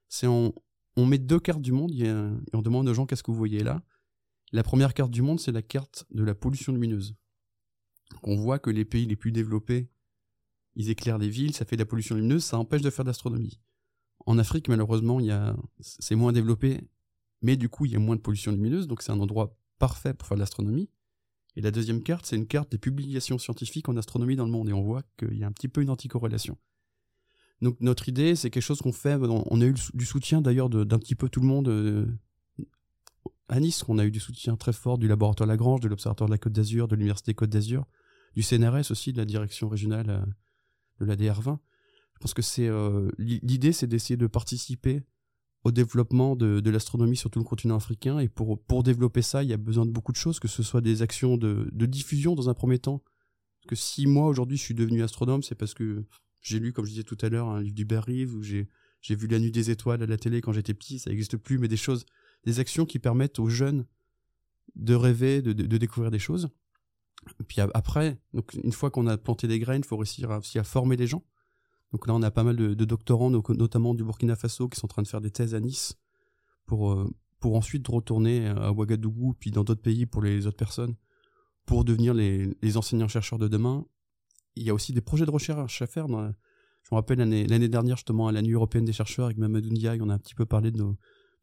C'est 0.08 0.26
on, 0.26 0.54
on 0.96 1.06
met 1.06 1.18
deux 1.18 1.40
cartes 1.40 1.62
du 1.62 1.72
monde 1.72 1.90
et 1.92 2.10
on 2.52 2.62
demande 2.62 2.86
aux 2.86 2.94
gens 2.94 3.06
qu'est-ce 3.06 3.22
que 3.22 3.30
vous 3.30 3.36
voyez 3.36 3.62
là? 3.62 3.82
La 4.52 4.62
première 4.62 4.92
carte 4.92 5.10
du 5.10 5.22
monde, 5.22 5.40
c'est 5.40 5.52
la 5.52 5.62
carte 5.62 6.04
de 6.10 6.22
la 6.22 6.34
pollution 6.34 6.72
lumineuse. 6.72 7.16
on 8.22 8.36
voit 8.36 8.58
que 8.58 8.68
les 8.68 8.84
pays 8.84 9.06
les 9.06 9.16
plus 9.16 9.32
développés, 9.32 9.88
ils 10.74 10.90
éclairent 10.90 11.18
les 11.18 11.30
villes, 11.30 11.54
ça 11.54 11.64
fait 11.64 11.76
de 11.76 11.82
la 11.82 11.86
pollution 11.86 12.14
lumineuse, 12.14 12.44
ça 12.44 12.58
empêche 12.58 12.82
de 12.82 12.90
faire 12.90 13.04
d'astronomie. 13.04 13.58
En 14.26 14.38
Afrique, 14.38 14.68
malheureusement, 14.68 15.18
il 15.18 15.30
a, 15.30 15.56
c'est 15.80 16.14
moins 16.14 16.32
développé, 16.32 16.80
mais 17.40 17.56
du 17.56 17.70
coup, 17.70 17.86
il 17.86 17.92
y 17.92 17.96
a 17.96 17.98
moins 17.98 18.16
de 18.16 18.20
pollution 18.20 18.52
lumineuse, 18.52 18.86
donc 18.86 19.00
c'est 19.02 19.12
un 19.12 19.20
endroit 19.20 19.56
parfait 19.78 20.12
pour 20.12 20.28
faire 20.28 20.36
de 20.36 20.40
l'astronomie. 20.40 20.90
Et 21.56 21.60
la 21.60 21.70
deuxième 21.70 22.02
carte, 22.02 22.26
c'est 22.26 22.36
une 22.36 22.46
carte 22.46 22.70
des 22.70 22.78
publications 22.78 23.38
scientifiques 23.38 23.88
en 23.88 23.96
astronomie 23.96 24.36
dans 24.36 24.44
le 24.44 24.52
monde. 24.52 24.68
Et 24.68 24.72
on 24.72 24.82
voit 24.82 25.02
qu'il 25.18 25.36
y 25.36 25.44
a 25.44 25.46
un 25.46 25.52
petit 25.52 25.68
peu 25.68 25.82
une 25.82 25.90
anticorrélation. 25.90 26.56
Donc 27.60 27.76
notre 27.80 28.08
idée, 28.08 28.36
c'est 28.36 28.50
quelque 28.50 28.62
chose 28.62 28.80
qu'on 28.80 28.92
fait. 28.92 29.16
On 29.16 29.60
a 29.60 29.64
eu 29.64 29.74
du 29.94 30.04
soutien 30.06 30.40
d'ailleurs 30.40 30.70
d'un 30.70 30.98
petit 30.98 31.14
peu 31.14 31.28
tout 31.28 31.40
le 31.40 31.46
monde. 31.46 31.68
Euh, 31.68 32.06
à 33.48 33.58
Nice, 33.60 33.84
on 33.88 33.98
a 33.98 34.04
eu 34.04 34.10
du 34.10 34.20
soutien 34.20 34.56
très 34.56 34.72
fort 34.72 34.96
du 34.96 35.08
laboratoire 35.08 35.46
Lagrange, 35.46 35.80
de 35.80 35.88
l'Observatoire 35.88 36.28
de 36.28 36.34
la 36.34 36.38
Côte 36.38 36.52
d'Azur, 36.52 36.88
de 36.88 36.94
l'Université 36.94 37.34
Côte 37.34 37.50
d'Azur, 37.50 37.84
du 38.34 38.42
CNRS 38.42 38.90
aussi, 38.90 39.12
de 39.12 39.18
la 39.18 39.24
direction 39.24 39.68
régionale 39.68 40.08
euh, 40.08 40.24
de 41.00 41.04
la 41.04 41.16
DR20. 41.16 41.58
Je 42.14 42.18
pense 42.20 42.34
que 42.34 42.42
c'est 42.42 42.68
euh, 42.68 43.10
l'idée, 43.18 43.72
c'est 43.72 43.86
d'essayer 43.86 44.16
de 44.16 44.26
participer 44.26 45.02
au 45.64 45.72
développement 45.72 46.36
de, 46.36 46.70
l'astronomie 46.70 47.16
sur 47.16 47.30
tout 47.30 47.38
le 47.38 47.44
continent 47.44 47.76
africain. 47.76 48.18
Et 48.18 48.28
pour, 48.28 48.62
pour 48.62 48.82
développer 48.82 49.22
ça, 49.22 49.42
il 49.42 49.50
y 49.50 49.52
a 49.52 49.56
besoin 49.56 49.86
de 49.86 49.90
beaucoup 49.90 50.12
de 50.12 50.16
choses, 50.16 50.40
que 50.40 50.48
ce 50.48 50.62
soit 50.62 50.80
des 50.80 51.02
actions 51.02 51.36
de, 51.36 51.68
diffusion 51.86 52.34
dans 52.34 52.48
un 52.48 52.54
premier 52.54 52.78
temps. 52.78 53.02
Parce 53.60 53.68
que 53.68 53.76
si 53.76 54.06
moi 54.06 54.26
aujourd'hui 54.26 54.56
je 54.56 54.62
suis 54.62 54.74
devenu 54.74 55.02
astronome, 55.02 55.42
c'est 55.42 55.54
parce 55.54 55.74
que 55.74 56.04
j'ai 56.40 56.58
lu, 56.58 56.72
comme 56.72 56.86
je 56.86 56.90
disais 56.90 57.02
tout 57.02 57.18
à 57.20 57.28
l'heure, 57.28 57.48
un 57.48 57.60
livre 57.60 57.74
d'Hubert 57.74 58.06
Reeve, 58.06 58.34
où 58.34 58.42
j'ai, 58.42 58.68
vu 59.02 59.26
La 59.26 59.38
Nuit 59.38 59.52
des 59.52 59.70
Étoiles 59.70 60.02
à 60.02 60.06
la 60.06 60.16
télé 60.16 60.40
quand 60.40 60.52
j'étais 60.52 60.72
petit, 60.72 60.98
ça 60.98 61.10
n'existe 61.10 61.36
plus, 61.36 61.58
mais 61.58 61.68
des 61.68 61.76
choses, 61.76 62.06
des 62.44 62.58
actions 62.58 62.86
qui 62.86 62.98
permettent 62.98 63.38
aux 63.38 63.50
jeunes 63.50 63.86
de 64.76 64.94
rêver, 64.94 65.42
de, 65.42 65.52
de, 65.52 65.76
découvrir 65.76 66.10
des 66.10 66.18
choses. 66.18 66.48
Puis 67.48 67.60
après, 67.60 68.18
donc 68.32 68.54
une 68.54 68.72
fois 68.72 68.90
qu'on 68.90 69.06
a 69.06 69.18
planté 69.18 69.46
des 69.46 69.58
graines, 69.58 69.82
il 69.84 69.86
faut 69.86 69.98
réussir 69.98 70.30
aussi 70.30 70.58
à 70.58 70.64
former 70.64 70.96
les 70.96 71.06
gens. 71.06 71.22
Donc 71.92 72.06
là, 72.06 72.14
on 72.14 72.22
a 72.22 72.30
pas 72.30 72.44
mal 72.44 72.56
de, 72.56 72.84
doctorants, 72.84 73.30
notamment 73.30 73.94
du 73.94 74.04
Burkina 74.04 74.36
Faso, 74.36 74.68
qui 74.68 74.78
sont 74.78 74.86
en 74.86 74.88
train 74.88 75.02
de 75.02 75.08
faire 75.08 75.20
des 75.20 75.30
thèses 75.30 75.54
à 75.54 75.60
Nice 75.60 75.98
pour, 76.66 76.92
euh, 76.92 77.10
pour 77.40 77.56
ensuite 77.56 77.86
retourner 77.88 78.46
à 78.46 78.72
Ouagadougou, 78.72 79.34
puis 79.38 79.50
dans 79.50 79.64
d'autres 79.64 79.82
pays 79.82 80.06
pour 80.06 80.22
les 80.22 80.46
autres 80.46 80.56
personnes, 80.56 80.94
pour 81.66 81.84
devenir 81.84 82.14
les, 82.14 82.76
enseignants-chercheurs 82.76 83.38
de 83.38 83.48
demain. 83.48 83.84
Il 84.56 84.62
y 84.62 84.70
a 84.70 84.74
aussi 84.74 84.92
des 84.92 85.00
projets 85.00 85.26
de 85.26 85.30
recherche 85.30 85.82
à 85.82 85.86
faire. 85.86 86.06
Je 86.06 86.12
me 86.12 86.96
rappelle 86.96 87.18
l'année 87.18 87.68
dernière, 87.68 87.96
justement, 87.96 88.28
à 88.28 88.32
la 88.32 88.42
Nuit 88.42 88.54
européenne 88.54 88.84
des 88.84 88.92
chercheurs, 88.92 89.26
avec 89.26 89.38
Mamadou 89.38 89.70
Ndiaye, 89.70 90.00
on 90.00 90.10
a 90.10 90.14
un 90.14 90.18
petit 90.18 90.34
peu 90.34 90.46
parlé 90.46 90.70
de 90.70 90.78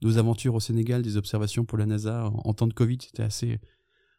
nos, 0.01 0.17
aventures 0.17 0.55
au 0.55 0.59
Sénégal, 0.59 1.01
des 1.01 1.17
observations 1.17 1.65
pour 1.65 1.77
la 1.77 1.85
NASA 1.85 2.25
en, 2.25 2.53
temps 2.53 2.67
de 2.67 2.73
Covid. 2.73 2.99
C'était 3.01 3.23
assez, 3.23 3.59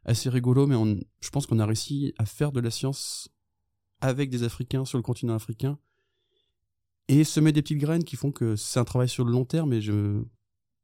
assez 0.05 0.29
rigolo, 0.29 0.67
mais 0.67 0.77
je 1.21 1.31
pense 1.31 1.47
qu'on 1.47 1.59
a 1.59 1.67
réussi 1.67 2.13
à 2.19 2.27
faire 2.27 2.53
de 2.53 2.61
la 2.61 2.71
science 2.71 3.31
avec 4.01 4.31
des 4.31 4.43
Africains 4.43 4.85
sur 4.85 4.99
le 4.99 5.03
continent 5.03 5.35
africain 5.35 5.79
et 7.09 7.25
semer 7.25 7.53
des 7.53 7.63
petites 7.63 7.79
graines 7.79 8.05
qui 8.05 8.17
font 8.17 8.33
que 8.33 8.57
c'est 8.57 8.79
un 8.79 8.85
travail 8.85 9.09
sur 9.09 9.25
le 9.25 9.33
long 9.33 9.45
terme. 9.45 9.73
Et 9.73 9.81
je, 9.81 10.23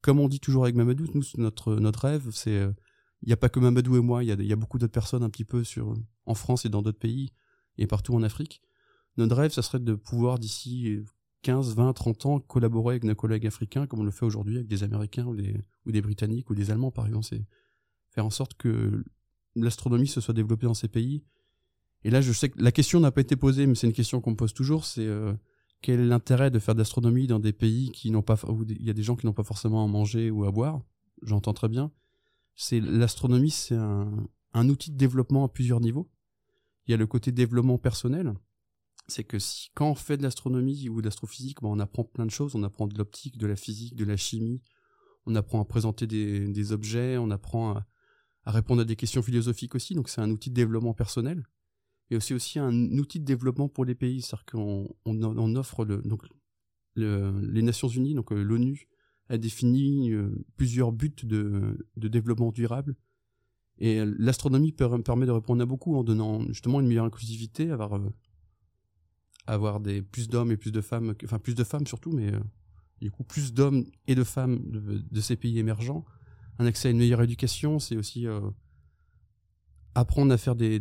comme 0.01 0.19
on 0.19 0.29
dit 0.29 0.41
toujours 0.41 0.65
avec 0.65 0.75
Mamadou, 0.75 1.07
nous, 1.15 1.23
notre, 1.37 1.77
notre 1.77 2.01
rêve, 2.01 2.29
c'est, 2.33 2.59
euh, 2.59 2.73
il 3.23 3.29
n'y 3.29 3.33
a 3.33 3.37
pas 3.37 3.49
que 3.49 3.61
Mamadou 3.61 3.97
et 3.97 4.01
moi, 4.01 4.25
il 4.25 4.29
y 4.29 4.33
a, 4.33 4.35
y 4.35 4.53
a 4.53 4.57
beaucoup 4.57 4.79
d'autres 4.79 4.93
personnes 4.93 5.23
un 5.23 5.31
petit 5.31 5.45
peu 5.45 5.65
sur, 5.65 5.95
en 6.27 6.35
France 6.35 6.65
et 6.65 6.69
dans 6.69 6.83
d'autres 6.83 6.99
pays 6.99 7.33
et 7.77 7.87
partout 7.87 8.15
en 8.15 8.23
Afrique. 8.23 8.63
Notre 9.17 9.37
rêve, 9.37 9.53
ça 9.53 9.63
serait 9.63 9.81
de 9.81 9.95
pouvoir 9.95 10.39
d'ici 10.39 10.99
15, 11.43 11.77
20, 11.77 11.93
30 11.93 12.27
ans 12.27 12.41
collaborer 12.41 12.95
avec 12.95 13.05
nos 13.05 13.15
collègues 13.15 13.47
africains 13.47 13.87
comme 13.87 14.01
on 14.01 14.05
le 14.05 14.11
fait 14.11 14.25
aujourd'hui 14.25 14.57
avec 14.57 14.67
des 14.67 14.83
Américains 14.83 15.27
ou 15.27 15.37
des, 15.37 15.55
ou 15.87 15.93
des 15.93 16.01
Britanniques 16.01 16.51
ou 16.51 16.55
des 16.55 16.71
Allemands 16.71 16.91
par 16.91 17.07
exemple. 17.07 17.27
C'est 17.27 17.45
faire 18.11 18.25
en 18.25 18.31
sorte 18.31 18.55
que 18.55 19.05
l'astronomie 19.55 20.07
se 20.07 20.21
soit 20.21 20.35
développée 20.35 20.67
dans 20.67 20.75
ces 20.75 20.89
pays. 20.89 21.25
Et 22.03 22.11
là, 22.11 22.21
je 22.21 22.33
sais 22.33 22.51
que 22.51 22.61
la 22.61 22.73
question 22.73 23.01
n'a 23.01 23.11
pas 23.11 23.21
été 23.23 23.37
posée, 23.37 23.67
mais 23.67 23.75
c'est 23.75 23.87
une 23.87 23.93
question 23.93 24.21
qu'on 24.21 24.33
me 24.33 24.37
pose 24.37 24.53
toujours, 24.53 24.85
c'est 24.85 25.07
euh, 25.07 25.33
quel 25.85 26.01
est 26.01 26.07
l'intérêt 26.07 26.51
de 26.51 26.59
faire 26.59 26.75
de 26.75 26.79
l'astronomie 26.79 27.27
dans 27.27 27.39
des 27.39 27.53
pays 27.53 27.91
qui 27.91 28.11
n'ont 28.11 28.23
pas, 28.23 28.39
où 28.49 28.65
il 28.67 28.83
y 28.83 28.89
a 28.89 28.95
des 28.95 29.03
gens 29.03 29.17
qui 29.17 29.27
n'ont 29.27 29.35
pas 29.35 29.45
forcément 29.45 29.85
à 29.85 29.87
manger 29.87 30.31
ou 30.31 30.47
à 30.47 30.51
boire? 30.51 30.81
J'entends 31.21 31.53
très 31.53 31.69
bien. 31.69 31.93
C'est 32.55 32.81
l'astronomie, 32.81 33.51
c'est 33.51 33.77
un, 33.77 34.69
outil 34.71 34.93
de 34.93 34.97
développement 34.97 35.45
à 35.45 35.49
plusieurs 35.51 35.81
niveaux. 35.81 36.11
Il 36.87 36.93
y 36.93 36.95
a 36.95 36.97
le 36.97 37.07
côté 37.07 37.33
développement 37.33 37.77
personnel, 37.77 38.33
c'est 39.09 39.25
que 39.25 39.39
si 39.39 39.69
quand 39.75 39.91
on 39.91 39.95
fait 39.95 40.17
de 40.17 40.23
l'astronomie 40.23 40.89
ou 40.89 41.03
de 41.03 41.05
l'astrophysique, 41.05 41.61
ben, 41.61 41.69
on 41.69 41.79
apprend 41.79 42.05
plein 42.05 42.25
de 42.25 42.31
choses, 42.31 42.55
on 42.55 42.63
apprend 42.63 42.87
de 42.87 42.97
l'optique, 42.97 43.37
de 43.37 43.47
la 43.47 43.57
physique, 43.57 43.95
de 43.95 44.07
la 44.07 44.17
chimie, 44.17 44.63
on 45.27 45.35
apprend 45.35 45.61
à 45.61 45.67
présenter 45.67 46.07
des, 46.07 46.73
objets, 46.73 47.19
on 47.19 47.31
apprend 47.31 47.77
à, 48.47 48.51
répondre 48.51 48.81
à 48.81 48.85
des 48.87 48.97
questions 48.97 49.23
philosophiques 49.23 49.75
aussi, 49.75 49.95
donc 49.95 50.09
c'est 50.09 50.23
un 50.23 50.31
outil 50.31 50.49
de 50.49 50.55
développement 50.55 50.95
personnel, 50.95 51.45
et 52.11 52.17
aussi 52.17 52.35
aussi 52.35 52.59
un 52.59 52.73
outil 52.99 53.21
de 53.21 53.25
développement 53.25 53.69
pour 53.69 53.85
les 53.85 53.95
pays, 53.95 54.23
c'est-à-dire 54.23 54.45
qu'on 54.47 54.89
on, 55.05 55.57
offre 55.57 55.85
le, 55.85 56.03
donc 56.03 56.23
le, 56.95 57.41
les 57.41 57.63
Nations 57.63 57.89
Unies, 57.89 58.15
donc 58.15 58.33
euh, 58.33 58.43
l'ONU 58.43 58.89
a 59.29 59.39
défini 59.39 60.13
euh, 60.13 60.31
plusieurs 60.57 60.93
buts 60.93 61.15
de, 61.23 61.87
de 61.97 62.09
développement 62.09 62.53
durable, 62.53 62.97
et 63.79 64.05
l'astronomie 64.19 64.73
permet 64.73 65.27
de 65.27 65.31
répondre 65.31 65.63
à 65.63 65.67
beaucoup 65.67 65.97
en 65.97 66.05
donnant 66.05 66.47
justement 66.49 66.81
une 66.81 66.87
meilleure 66.87 67.07
inclusivité, 67.07 67.71
avoir 67.71 67.95
euh, 67.97 68.11
avoir 69.47 69.81
des 69.81 70.01
plus 70.01 70.29
d'hommes 70.29 70.53
et 70.53 70.57
plus 70.57 70.73
de 70.73 70.81
femmes, 70.81 71.15
enfin 71.25 71.39
plus 71.39 71.55
de 71.55 71.65
femmes 71.65 71.87
surtout, 71.87 72.13
mais 72.13 72.33
euh, 72.33 72.41
du 73.01 73.11
coup 73.11 73.25
plus 73.25 73.53
d'hommes 73.53 73.85
et 74.07 74.15
de 74.15 74.25
femmes 74.25 74.61
de, 74.65 75.21
ces 75.21 75.37
pays 75.37 75.59
émergents. 75.59 76.05
Un 76.59 76.67
accès 76.67 76.89
à 76.89 76.91
une 76.93 76.99
meilleure 76.99 77.23
éducation, 77.23 77.81
c'est 77.81 77.97
aussi 77.97 78.29
euh, 78.29 78.41
apprendre 79.97 80.33
à 80.33 80.39
faire 80.39 80.55
des, 80.55 80.81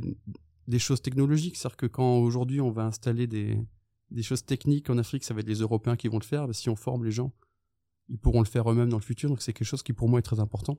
des 0.67 0.79
choses 0.79 1.01
technologiques. 1.01 1.57
C'est-à-dire 1.57 1.77
que 1.77 1.85
quand 1.85 2.17
aujourd'hui 2.17 2.61
on 2.61 2.71
va 2.71 2.85
installer 2.85 3.27
des, 3.27 3.57
des 4.11 4.23
choses 4.23 4.45
techniques 4.45 4.89
en 4.89 4.97
Afrique, 4.97 5.23
ça 5.23 5.33
va 5.33 5.41
être 5.41 5.47
les 5.47 5.59
Européens 5.59 5.95
qui 5.95 6.07
vont 6.07 6.19
le 6.19 6.23
faire. 6.23 6.47
si 6.53 6.69
on 6.69 6.75
forme 6.75 7.03
les 7.05 7.11
gens, 7.11 7.31
ils 8.09 8.17
pourront 8.17 8.41
le 8.41 8.47
faire 8.47 8.69
eux-mêmes 8.71 8.89
dans 8.89 8.97
le 8.97 9.03
futur. 9.03 9.29
Donc 9.29 9.41
c'est 9.41 9.53
quelque 9.53 9.67
chose 9.67 9.83
qui 9.83 9.93
pour 9.93 10.09
moi 10.09 10.19
est 10.19 10.23
très 10.23 10.39
important. 10.39 10.77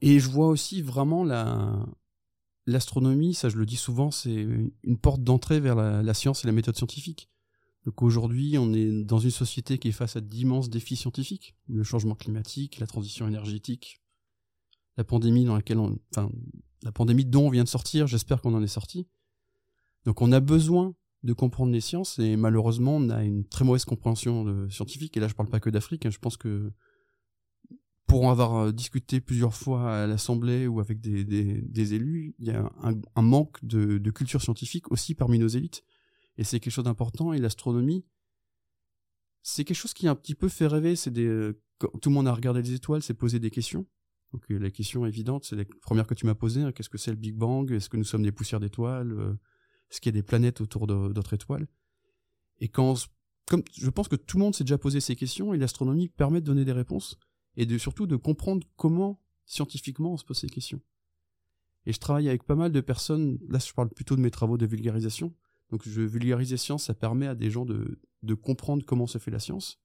Et 0.00 0.18
je 0.18 0.28
vois 0.28 0.48
aussi 0.48 0.82
vraiment 0.82 1.24
la, 1.24 1.86
l'astronomie, 2.66 3.34
ça 3.34 3.48
je 3.48 3.56
le 3.56 3.66
dis 3.66 3.76
souvent, 3.76 4.10
c'est 4.10 4.46
une 4.82 4.98
porte 4.98 5.22
d'entrée 5.22 5.60
vers 5.60 5.76
la, 5.76 6.14
science 6.14 6.44
et 6.44 6.46
la 6.46 6.52
méthode 6.52 6.76
scientifique. 6.76 7.28
Donc 7.84 8.02
aujourd'hui, 8.02 8.58
on 8.58 8.72
est 8.72 9.04
dans 9.04 9.18
une 9.18 9.30
société 9.30 9.78
qui 9.78 9.88
est 9.88 9.92
face 9.92 10.14
à 10.14 10.20
d'immenses 10.20 10.70
défis 10.70 10.96
scientifiques, 10.96 11.56
le 11.68 11.82
changement 11.82 12.14
climatique, 12.14 12.78
la 12.78 12.86
transition 12.86 13.26
énergétique, 13.26 14.00
la 14.96 15.04
pandémie 15.04 15.44
dans 15.44 15.56
laquelle 15.56 15.78
on, 15.78 15.98
la 16.82 16.92
pandémie 16.92 17.24
dont 17.24 17.46
on 17.46 17.50
vient 17.50 17.64
de 17.64 17.68
sortir, 17.68 18.06
j'espère 18.06 18.40
qu'on 18.40 18.54
en 18.54 18.62
est 18.62 18.66
sorti. 18.66 19.06
Donc 20.04 20.20
on 20.20 20.32
a 20.32 20.40
besoin 20.40 20.94
de 21.22 21.32
comprendre 21.32 21.72
les 21.72 21.80
sciences 21.80 22.18
et 22.18 22.36
malheureusement 22.36 22.96
on 22.96 23.08
a 23.08 23.22
une 23.22 23.46
très 23.46 23.64
mauvaise 23.64 23.84
compréhension 23.84 24.44
de 24.44 24.68
scientifique 24.68 25.16
et 25.16 25.20
là 25.20 25.28
je 25.28 25.34
parle 25.34 25.48
pas 25.48 25.60
que 25.60 25.70
d'Afrique, 25.70 26.04
hein. 26.04 26.10
je 26.10 26.18
pense 26.18 26.36
que 26.36 26.72
pour 28.12 28.24
en 28.24 28.30
avoir 28.30 28.56
euh, 28.56 28.72
discuté 28.72 29.22
plusieurs 29.22 29.54
fois 29.54 30.02
à 30.02 30.06
l'Assemblée 30.06 30.66
ou 30.66 30.80
avec 30.80 31.00
des, 31.00 31.94
élus, 31.94 32.34
il 32.38 32.46
y 32.46 32.50
a 32.50 32.70
un, 32.82 33.22
manque 33.22 33.64
de, 33.64 34.10
culture 34.10 34.42
scientifique 34.42 34.92
aussi 34.92 35.14
parmi 35.14 35.38
nos 35.38 35.48
élites. 35.48 35.82
Et 36.36 36.44
c'est 36.44 36.60
quelque 36.60 36.74
chose 36.74 36.84
d'important. 36.84 37.32
Et 37.32 37.38
l'astronomie, 37.38 38.04
c'est 39.42 39.64
quelque 39.64 39.76
chose 39.76 39.94
qui 39.94 40.08
a 40.08 40.10
un 40.10 40.14
petit 40.14 40.34
peu 40.34 40.48
fait 40.48 40.66
rêver. 40.66 40.94
C'est 40.94 41.16
euh, 41.18 41.58
tout 41.78 42.10
le 42.10 42.14
monde 42.14 42.28
a 42.28 42.34
regardé 42.34 42.60
les 42.60 42.74
étoiles, 42.74 43.02
s'est 43.02 43.14
posé 43.14 43.38
des 43.38 43.50
questions. 43.50 43.86
Donc 44.32 44.50
euh, 44.50 44.58
la 44.58 44.70
question 44.70 45.06
évidente, 45.06 45.44
c'est 45.44 45.56
la 45.56 45.64
première 45.82 46.06
que 46.06 46.14
tu 46.14 46.26
m'as 46.26 46.34
posée. 46.34 46.62
Hein. 46.62 46.72
Qu'est-ce 46.72 46.88
que 46.88 46.98
c'est 46.98 47.10
le 47.10 47.16
Big 47.16 47.36
Bang? 47.36 47.70
Est-ce 47.70 47.88
que 47.88 47.96
nous 47.96 48.04
sommes 48.04 48.22
des 48.22 48.32
poussières 48.32 48.60
d'étoiles? 48.60 49.38
Est-ce 49.90 50.00
qu'il 50.00 50.14
y 50.14 50.16
a 50.16 50.20
des 50.20 50.22
planètes 50.22 50.60
autour 50.60 50.86
d'autres 50.86 51.34
étoiles? 51.34 51.66
Et 52.60 52.68
quand, 52.68 52.94
comme 53.46 53.62
je 53.74 53.90
pense 53.90 54.08
que 54.08 54.16
tout 54.16 54.38
le 54.38 54.44
monde 54.44 54.54
s'est 54.54 54.64
déjà 54.64 54.78
posé 54.78 55.00
ces 55.00 55.16
questions, 55.16 55.52
et 55.52 55.58
l'astronomie 55.58 56.08
permet 56.08 56.40
de 56.40 56.46
donner 56.46 56.64
des 56.64 56.72
réponses 56.72 57.18
et 57.56 57.66
de 57.66 57.76
surtout 57.76 58.06
de 58.06 58.16
comprendre 58.16 58.66
comment 58.76 59.20
scientifiquement 59.44 60.12
on 60.12 60.16
se 60.16 60.24
pose 60.24 60.38
ces 60.38 60.48
questions. 60.48 60.80
Et 61.84 61.92
je 61.92 61.98
travaille 61.98 62.28
avec 62.28 62.44
pas 62.44 62.54
mal 62.54 62.72
de 62.72 62.80
personnes, 62.80 63.38
là 63.48 63.58
je 63.58 63.72
parle 63.72 63.90
plutôt 63.90 64.16
de 64.16 64.20
mes 64.20 64.30
travaux 64.30 64.56
de 64.56 64.66
vulgarisation, 64.66 65.34
donc 65.70 65.82
je 65.86 66.00
vulgarise 66.02 66.50
les 66.50 66.56
sciences, 66.56 66.84
ça 66.84 66.94
permet 66.94 67.26
à 67.26 67.34
des 67.34 67.50
gens 67.50 67.64
de, 67.64 68.00
de 68.22 68.34
comprendre 68.34 68.84
comment 68.86 69.06
se 69.06 69.18
fait 69.18 69.30
la 69.30 69.40
science. 69.40 69.82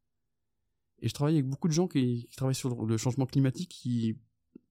Et 1.00 1.10
je 1.10 1.14
travaille 1.14 1.36
avec 1.36 1.48
beaucoup 1.48 1.68
de 1.68 1.74
gens 1.74 1.88
qui, 1.88 2.30
travaillent 2.36 2.56
sur 2.56 2.86
le 2.86 2.98
changement 2.98 3.26
climatique, 3.26 3.70
qui 3.70 4.18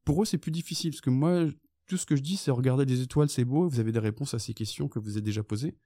pour 0.06 0.22
eux 0.22 0.24
c'est 0.24 0.38
plus 0.38 0.52
difficile, 0.52 0.92
parce 0.92 1.02
que 1.02 1.10
moi 1.10 1.44
tout 1.86 1.98
ce 1.98 2.06
que 2.06 2.16
je 2.16 2.22
dis 2.22 2.38
c'est 2.38 2.50
regarder 2.50 2.86
les 2.86 3.02
étoiles 3.02 3.28
c'est 3.28 3.44
beau, 3.44 3.68
vous 3.68 3.80
avez 3.80 3.92
des 3.92 3.98
réponses 3.98 4.32
à 4.32 4.38
ces 4.38 4.54
questions 4.54 4.88
que 4.88 4.98
vous 4.98 5.10
avez 5.10 5.20
déjà 5.20 5.42
posées. 5.42 5.76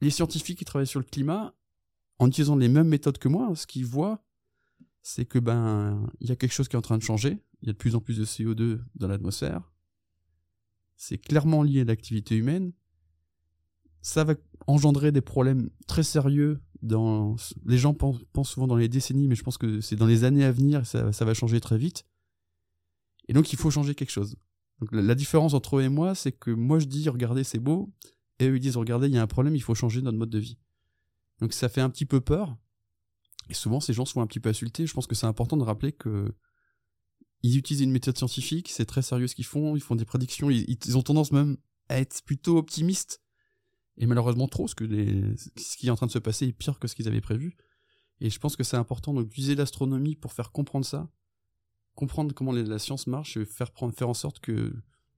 Les 0.00 0.10
scientifiques 0.10 0.58
qui 0.58 0.64
travaillent 0.64 0.88
sur 0.88 0.98
le 0.98 1.06
climat, 1.06 1.54
en 2.18 2.28
utilisant 2.28 2.56
les 2.56 2.68
mêmes 2.68 2.88
méthodes 2.88 3.18
que 3.18 3.28
moi, 3.28 3.54
ce 3.54 3.66
qu'ils 3.66 3.86
voient, 3.86 4.24
c'est 5.02 5.24
que 5.24 5.38
ben 5.38 6.06
il 6.20 6.28
y 6.28 6.32
a 6.32 6.36
quelque 6.36 6.52
chose 6.52 6.68
qui 6.68 6.76
est 6.76 6.78
en 6.78 6.82
train 6.82 6.98
de 6.98 7.02
changer. 7.02 7.38
Il 7.62 7.66
y 7.66 7.70
a 7.70 7.72
de 7.72 7.78
plus 7.78 7.94
en 7.94 8.00
plus 8.00 8.18
de 8.18 8.24
CO2 8.24 8.80
dans 8.94 9.08
l'atmosphère. 9.08 9.72
C'est 10.96 11.18
clairement 11.18 11.62
lié 11.62 11.80
à 11.82 11.84
l'activité 11.84 12.36
humaine. 12.36 12.72
Ça 14.00 14.24
va 14.24 14.34
engendrer 14.66 15.12
des 15.12 15.20
problèmes 15.20 15.70
très 15.86 16.02
sérieux 16.02 16.60
dans. 16.82 17.36
Les 17.64 17.78
gens 17.78 17.94
pensent, 17.94 18.20
souvent 18.44 18.66
dans 18.66 18.76
les 18.76 18.88
décennies, 18.88 19.28
mais 19.28 19.34
je 19.34 19.42
pense 19.42 19.58
que 19.58 19.80
c'est 19.80 19.96
dans 19.96 20.06
les 20.06 20.24
années 20.24 20.44
à 20.44 20.52
venir. 20.52 20.86
Ça, 20.86 21.12
ça 21.12 21.24
va 21.24 21.34
changer 21.34 21.60
très 21.60 21.78
vite. 21.78 22.04
Et 23.28 23.32
donc 23.32 23.52
il 23.52 23.58
faut 23.58 23.70
changer 23.70 23.94
quelque 23.94 24.10
chose. 24.10 24.36
La, 24.90 25.14
différence 25.14 25.54
entre 25.54 25.78
eux 25.78 25.82
et 25.82 25.88
moi, 25.88 26.14
c'est 26.14 26.32
que 26.32 26.50
moi 26.50 26.78
je 26.78 26.86
dis 26.86 27.08
regardez 27.08 27.44
c'est 27.44 27.58
beau, 27.58 27.92
et 28.38 28.48
eux 28.48 28.56
ils 28.56 28.60
disent 28.60 28.76
regardez 28.76 29.08
il 29.08 29.14
y 29.14 29.18
a 29.18 29.22
un 29.22 29.26
problème, 29.26 29.54
il 29.54 29.62
faut 29.62 29.74
changer 29.74 30.02
notre 30.02 30.18
mode 30.18 30.30
de 30.30 30.38
vie. 30.38 30.58
Donc 31.40 31.52
ça 31.52 31.68
fait 31.68 31.80
un 31.80 31.90
petit 31.90 32.06
peu 32.06 32.20
peur, 32.20 32.56
et 33.50 33.54
souvent, 33.54 33.80
ces 33.80 33.92
gens 33.92 34.04
se 34.04 34.12
font 34.12 34.22
un 34.22 34.26
petit 34.26 34.40
peu 34.40 34.48
insulter. 34.48 34.86
Je 34.86 34.94
pense 34.94 35.06
que 35.06 35.14
c'est 35.14 35.26
important 35.26 35.56
de 35.56 35.62
rappeler 35.62 35.92
que 35.92 36.34
ils 37.42 37.58
utilisent 37.58 37.82
une 37.82 37.90
méthode 37.90 38.16
scientifique, 38.16 38.70
c'est 38.70 38.86
très 38.86 39.02
sérieux 39.02 39.26
ce 39.26 39.34
qu'ils 39.34 39.44
font, 39.44 39.76
ils 39.76 39.82
font 39.82 39.96
des 39.96 40.06
prédictions, 40.06 40.48
ils, 40.48 40.96
ont 40.96 41.02
tendance 41.02 41.30
même 41.30 41.58
à 41.90 42.00
être 42.00 42.22
plutôt 42.24 42.56
optimistes. 42.56 43.20
Et 43.98 44.06
malheureusement 44.06 44.48
trop, 44.48 44.66
ce, 44.66 44.74
que 44.74 44.86
ce 44.86 45.76
qui 45.76 45.88
est 45.88 45.90
en 45.90 45.96
train 45.96 46.06
de 46.06 46.10
se 46.10 46.18
passer 46.18 46.46
est 46.46 46.52
pire 46.52 46.78
que 46.78 46.88
ce 46.88 46.94
qu'ils 46.94 47.06
avaient 47.06 47.20
prévu. 47.20 47.58
Et 48.20 48.30
je 48.30 48.38
pense 48.38 48.56
que 48.56 48.64
c'est 48.64 48.78
important 48.78 49.12
d'utiliser 49.12 49.56
l'astronomie 49.56 50.16
pour 50.16 50.32
faire 50.32 50.52
comprendre 50.52 50.86
ça, 50.86 51.10
comprendre 51.94 52.34
comment 52.34 52.52
la 52.52 52.78
science 52.78 53.06
marche 53.06 53.36
et 53.36 53.44
faire, 53.44 53.70
prendre, 53.70 53.94
faire 53.94 54.08
en 54.08 54.14
sorte 54.14 54.40
que 54.40 54.74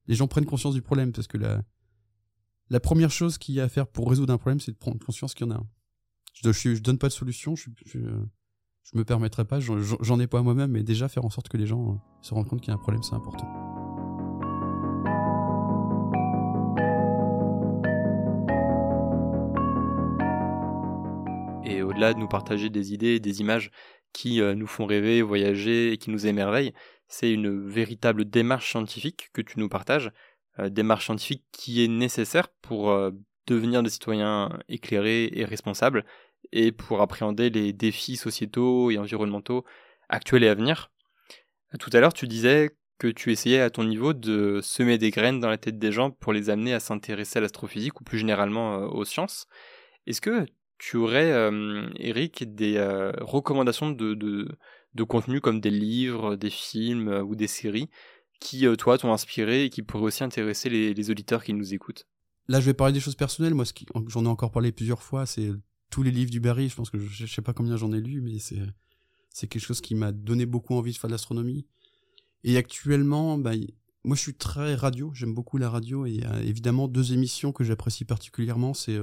les 0.06 0.14
gens 0.14 0.28
prennent 0.28 0.46
conscience 0.46 0.74
du 0.74 0.82
problème. 0.82 1.12
Parce 1.12 1.26
que 1.26 1.38
la, 1.38 1.62
la 2.70 2.80
première 2.80 3.10
chose 3.10 3.38
qu'il 3.38 3.54
y 3.54 3.60
a 3.60 3.64
à 3.64 3.68
faire 3.68 3.86
pour 3.86 4.08
résoudre 4.08 4.32
un 4.32 4.38
problème, 4.38 4.60
c'est 4.60 4.72
de 4.72 4.76
prendre 4.76 4.98
conscience 4.98 5.34
qu'il 5.34 5.46
y 5.46 5.50
en 5.50 5.54
a 5.54 5.58
un. 5.58 5.66
Je, 6.34 6.52
je, 6.52 6.80
donne 6.80 6.98
pas 6.98 7.08
de 7.08 7.12
solution, 7.12 7.56
je, 7.56 7.70
je, 7.86 7.98
je 7.98 8.98
me 8.98 9.04
permettrai 9.04 9.44
pas, 9.44 9.58
j'en 9.58 10.20
ai 10.20 10.26
pas 10.26 10.42
moi-même, 10.42 10.70
mais 10.70 10.82
déjà 10.82 11.08
faire 11.08 11.24
en 11.24 11.30
sorte 11.30 11.48
que 11.48 11.56
les 11.56 11.66
gens 11.66 11.92
euh, 11.92 11.96
se 12.22 12.34
rendent 12.34 12.46
compte 12.46 12.60
qu'il 12.60 12.68
y 12.68 12.72
a 12.72 12.74
un 12.74 12.78
problème, 12.78 13.02
c'est 13.02 13.14
important. 13.14 13.46
Et 21.64 21.82
au-delà 21.82 22.14
de 22.14 22.18
nous 22.20 22.28
partager 22.28 22.70
des 22.70 22.92
idées, 22.92 23.18
des 23.18 23.40
images 23.40 23.72
qui 24.16 24.40
euh, 24.40 24.54
nous 24.54 24.66
font 24.66 24.86
rêver, 24.86 25.20
voyager 25.20 25.92
et 25.92 25.98
qui 25.98 26.08
nous 26.08 26.26
émerveillent, 26.26 26.72
c'est 27.06 27.30
une 27.30 27.68
véritable 27.68 28.24
démarche 28.24 28.70
scientifique 28.70 29.28
que 29.34 29.42
tu 29.42 29.60
nous 29.60 29.68
partages, 29.68 30.10
euh, 30.58 30.70
démarche 30.70 31.04
scientifique 31.04 31.44
qui 31.52 31.84
est 31.84 31.88
nécessaire 31.88 32.48
pour 32.62 32.98
devenir 33.46 33.82
des 33.82 33.90
citoyens 33.90 34.58
éclairés 34.70 35.30
et 35.34 35.44
responsables, 35.44 36.06
et 36.50 36.72
pour 36.72 37.02
appréhender 37.02 37.50
les 37.50 37.74
défis 37.74 38.16
sociétaux 38.16 38.90
et 38.90 38.96
environnementaux 38.96 39.66
actuels 40.08 40.44
et 40.44 40.48
à 40.48 40.54
venir. 40.54 40.90
Tout 41.78 41.90
à 41.92 42.00
l'heure, 42.00 42.14
tu 42.14 42.26
disais 42.26 42.70
que 42.98 43.08
tu 43.08 43.32
essayais 43.32 43.60
à 43.60 43.68
ton 43.68 43.84
niveau 43.84 44.14
de 44.14 44.60
semer 44.62 44.96
des 44.96 45.10
graines 45.10 45.40
dans 45.40 45.50
la 45.50 45.58
tête 45.58 45.78
des 45.78 45.92
gens 45.92 46.10
pour 46.10 46.32
les 46.32 46.48
amener 46.48 46.72
à 46.72 46.80
s'intéresser 46.80 47.38
à 47.38 47.42
l'astrophysique 47.42 48.00
ou 48.00 48.04
plus 48.04 48.18
généralement 48.18 48.78
aux 48.84 49.04
sciences. 49.04 49.46
Est-ce 50.06 50.22
que 50.22 50.46
tu 50.78 50.96
aurais, 50.96 51.30
Eric, 51.96 52.54
des 52.54 52.78
recommandations 53.20 53.90
de, 53.90 54.14
de, 54.14 55.04
contenu 55.04 55.40
comme 55.40 55.60
des 55.60 55.70
livres, 55.70 56.36
des 56.36 56.50
films 56.50 57.08
ou 57.26 57.34
des 57.34 57.46
séries 57.46 57.88
qui, 58.40 58.66
toi, 58.76 58.98
t'ont 58.98 59.12
inspiré 59.12 59.64
et 59.64 59.70
qui 59.70 59.82
pourraient 59.82 60.04
aussi 60.04 60.24
intéresser 60.24 60.68
les, 60.68 61.10
auditeurs 61.10 61.42
qui 61.42 61.54
nous 61.54 61.74
écoutent? 61.74 62.06
Là, 62.48 62.60
je 62.60 62.66
vais 62.66 62.74
parler 62.74 62.92
des 62.92 63.00
choses 63.00 63.16
personnelles. 63.16 63.54
Moi, 63.54 63.64
j'en 64.08 64.24
ai 64.24 64.28
encore 64.28 64.52
parlé 64.52 64.72
plusieurs 64.72 65.02
fois, 65.02 65.26
c'est 65.26 65.50
tous 65.90 66.02
les 66.02 66.10
livres 66.10 66.30
du 66.30 66.40
Barry. 66.40 66.68
Je 66.68 66.76
pense 66.76 66.90
que 66.90 66.98
je, 66.98 67.22
ne 67.24 67.28
sais 67.28 67.42
pas 67.42 67.52
combien 67.52 67.76
j'en 67.76 67.92
ai 67.92 68.00
lu, 68.00 68.20
mais 68.20 68.38
c'est 68.38 69.46
quelque 69.46 69.62
chose 69.62 69.80
qui 69.80 69.94
m'a 69.94 70.12
donné 70.12 70.46
beaucoup 70.46 70.74
envie 70.74 70.92
de 70.92 70.98
faire 70.98 71.08
de 71.08 71.14
l'astronomie. 71.14 71.66
Et 72.44 72.56
actuellement, 72.56 73.38
bah, 73.38 73.52
moi, 74.04 74.14
je 74.14 74.20
suis 74.20 74.34
très 74.34 74.74
radio. 74.74 75.10
J'aime 75.14 75.34
beaucoup 75.34 75.58
la 75.58 75.68
radio 75.68 76.06
et 76.06 76.22
a 76.24 76.40
évidemment 76.42 76.86
deux 76.86 77.12
émissions 77.12 77.52
que 77.52 77.64
j'apprécie 77.64 78.04
particulièrement. 78.04 78.72
C'est 78.74 78.98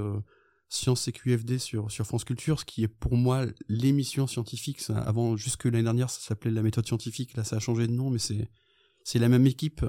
Science 0.74 1.06
et 1.06 1.12
QFD 1.12 1.58
sur, 1.58 1.90
sur 1.90 2.04
France 2.04 2.24
Culture, 2.24 2.58
ce 2.58 2.64
qui 2.64 2.82
est 2.82 2.88
pour 2.88 3.16
moi 3.16 3.46
l'émission 3.68 4.26
scientifique. 4.26 4.82
avant, 4.90 5.36
jusque 5.36 5.66
l'année 5.66 5.84
dernière, 5.84 6.10
ça 6.10 6.20
s'appelait 6.20 6.50
la 6.50 6.62
méthode 6.62 6.86
scientifique. 6.86 7.36
Là, 7.36 7.44
ça 7.44 7.56
a 7.56 7.58
changé 7.60 7.86
de 7.86 7.92
nom, 7.92 8.10
mais 8.10 8.18
c'est, 8.18 8.48
c'est 9.04 9.20
la 9.20 9.28
même 9.28 9.46
équipe, 9.46 9.86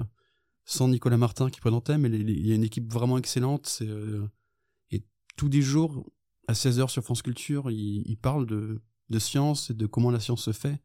sans 0.64 0.88
Nicolas 0.88 1.16
Martin 1.16 1.50
qui 1.50 1.60
présentait, 1.60 1.98
mais 1.98 2.08
il 2.08 2.46
y 2.46 2.52
a 2.52 2.54
une 2.54 2.62
équipe 2.62 2.92
vraiment 2.92 3.18
excellente. 3.18 3.78
Euh, 3.82 4.28
et 4.92 5.04
tous 5.36 5.48
les 5.48 5.60
jours, 5.60 6.08
à 6.46 6.52
16h 6.52 6.88
sur 6.88 7.02
France 7.02 7.22
Culture, 7.22 7.68
ils, 7.70 8.16
parlent 8.16 8.46
de, 8.46 8.80
de 9.10 9.18
science 9.18 9.70
et 9.70 9.74
de 9.74 9.86
comment 9.86 10.12
la 10.12 10.20
science 10.20 10.44
se 10.44 10.52
fait. 10.52 10.80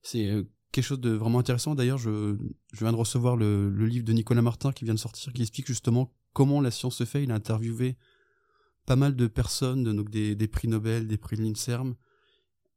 C'est 0.00 0.30
euh, 0.30 0.44
quelque 0.72 0.84
chose 0.84 1.00
de 1.00 1.10
vraiment 1.10 1.38
intéressant. 1.38 1.74
D'ailleurs, 1.74 1.98
je, 1.98 2.38
je 2.72 2.78
viens 2.78 2.92
de 2.92 2.96
recevoir 2.96 3.36
le, 3.36 3.68
le 3.68 3.86
livre 3.86 4.06
de 4.06 4.12
Nicolas 4.14 4.42
Martin 4.42 4.72
qui 4.72 4.86
vient 4.86 4.94
de 4.94 4.98
sortir, 4.98 5.34
qui 5.34 5.42
explique 5.42 5.66
justement 5.66 6.14
comment 6.32 6.62
la 6.62 6.70
science 6.70 6.96
se 6.96 7.04
fait. 7.04 7.22
Il 7.22 7.30
a 7.30 7.34
interviewé 7.34 7.98
pas 8.86 8.96
mal 8.96 9.16
de 9.16 9.26
personnes, 9.26 9.84
donc 9.84 10.10
des, 10.10 10.48
prix 10.48 10.68
Nobel, 10.68 11.06
des 11.06 11.16
prix 11.16 11.36
de 11.36 11.42
l'INSERM, 11.42 11.94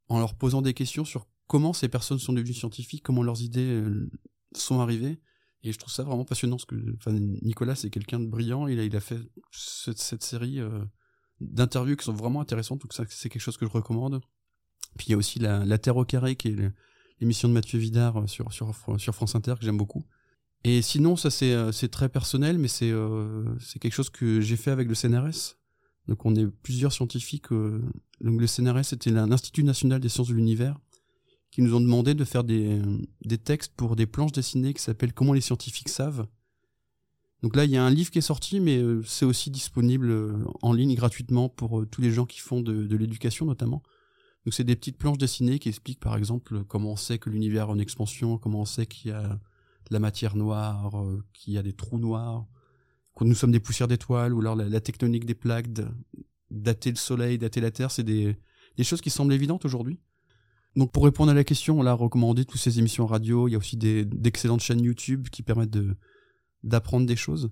en 0.08 0.18
leur 0.18 0.34
posant 0.34 0.62
des 0.62 0.74
questions 0.74 1.04
sur 1.04 1.26
comment 1.46 1.72
ces 1.72 1.88
personnes 1.88 2.18
sont 2.18 2.32
devenues 2.32 2.54
scientifiques, 2.54 3.02
comment 3.02 3.22
leurs 3.22 3.42
idées 3.42 3.70
euh, 3.70 4.10
sont 4.54 4.80
arrivées. 4.80 5.20
Et 5.62 5.72
je 5.72 5.78
trouve 5.78 5.92
ça 5.92 6.04
vraiment 6.04 6.24
passionnant, 6.24 6.56
parce 6.56 6.66
que 6.66 6.76
enfin, 6.96 7.12
Nicolas, 7.12 7.74
c'est 7.74 7.90
quelqu'un 7.90 8.20
de 8.20 8.26
brillant, 8.26 8.68
il 8.68 8.78
a, 8.78 8.84
il 8.84 8.96
a 8.96 9.00
fait 9.00 9.18
cette, 9.52 9.98
cette 9.98 10.22
série 10.22 10.60
euh, 10.60 10.84
d'interviews 11.40 11.96
qui 11.96 12.04
sont 12.04 12.12
vraiment 12.12 12.40
intéressantes, 12.40 12.80
donc 12.80 12.92
c'est 12.92 13.28
quelque 13.28 13.42
chose 13.42 13.56
que 13.56 13.66
je 13.66 13.70
recommande. 13.70 14.20
Puis 14.96 15.08
il 15.08 15.10
y 15.10 15.14
a 15.14 15.16
aussi 15.18 15.38
la, 15.38 15.64
la 15.64 15.78
Terre 15.78 15.96
au 15.96 16.04
carré, 16.04 16.36
qui 16.36 16.48
est 16.48 16.56
l'émission 17.20 17.48
de 17.48 17.54
Mathieu 17.54 17.78
Vidard 17.78 18.20
euh, 18.20 18.26
sur, 18.26 18.52
sur, 18.52 18.72
sur 18.98 19.14
France 19.14 19.34
Inter, 19.34 19.54
que 19.58 19.64
j'aime 19.64 19.76
beaucoup. 19.76 20.06
Et 20.64 20.82
sinon, 20.82 21.16
ça 21.16 21.30
c'est 21.30 21.88
très 21.88 22.08
personnel, 22.08 22.58
mais 22.58 22.66
c'est 22.66 22.92
c'est 23.60 23.78
quelque 23.78 23.92
chose 23.92 24.10
que 24.10 24.40
j'ai 24.40 24.56
fait 24.56 24.72
avec 24.72 24.88
le 24.88 24.94
CNRS. 24.96 25.57
Donc 26.08 26.24
on 26.24 26.34
est 26.34 26.46
plusieurs 26.46 26.92
scientifiques. 26.92 27.52
Euh, 27.52 27.82
donc 28.20 28.40
le 28.40 28.46
CNRS, 28.46 28.84
c'était 28.84 29.10
l'Institut 29.10 29.62
national 29.62 30.00
des 30.00 30.08
sciences 30.08 30.28
de 30.28 30.34
l'univers, 30.34 30.78
qui 31.50 31.62
nous 31.62 31.74
ont 31.74 31.80
demandé 31.80 32.14
de 32.14 32.24
faire 32.24 32.44
des, 32.44 32.80
des 33.24 33.38
textes 33.38 33.74
pour 33.76 33.94
des 33.94 34.06
planches 34.06 34.32
dessinées 34.32 34.74
qui 34.74 34.82
s'appellent 34.82 35.12
Comment 35.12 35.34
les 35.34 35.40
scientifiques 35.40 35.90
savent. 35.90 36.26
Donc 37.42 37.54
là, 37.54 37.64
il 37.64 37.70
y 37.70 37.76
a 37.76 37.84
un 37.84 37.90
livre 37.90 38.10
qui 38.10 38.18
est 38.18 38.22
sorti, 38.22 38.58
mais 38.58 38.78
euh, 38.78 39.02
c'est 39.04 39.24
aussi 39.24 39.50
disponible 39.50 40.10
euh, 40.10 40.44
en 40.62 40.72
ligne 40.72 40.94
gratuitement 40.96 41.48
pour 41.48 41.84
tous 41.88 42.00
les 42.00 42.10
gens 42.10 42.26
qui 42.26 42.40
font 42.40 42.62
de, 42.62 42.86
de 42.86 42.96
l'éducation 42.96 43.46
notamment. 43.46 43.82
Donc 44.44 44.54
c'est 44.54 44.64
des 44.64 44.76
petites 44.76 44.96
planches 44.96 45.18
dessinées 45.18 45.58
qui 45.58 45.68
expliquent 45.68 46.00
par 46.00 46.16
exemple 46.16 46.64
comment 46.64 46.92
on 46.92 46.96
sait 46.96 47.18
que 47.18 47.28
l'univers 47.28 47.68
est 47.68 47.72
en 47.72 47.78
expansion, 47.78 48.38
comment 48.38 48.62
on 48.62 48.64
sait 48.64 48.86
qu'il 48.86 49.10
y 49.10 49.14
a 49.14 49.22
de 49.28 49.92
la 49.92 49.98
matière 49.98 50.36
noire, 50.36 50.92
qu'il 51.34 51.52
y 51.52 51.58
a 51.58 51.62
des 51.62 51.74
trous 51.74 51.98
noirs, 51.98 52.46
quand 53.18 53.24
nous 53.24 53.34
sommes 53.34 53.50
des 53.50 53.58
poussières 53.58 53.88
d'étoiles, 53.88 54.32
ou 54.32 54.40
alors 54.40 54.54
la, 54.54 54.80
tectonique 54.80 55.24
des 55.24 55.34
plaques, 55.34 55.66
dater 56.52 56.90
le 56.90 56.96
Soleil, 56.96 57.36
dater 57.36 57.60
la 57.60 57.72
Terre, 57.72 57.90
c'est 57.90 58.04
des, 58.04 58.36
choses 58.84 59.00
qui 59.00 59.10
semblent 59.10 59.32
évidentes 59.32 59.64
aujourd'hui. 59.64 59.98
Donc 60.76 60.92
pour 60.92 61.02
répondre 61.02 61.32
à 61.32 61.34
la 61.34 61.42
question, 61.42 61.80
on 61.80 61.82
l'a 61.82 61.94
recommandé 61.94 62.44
toutes 62.44 62.60
ces 62.60 62.78
émissions 62.78 63.06
radio, 63.06 63.48
il 63.48 63.52
y 63.52 63.54
a 63.56 63.58
aussi 63.58 63.76
d'excellentes 63.76 64.60
chaînes 64.60 64.82
YouTube 64.82 65.30
qui 65.30 65.42
permettent 65.42 65.76
d'apprendre 66.62 67.06
des 67.06 67.16
choses. 67.16 67.50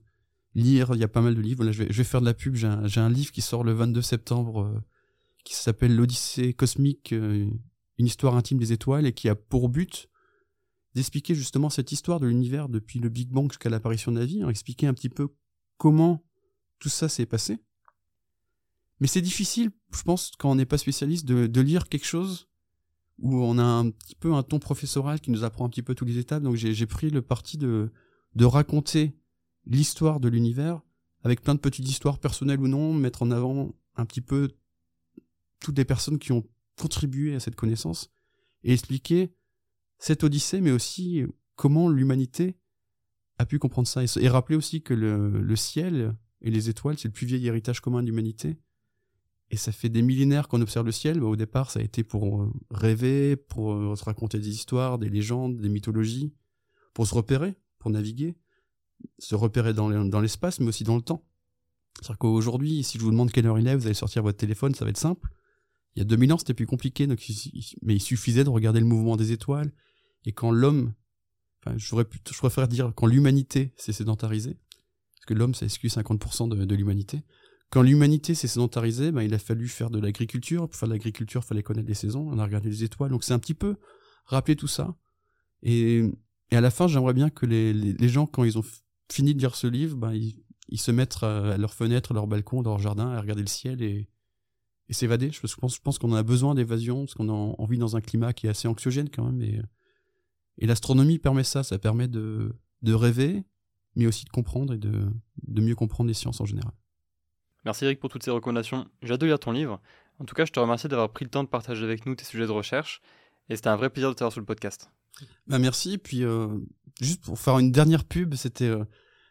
Lire, 0.54 0.90
il 0.94 1.00
y 1.00 1.04
a 1.04 1.08
pas 1.08 1.20
mal 1.20 1.34
de 1.34 1.40
livres. 1.40 1.64
Là, 1.64 1.72
je 1.72 1.82
vais, 1.82 2.04
faire 2.04 2.20
de 2.20 2.26
la 2.26 2.34
pub, 2.34 2.54
j'ai 2.54 2.68
un, 2.68 3.10
livre 3.10 3.32
qui 3.32 3.42
sort 3.42 3.64
le 3.64 3.72
22 3.72 4.02
septembre 4.02 4.62
euh, 4.62 4.80
qui 5.44 5.54
s'appelle 5.56 5.96
L'Odyssée 5.96 6.54
cosmique, 6.54 7.12
euh, 7.12 7.50
une 7.98 8.06
histoire 8.06 8.36
intime 8.36 8.58
des 8.58 8.72
étoiles, 8.72 9.04
et 9.04 9.12
qui 9.12 9.28
a 9.28 9.34
pour 9.34 9.68
but 9.68 10.08
d'expliquer 10.94 11.34
justement 11.34 11.70
cette 11.70 11.90
histoire 11.90 12.20
de 12.20 12.28
l'univers 12.28 12.68
depuis 12.68 13.00
le 13.00 13.08
Big 13.08 13.30
Bang 13.30 13.50
jusqu'à 13.50 13.68
l'apparition 13.68 14.12
de 14.12 14.20
la 14.20 14.26
vie, 14.26 14.44
expliquer 14.48 14.86
un 14.86 14.94
petit 14.94 15.08
peu 15.08 15.28
comment 15.78 16.24
tout 16.78 16.88
ça 16.88 17.08
s'est 17.08 17.26
passé. 17.26 17.58
Mais 19.00 19.06
c'est 19.06 19.20
difficile, 19.20 19.70
je 19.94 20.02
pense, 20.02 20.32
quand 20.38 20.50
on 20.50 20.54
n'est 20.54 20.66
pas 20.66 20.78
spécialiste, 20.78 21.26
de, 21.26 21.60
lire 21.60 21.88
quelque 21.88 22.06
chose 22.06 22.48
où 23.18 23.36
on 23.36 23.58
a 23.58 23.64
un 23.64 23.90
petit 23.90 24.14
peu 24.14 24.32
un 24.32 24.42
ton 24.42 24.58
professoral 24.58 25.20
qui 25.20 25.30
nous 25.30 25.44
apprend 25.44 25.66
un 25.66 25.68
petit 25.68 25.82
peu 25.82 25.94
toutes 25.94 26.08
les 26.08 26.18
étapes. 26.18 26.42
Donc 26.42 26.56
j'ai 26.56 26.86
pris 26.86 27.10
le 27.10 27.22
parti 27.22 27.58
de, 27.58 27.92
de 28.34 28.44
raconter 28.44 29.16
l'histoire 29.66 30.20
de 30.20 30.28
l'univers 30.28 30.80
avec 31.24 31.42
plein 31.42 31.54
de 31.54 31.60
petites 31.60 31.88
histoires 31.88 32.18
personnelles 32.18 32.60
ou 32.60 32.68
non, 32.68 32.94
mettre 32.94 33.22
en 33.22 33.30
avant 33.30 33.74
un 33.96 34.06
petit 34.06 34.20
peu 34.20 34.50
toutes 35.60 35.76
les 35.76 35.84
personnes 35.84 36.18
qui 36.18 36.32
ont 36.32 36.46
contribué 36.76 37.34
à 37.34 37.40
cette 37.40 37.56
connaissance 37.56 38.10
et 38.62 38.72
expliquer 38.72 39.34
cette 39.98 40.24
odyssée, 40.24 40.60
mais 40.60 40.70
aussi 40.70 41.24
comment 41.54 41.88
l'humanité 41.88 42.56
a 43.38 43.46
pu 43.46 43.58
comprendre 43.58 43.88
ça 43.88 44.02
et, 44.02 44.28
rappeler 44.28 44.56
aussi 44.56 44.82
que 44.82 44.94
le, 44.94 45.56
ciel 45.56 46.14
et 46.40 46.50
les 46.50 46.68
étoiles, 46.68 46.98
c'est 46.98 47.08
le 47.08 47.12
plus 47.12 47.26
vieil 47.26 47.46
héritage 47.46 47.80
commun 47.80 48.02
de 48.02 48.06
l'humanité. 48.06 48.58
Et 49.50 49.56
ça 49.56 49.70
fait 49.70 49.88
des 49.88 50.02
millénaires 50.02 50.48
qu'on 50.48 50.60
observe 50.60 50.86
le 50.86 50.92
ciel. 50.92 51.22
Au 51.22 51.36
départ, 51.36 51.70
ça 51.70 51.78
a 51.78 51.82
été 51.82 52.02
pour 52.02 52.42
euh, 52.42 52.52
rêver, 52.70 53.36
pour 53.36 53.74
euh, 53.74 53.94
se 53.94 54.02
raconter 54.04 54.38
des 54.40 54.48
histoires, 54.48 54.98
des 54.98 55.08
légendes, 55.08 55.60
des 55.60 55.68
mythologies, 55.68 56.34
pour 56.94 57.06
se 57.06 57.14
repérer, 57.14 57.54
pour 57.78 57.92
naviguer, 57.92 58.36
se 59.20 59.36
repérer 59.36 59.72
dans 59.72 60.20
l'espace, 60.20 60.58
mais 60.58 60.66
aussi 60.68 60.82
dans 60.82 60.96
le 60.96 61.02
temps. 61.02 61.24
C'est-à-dire 62.00 62.18
qu'aujourd'hui, 62.18 62.82
si 62.82 62.98
je 62.98 63.04
vous 63.04 63.10
demande 63.10 63.30
quelle 63.30 63.46
heure 63.46 63.58
il 63.58 63.68
est, 63.68 63.76
vous 63.76 63.86
allez 63.86 63.94
sortir 63.94 64.22
votre 64.22 64.38
téléphone, 64.38 64.74
ça 64.74 64.84
va 64.84 64.90
être 64.90 64.96
simple. 64.96 65.30
Il 65.94 66.00
y 66.00 66.02
a 66.02 66.04
2000 66.04 66.32
ans, 66.32 66.38
c'était 66.38 66.54
plus 66.54 66.66
compliqué, 66.66 67.06
mais 67.06 67.94
il 67.94 68.00
suffisait 68.00 68.44
de 68.44 68.50
regarder 68.50 68.80
le 68.80 68.86
mouvement 68.86 69.16
des 69.16 69.32
étoiles. 69.32 69.72
Et 70.24 70.32
quand 70.32 70.50
l'homme 70.50 70.92
je 71.76 72.38
préfère 72.38 72.68
dire 72.68 72.92
quand 72.94 73.06
l'humanité 73.06 73.72
s'est 73.76 73.92
sédentarisée, 73.92 74.56
parce 75.16 75.26
que 75.26 75.34
l'homme, 75.34 75.54
ça 75.54 75.66
exclut 75.66 75.88
50% 75.88 76.48
de, 76.48 76.74
l'humanité. 76.74 77.22
Quand 77.70 77.82
l'humanité 77.82 78.34
s'est 78.34 78.46
sédentarisée, 78.46 79.10
ben, 79.10 79.22
il 79.22 79.34
a 79.34 79.38
fallu 79.38 79.66
faire 79.66 79.90
de 79.90 79.98
l'agriculture. 79.98 80.68
Pour 80.68 80.78
faire 80.78 80.88
de 80.88 80.92
l'agriculture, 80.92 81.42
il 81.44 81.48
fallait 81.48 81.62
connaître 81.64 81.88
les 81.88 81.94
saisons. 81.94 82.28
On 82.30 82.38
a 82.38 82.44
regardé 82.44 82.68
les 82.68 82.84
étoiles. 82.84 83.10
Donc 83.10 83.24
c'est 83.24 83.32
un 83.32 83.40
petit 83.40 83.54
peu 83.54 83.76
rappeler 84.26 84.54
tout 84.54 84.68
ça. 84.68 84.96
Et, 85.62 86.04
à 86.52 86.60
la 86.60 86.70
fin, 86.70 86.86
j'aimerais 86.86 87.12
bien 87.12 87.28
que 87.28 87.44
les, 87.44 88.08
gens, 88.08 88.26
quand 88.26 88.44
ils 88.44 88.56
ont 88.56 88.64
fini 89.10 89.34
de 89.34 89.40
lire 89.40 89.56
ce 89.56 89.66
livre, 89.66 89.96
ben, 89.96 90.12
ils, 90.12 90.78
se 90.78 90.92
mettent 90.92 91.22
à, 91.22 91.56
leur 91.56 91.74
fenêtre, 91.74 92.12
à 92.12 92.14
leur 92.14 92.28
balcon, 92.28 92.62
dans 92.62 92.70
leur 92.70 92.78
jardin, 92.78 93.08
à 93.08 93.20
regarder 93.20 93.42
le 93.42 93.48
ciel 93.48 93.82
et, 93.82 94.08
s'évader. 94.90 95.32
Je 95.32 95.40
pense, 95.40 95.74
je 95.74 95.80
pense 95.80 95.98
qu'on 95.98 96.14
a 96.14 96.22
besoin 96.22 96.54
d'évasion, 96.54 97.00
parce 97.00 97.14
qu'on 97.14 97.28
a 97.28 97.32
envie 97.32 97.78
dans 97.78 97.96
un 97.96 98.00
climat 98.00 98.32
qui 98.32 98.46
est 98.46 98.50
assez 98.50 98.68
anxiogène 98.68 99.10
quand 99.10 99.24
même. 99.24 99.66
Et 100.58 100.66
l'astronomie 100.66 101.18
permet 101.18 101.44
ça, 101.44 101.62
ça 101.62 101.78
permet 101.78 102.08
de, 102.08 102.54
de 102.82 102.94
rêver, 102.94 103.44
mais 103.94 104.06
aussi 104.06 104.24
de 104.24 104.30
comprendre 104.30 104.74
et 104.74 104.78
de, 104.78 105.06
de 105.46 105.60
mieux 105.60 105.74
comprendre 105.74 106.08
les 106.08 106.14
sciences 106.14 106.40
en 106.40 106.44
général. 106.44 106.72
Merci 107.64 107.84
Eric 107.84 108.00
pour 108.00 108.10
toutes 108.10 108.22
ces 108.22 108.30
recommandations. 108.30 108.86
J'ai 109.02 109.12
hâte 109.12 109.20
de 109.20 109.26
lire 109.26 109.38
ton 109.38 109.52
livre. 109.52 109.80
En 110.18 110.24
tout 110.24 110.34
cas, 110.34 110.44
je 110.44 110.52
te 110.52 110.60
remercie 110.60 110.88
d'avoir 110.88 111.10
pris 111.10 111.24
le 111.24 111.30
temps 111.30 111.42
de 111.44 111.48
partager 111.48 111.84
avec 111.84 112.06
nous 112.06 112.14
tes 112.14 112.24
sujets 112.24 112.46
de 112.46 112.52
recherche. 112.52 113.02
Et 113.48 113.56
c'était 113.56 113.68
un 113.68 113.76
vrai 113.76 113.90
plaisir 113.90 114.08
de 114.08 114.14
t'avoir 114.14 114.32
sur 114.32 114.40
le 114.40 114.46
podcast. 114.46 114.90
Bah 115.46 115.58
merci. 115.58 115.98
Puis 115.98 116.24
euh, 116.24 116.48
juste 117.00 117.22
pour 117.22 117.38
faire 117.38 117.58
une 117.58 117.72
dernière 117.72 118.04
pub, 118.04 118.34
c'était 118.34 118.68
euh, 118.68 118.84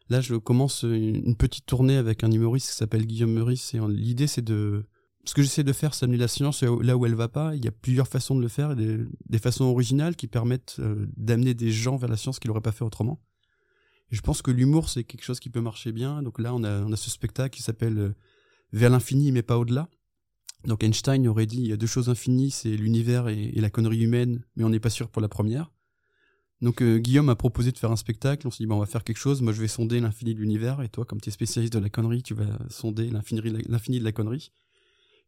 là 0.09 0.21
je 0.21 0.35
commence 0.35 0.83
une 0.83 1.35
petite 1.35 1.65
tournée 1.65 1.97
avec 1.97 2.23
un 2.23 2.31
humoriste 2.31 2.69
qui 2.69 2.75
s'appelle 2.75 3.05
Guillaume 3.05 3.33
Meurice. 3.33 3.73
Et 3.73 3.79
l'idée 3.87 4.27
c'est 4.27 4.43
de 4.43 4.85
ce 5.25 5.33
que 5.33 5.41
j'essaie 5.41 5.63
de 5.63 5.73
faire, 5.73 5.93
c'est 5.93 6.05
amener 6.05 6.17
la 6.17 6.27
science 6.27 6.63
là 6.63 6.97
où 6.97 7.05
elle 7.05 7.15
va 7.15 7.27
pas. 7.27 7.55
Il 7.55 7.63
y 7.63 7.67
a 7.67 7.71
plusieurs 7.71 8.07
façons 8.07 8.35
de 8.35 8.41
le 8.41 8.47
faire, 8.47 8.75
des, 8.75 9.39
façons 9.39 9.65
originales 9.65 10.15
qui 10.15 10.27
permettent 10.27 10.77
euh, 10.79 11.07
d'amener 11.17 11.53
des 11.53 11.71
gens 11.71 11.97
vers 11.97 12.09
la 12.09 12.17
science 12.17 12.39
qui 12.39 12.47
l'auraient 12.47 12.61
pas 12.61 12.71
fait 12.71 12.83
autrement. 12.83 13.21
Je 14.11 14.21
pense 14.21 14.41
que 14.41 14.51
l'humour, 14.51 14.89
c'est 14.89 15.03
quelque 15.03 15.23
chose 15.23 15.39
qui 15.39 15.49
peut 15.49 15.61
marcher 15.61 15.91
bien. 15.91 16.21
Donc 16.21 16.39
là, 16.39 16.53
on 16.53 16.63
a, 16.63 16.95
ce 16.95 17.09
spectacle 17.09 17.55
qui 17.55 17.63
s'appelle 17.63 17.97
euh, 17.97 18.15
Vers 18.71 18.89
l'infini, 18.89 19.31
mais 19.31 19.43
pas 19.43 19.57
au-delà. 19.57 19.89
Donc 20.65 20.83
Einstein 20.83 21.27
aurait 21.27 21.45
dit 21.45 21.59
il 21.59 21.67
y 21.67 21.71
a 21.71 21.77
deux 21.77 21.87
choses 21.87 22.09
infinies, 22.09 22.51
c'est 22.51 22.75
l'univers 22.75 23.27
et, 23.27 23.51
la 23.51 23.69
connerie 23.69 24.03
humaine, 24.03 24.43
mais 24.55 24.63
on 24.63 24.69
n'est 24.69 24.79
pas 24.79 24.89
sûr 24.89 25.09
pour 25.09 25.21
la 25.21 25.29
première. 25.29 25.71
Donc 26.61 26.81
euh, 26.81 26.97
Guillaume 26.97 27.29
a 27.29 27.35
proposé 27.35 27.71
de 27.71 27.77
faire 27.77 27.91
un 27.91 27.95
spectacle, 27.95 28.47
on 28.47 28.51
s'est 28.51 28.65
dit 28.65 28.71
on 28.71 28.79
va 28.79 28.85
faire 28.85 29.03
quelque 29.03 29.17
chose, 29.17 29.41
moi 29.41 29.53
je 29.53 29.61
vais 29.61 29.67
sonder 29.67 29.99
l'infini 29.99 30.33
de 30.33 30.39
l'univers, 30.39 30.81
et 30.81 30.89
toi 30.89 31.05
comme 31.05 31.21
tu 31.21 31.29
es 31.29 31.31
spécialiste 31.31 31.73
de 31.73 31.79
la 31.79 31.89
connerie, 31.89 32.23
tu 32.23 32.33
vas 32.33 32.57
sonder 32.69 33.09
l'infini 33.11 33.99
de 33.99 34.03
la 34.03 34.11
connerie. 34.11 34.51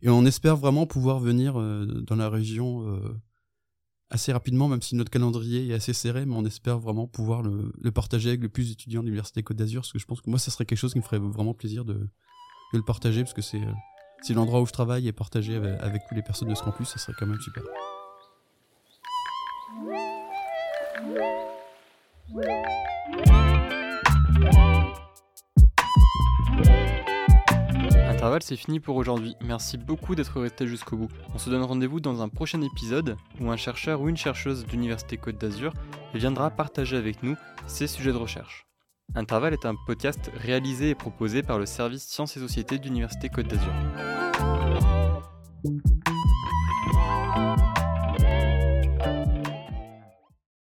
Et 0.01 0.09
on 0.09 0.25
espère 0.25 0.55
vraiment 0.55 0.85
pouvoir 0.85 1.19
venir 1.19 1.59
euh, 1.59 1.85
dans 1.85 2.15
la 2.15 2.29
région 2.29 2.87
euh, 2.87 3.19
assez 4.09 4.31
rapidement, 4.31 4.67
même 4.67 4.81
si 4.81 4.95
notre 4.95 5.09
calendrier 5.09 5.67
est 5.69 5.73
assez 5.73 5.93
serré, 5.93 6.25
mais 6.25 6.35
on 6.35 6.45
espère 6.45 6.77
vraiment 6.77 7.07
pouvoir 7.07 7.41
le, 7.41 7.71
partager 7.91 8.29
avec 8.29 8.41
le 8.41 8.49
plus 8.49 8.69
d'étudiants 8.69 9.01
de 9.01 9.07
l'Université 9.07 9.41
Côte 9.41 9.57
d'Azur, 9.57 9.81
parce 9.81 9.91
que 9.91 9.99
je 9.99 10.05
pense 10.05 10.21
que 10.21 10.29
moi, 10.29 10.39
ça 10.39 10.51
serait 10.51 10.65
quelque 10.65 10.77
chose 10.77 10.93
qui 10.93 10.99
me 10.99 11.03
ferait 11.03 11.19
vraiment 11.19 11.53
plaisir 11.53 11.83
de, 11.83 12.07
le 12.73 12.83
partager, 12.83 13.23
parce 13.23 13.33
que 13.33 13.41
c'est 13.41 13.61
si 14.23 14.33
l'endroit 14.33 14.61
où 14.61 14.65
je 14.65 14.73
travaille 14.73 15.07
est 15.07 15.13
partagé 15.13 15.55
avec, 15.55 15.79
avec 15.81 16.01
toutes 16.07 16.17
les 16.17 16.23
personnes 16.23 16.49
de 16.49 16.55
ce 16.55 16.63
campus, 16.63 16.87
ça 16.89 16.97
serait 16.99 17.13
quand 17.17 17.27
même 17.27 17.39
super. 17.39 17.63
Intervalle, 28.28 28.43
c'est 28.43 28.57
fini 28.57 28.82
pour 28.82 28.97
aujourd'hui. 28.97 29.38
Merci 29.39 29.78
beaucoup 29.78 30.13
d'être 30.13 30.41
resté 30.41 30.67
jusqu'au 30.67 30.97
bout. 30.97 31.07
On 31.34 31.38
se 31.38 31.49
donne 31.49 31.63
rendez-vous 31.63 32.01
dans 32.01 32.21
un 32.21 32.28
prochain 32.28 32.61
épisode 32.61 33.15
où 33.39 33.49
un 33.49 33.55
chercheur 33.55 34.01
ou 34.01 34.09
une 34.09 34.17
chercheuse 34.17 34.65
de 34.65 34.71
l'Université 34.71 35.15
Côte 35.15 35.38
d'Azur 35.38 35.71
viendra 36.13 36.49
partager 36.49 36.97
avec 36.97 37.23
nous 37.23 37.38
ses 37.67 37.88
sujets 37.88 38.11
de 38.11 38.17
recherche. 38.17 38.67
Intervalle 39.15 39.53
est 39.53 39.65
un 39.65 39.75
podcast 39.86 40.30
réalisé 40.36 40.89
et 40.89 40.95
proposé 40.95 41.41
par 41.41 41.57
le 41.57 41.65
service 41.65 42.05
Sciences 42.05 42.36
et 42.36 42.41
Sociétés 42.41 42.78
de 42.78 42.84
l'Université 42.84 43.30
Côte 43.30 43.47
d'Azur. 43.47 43.71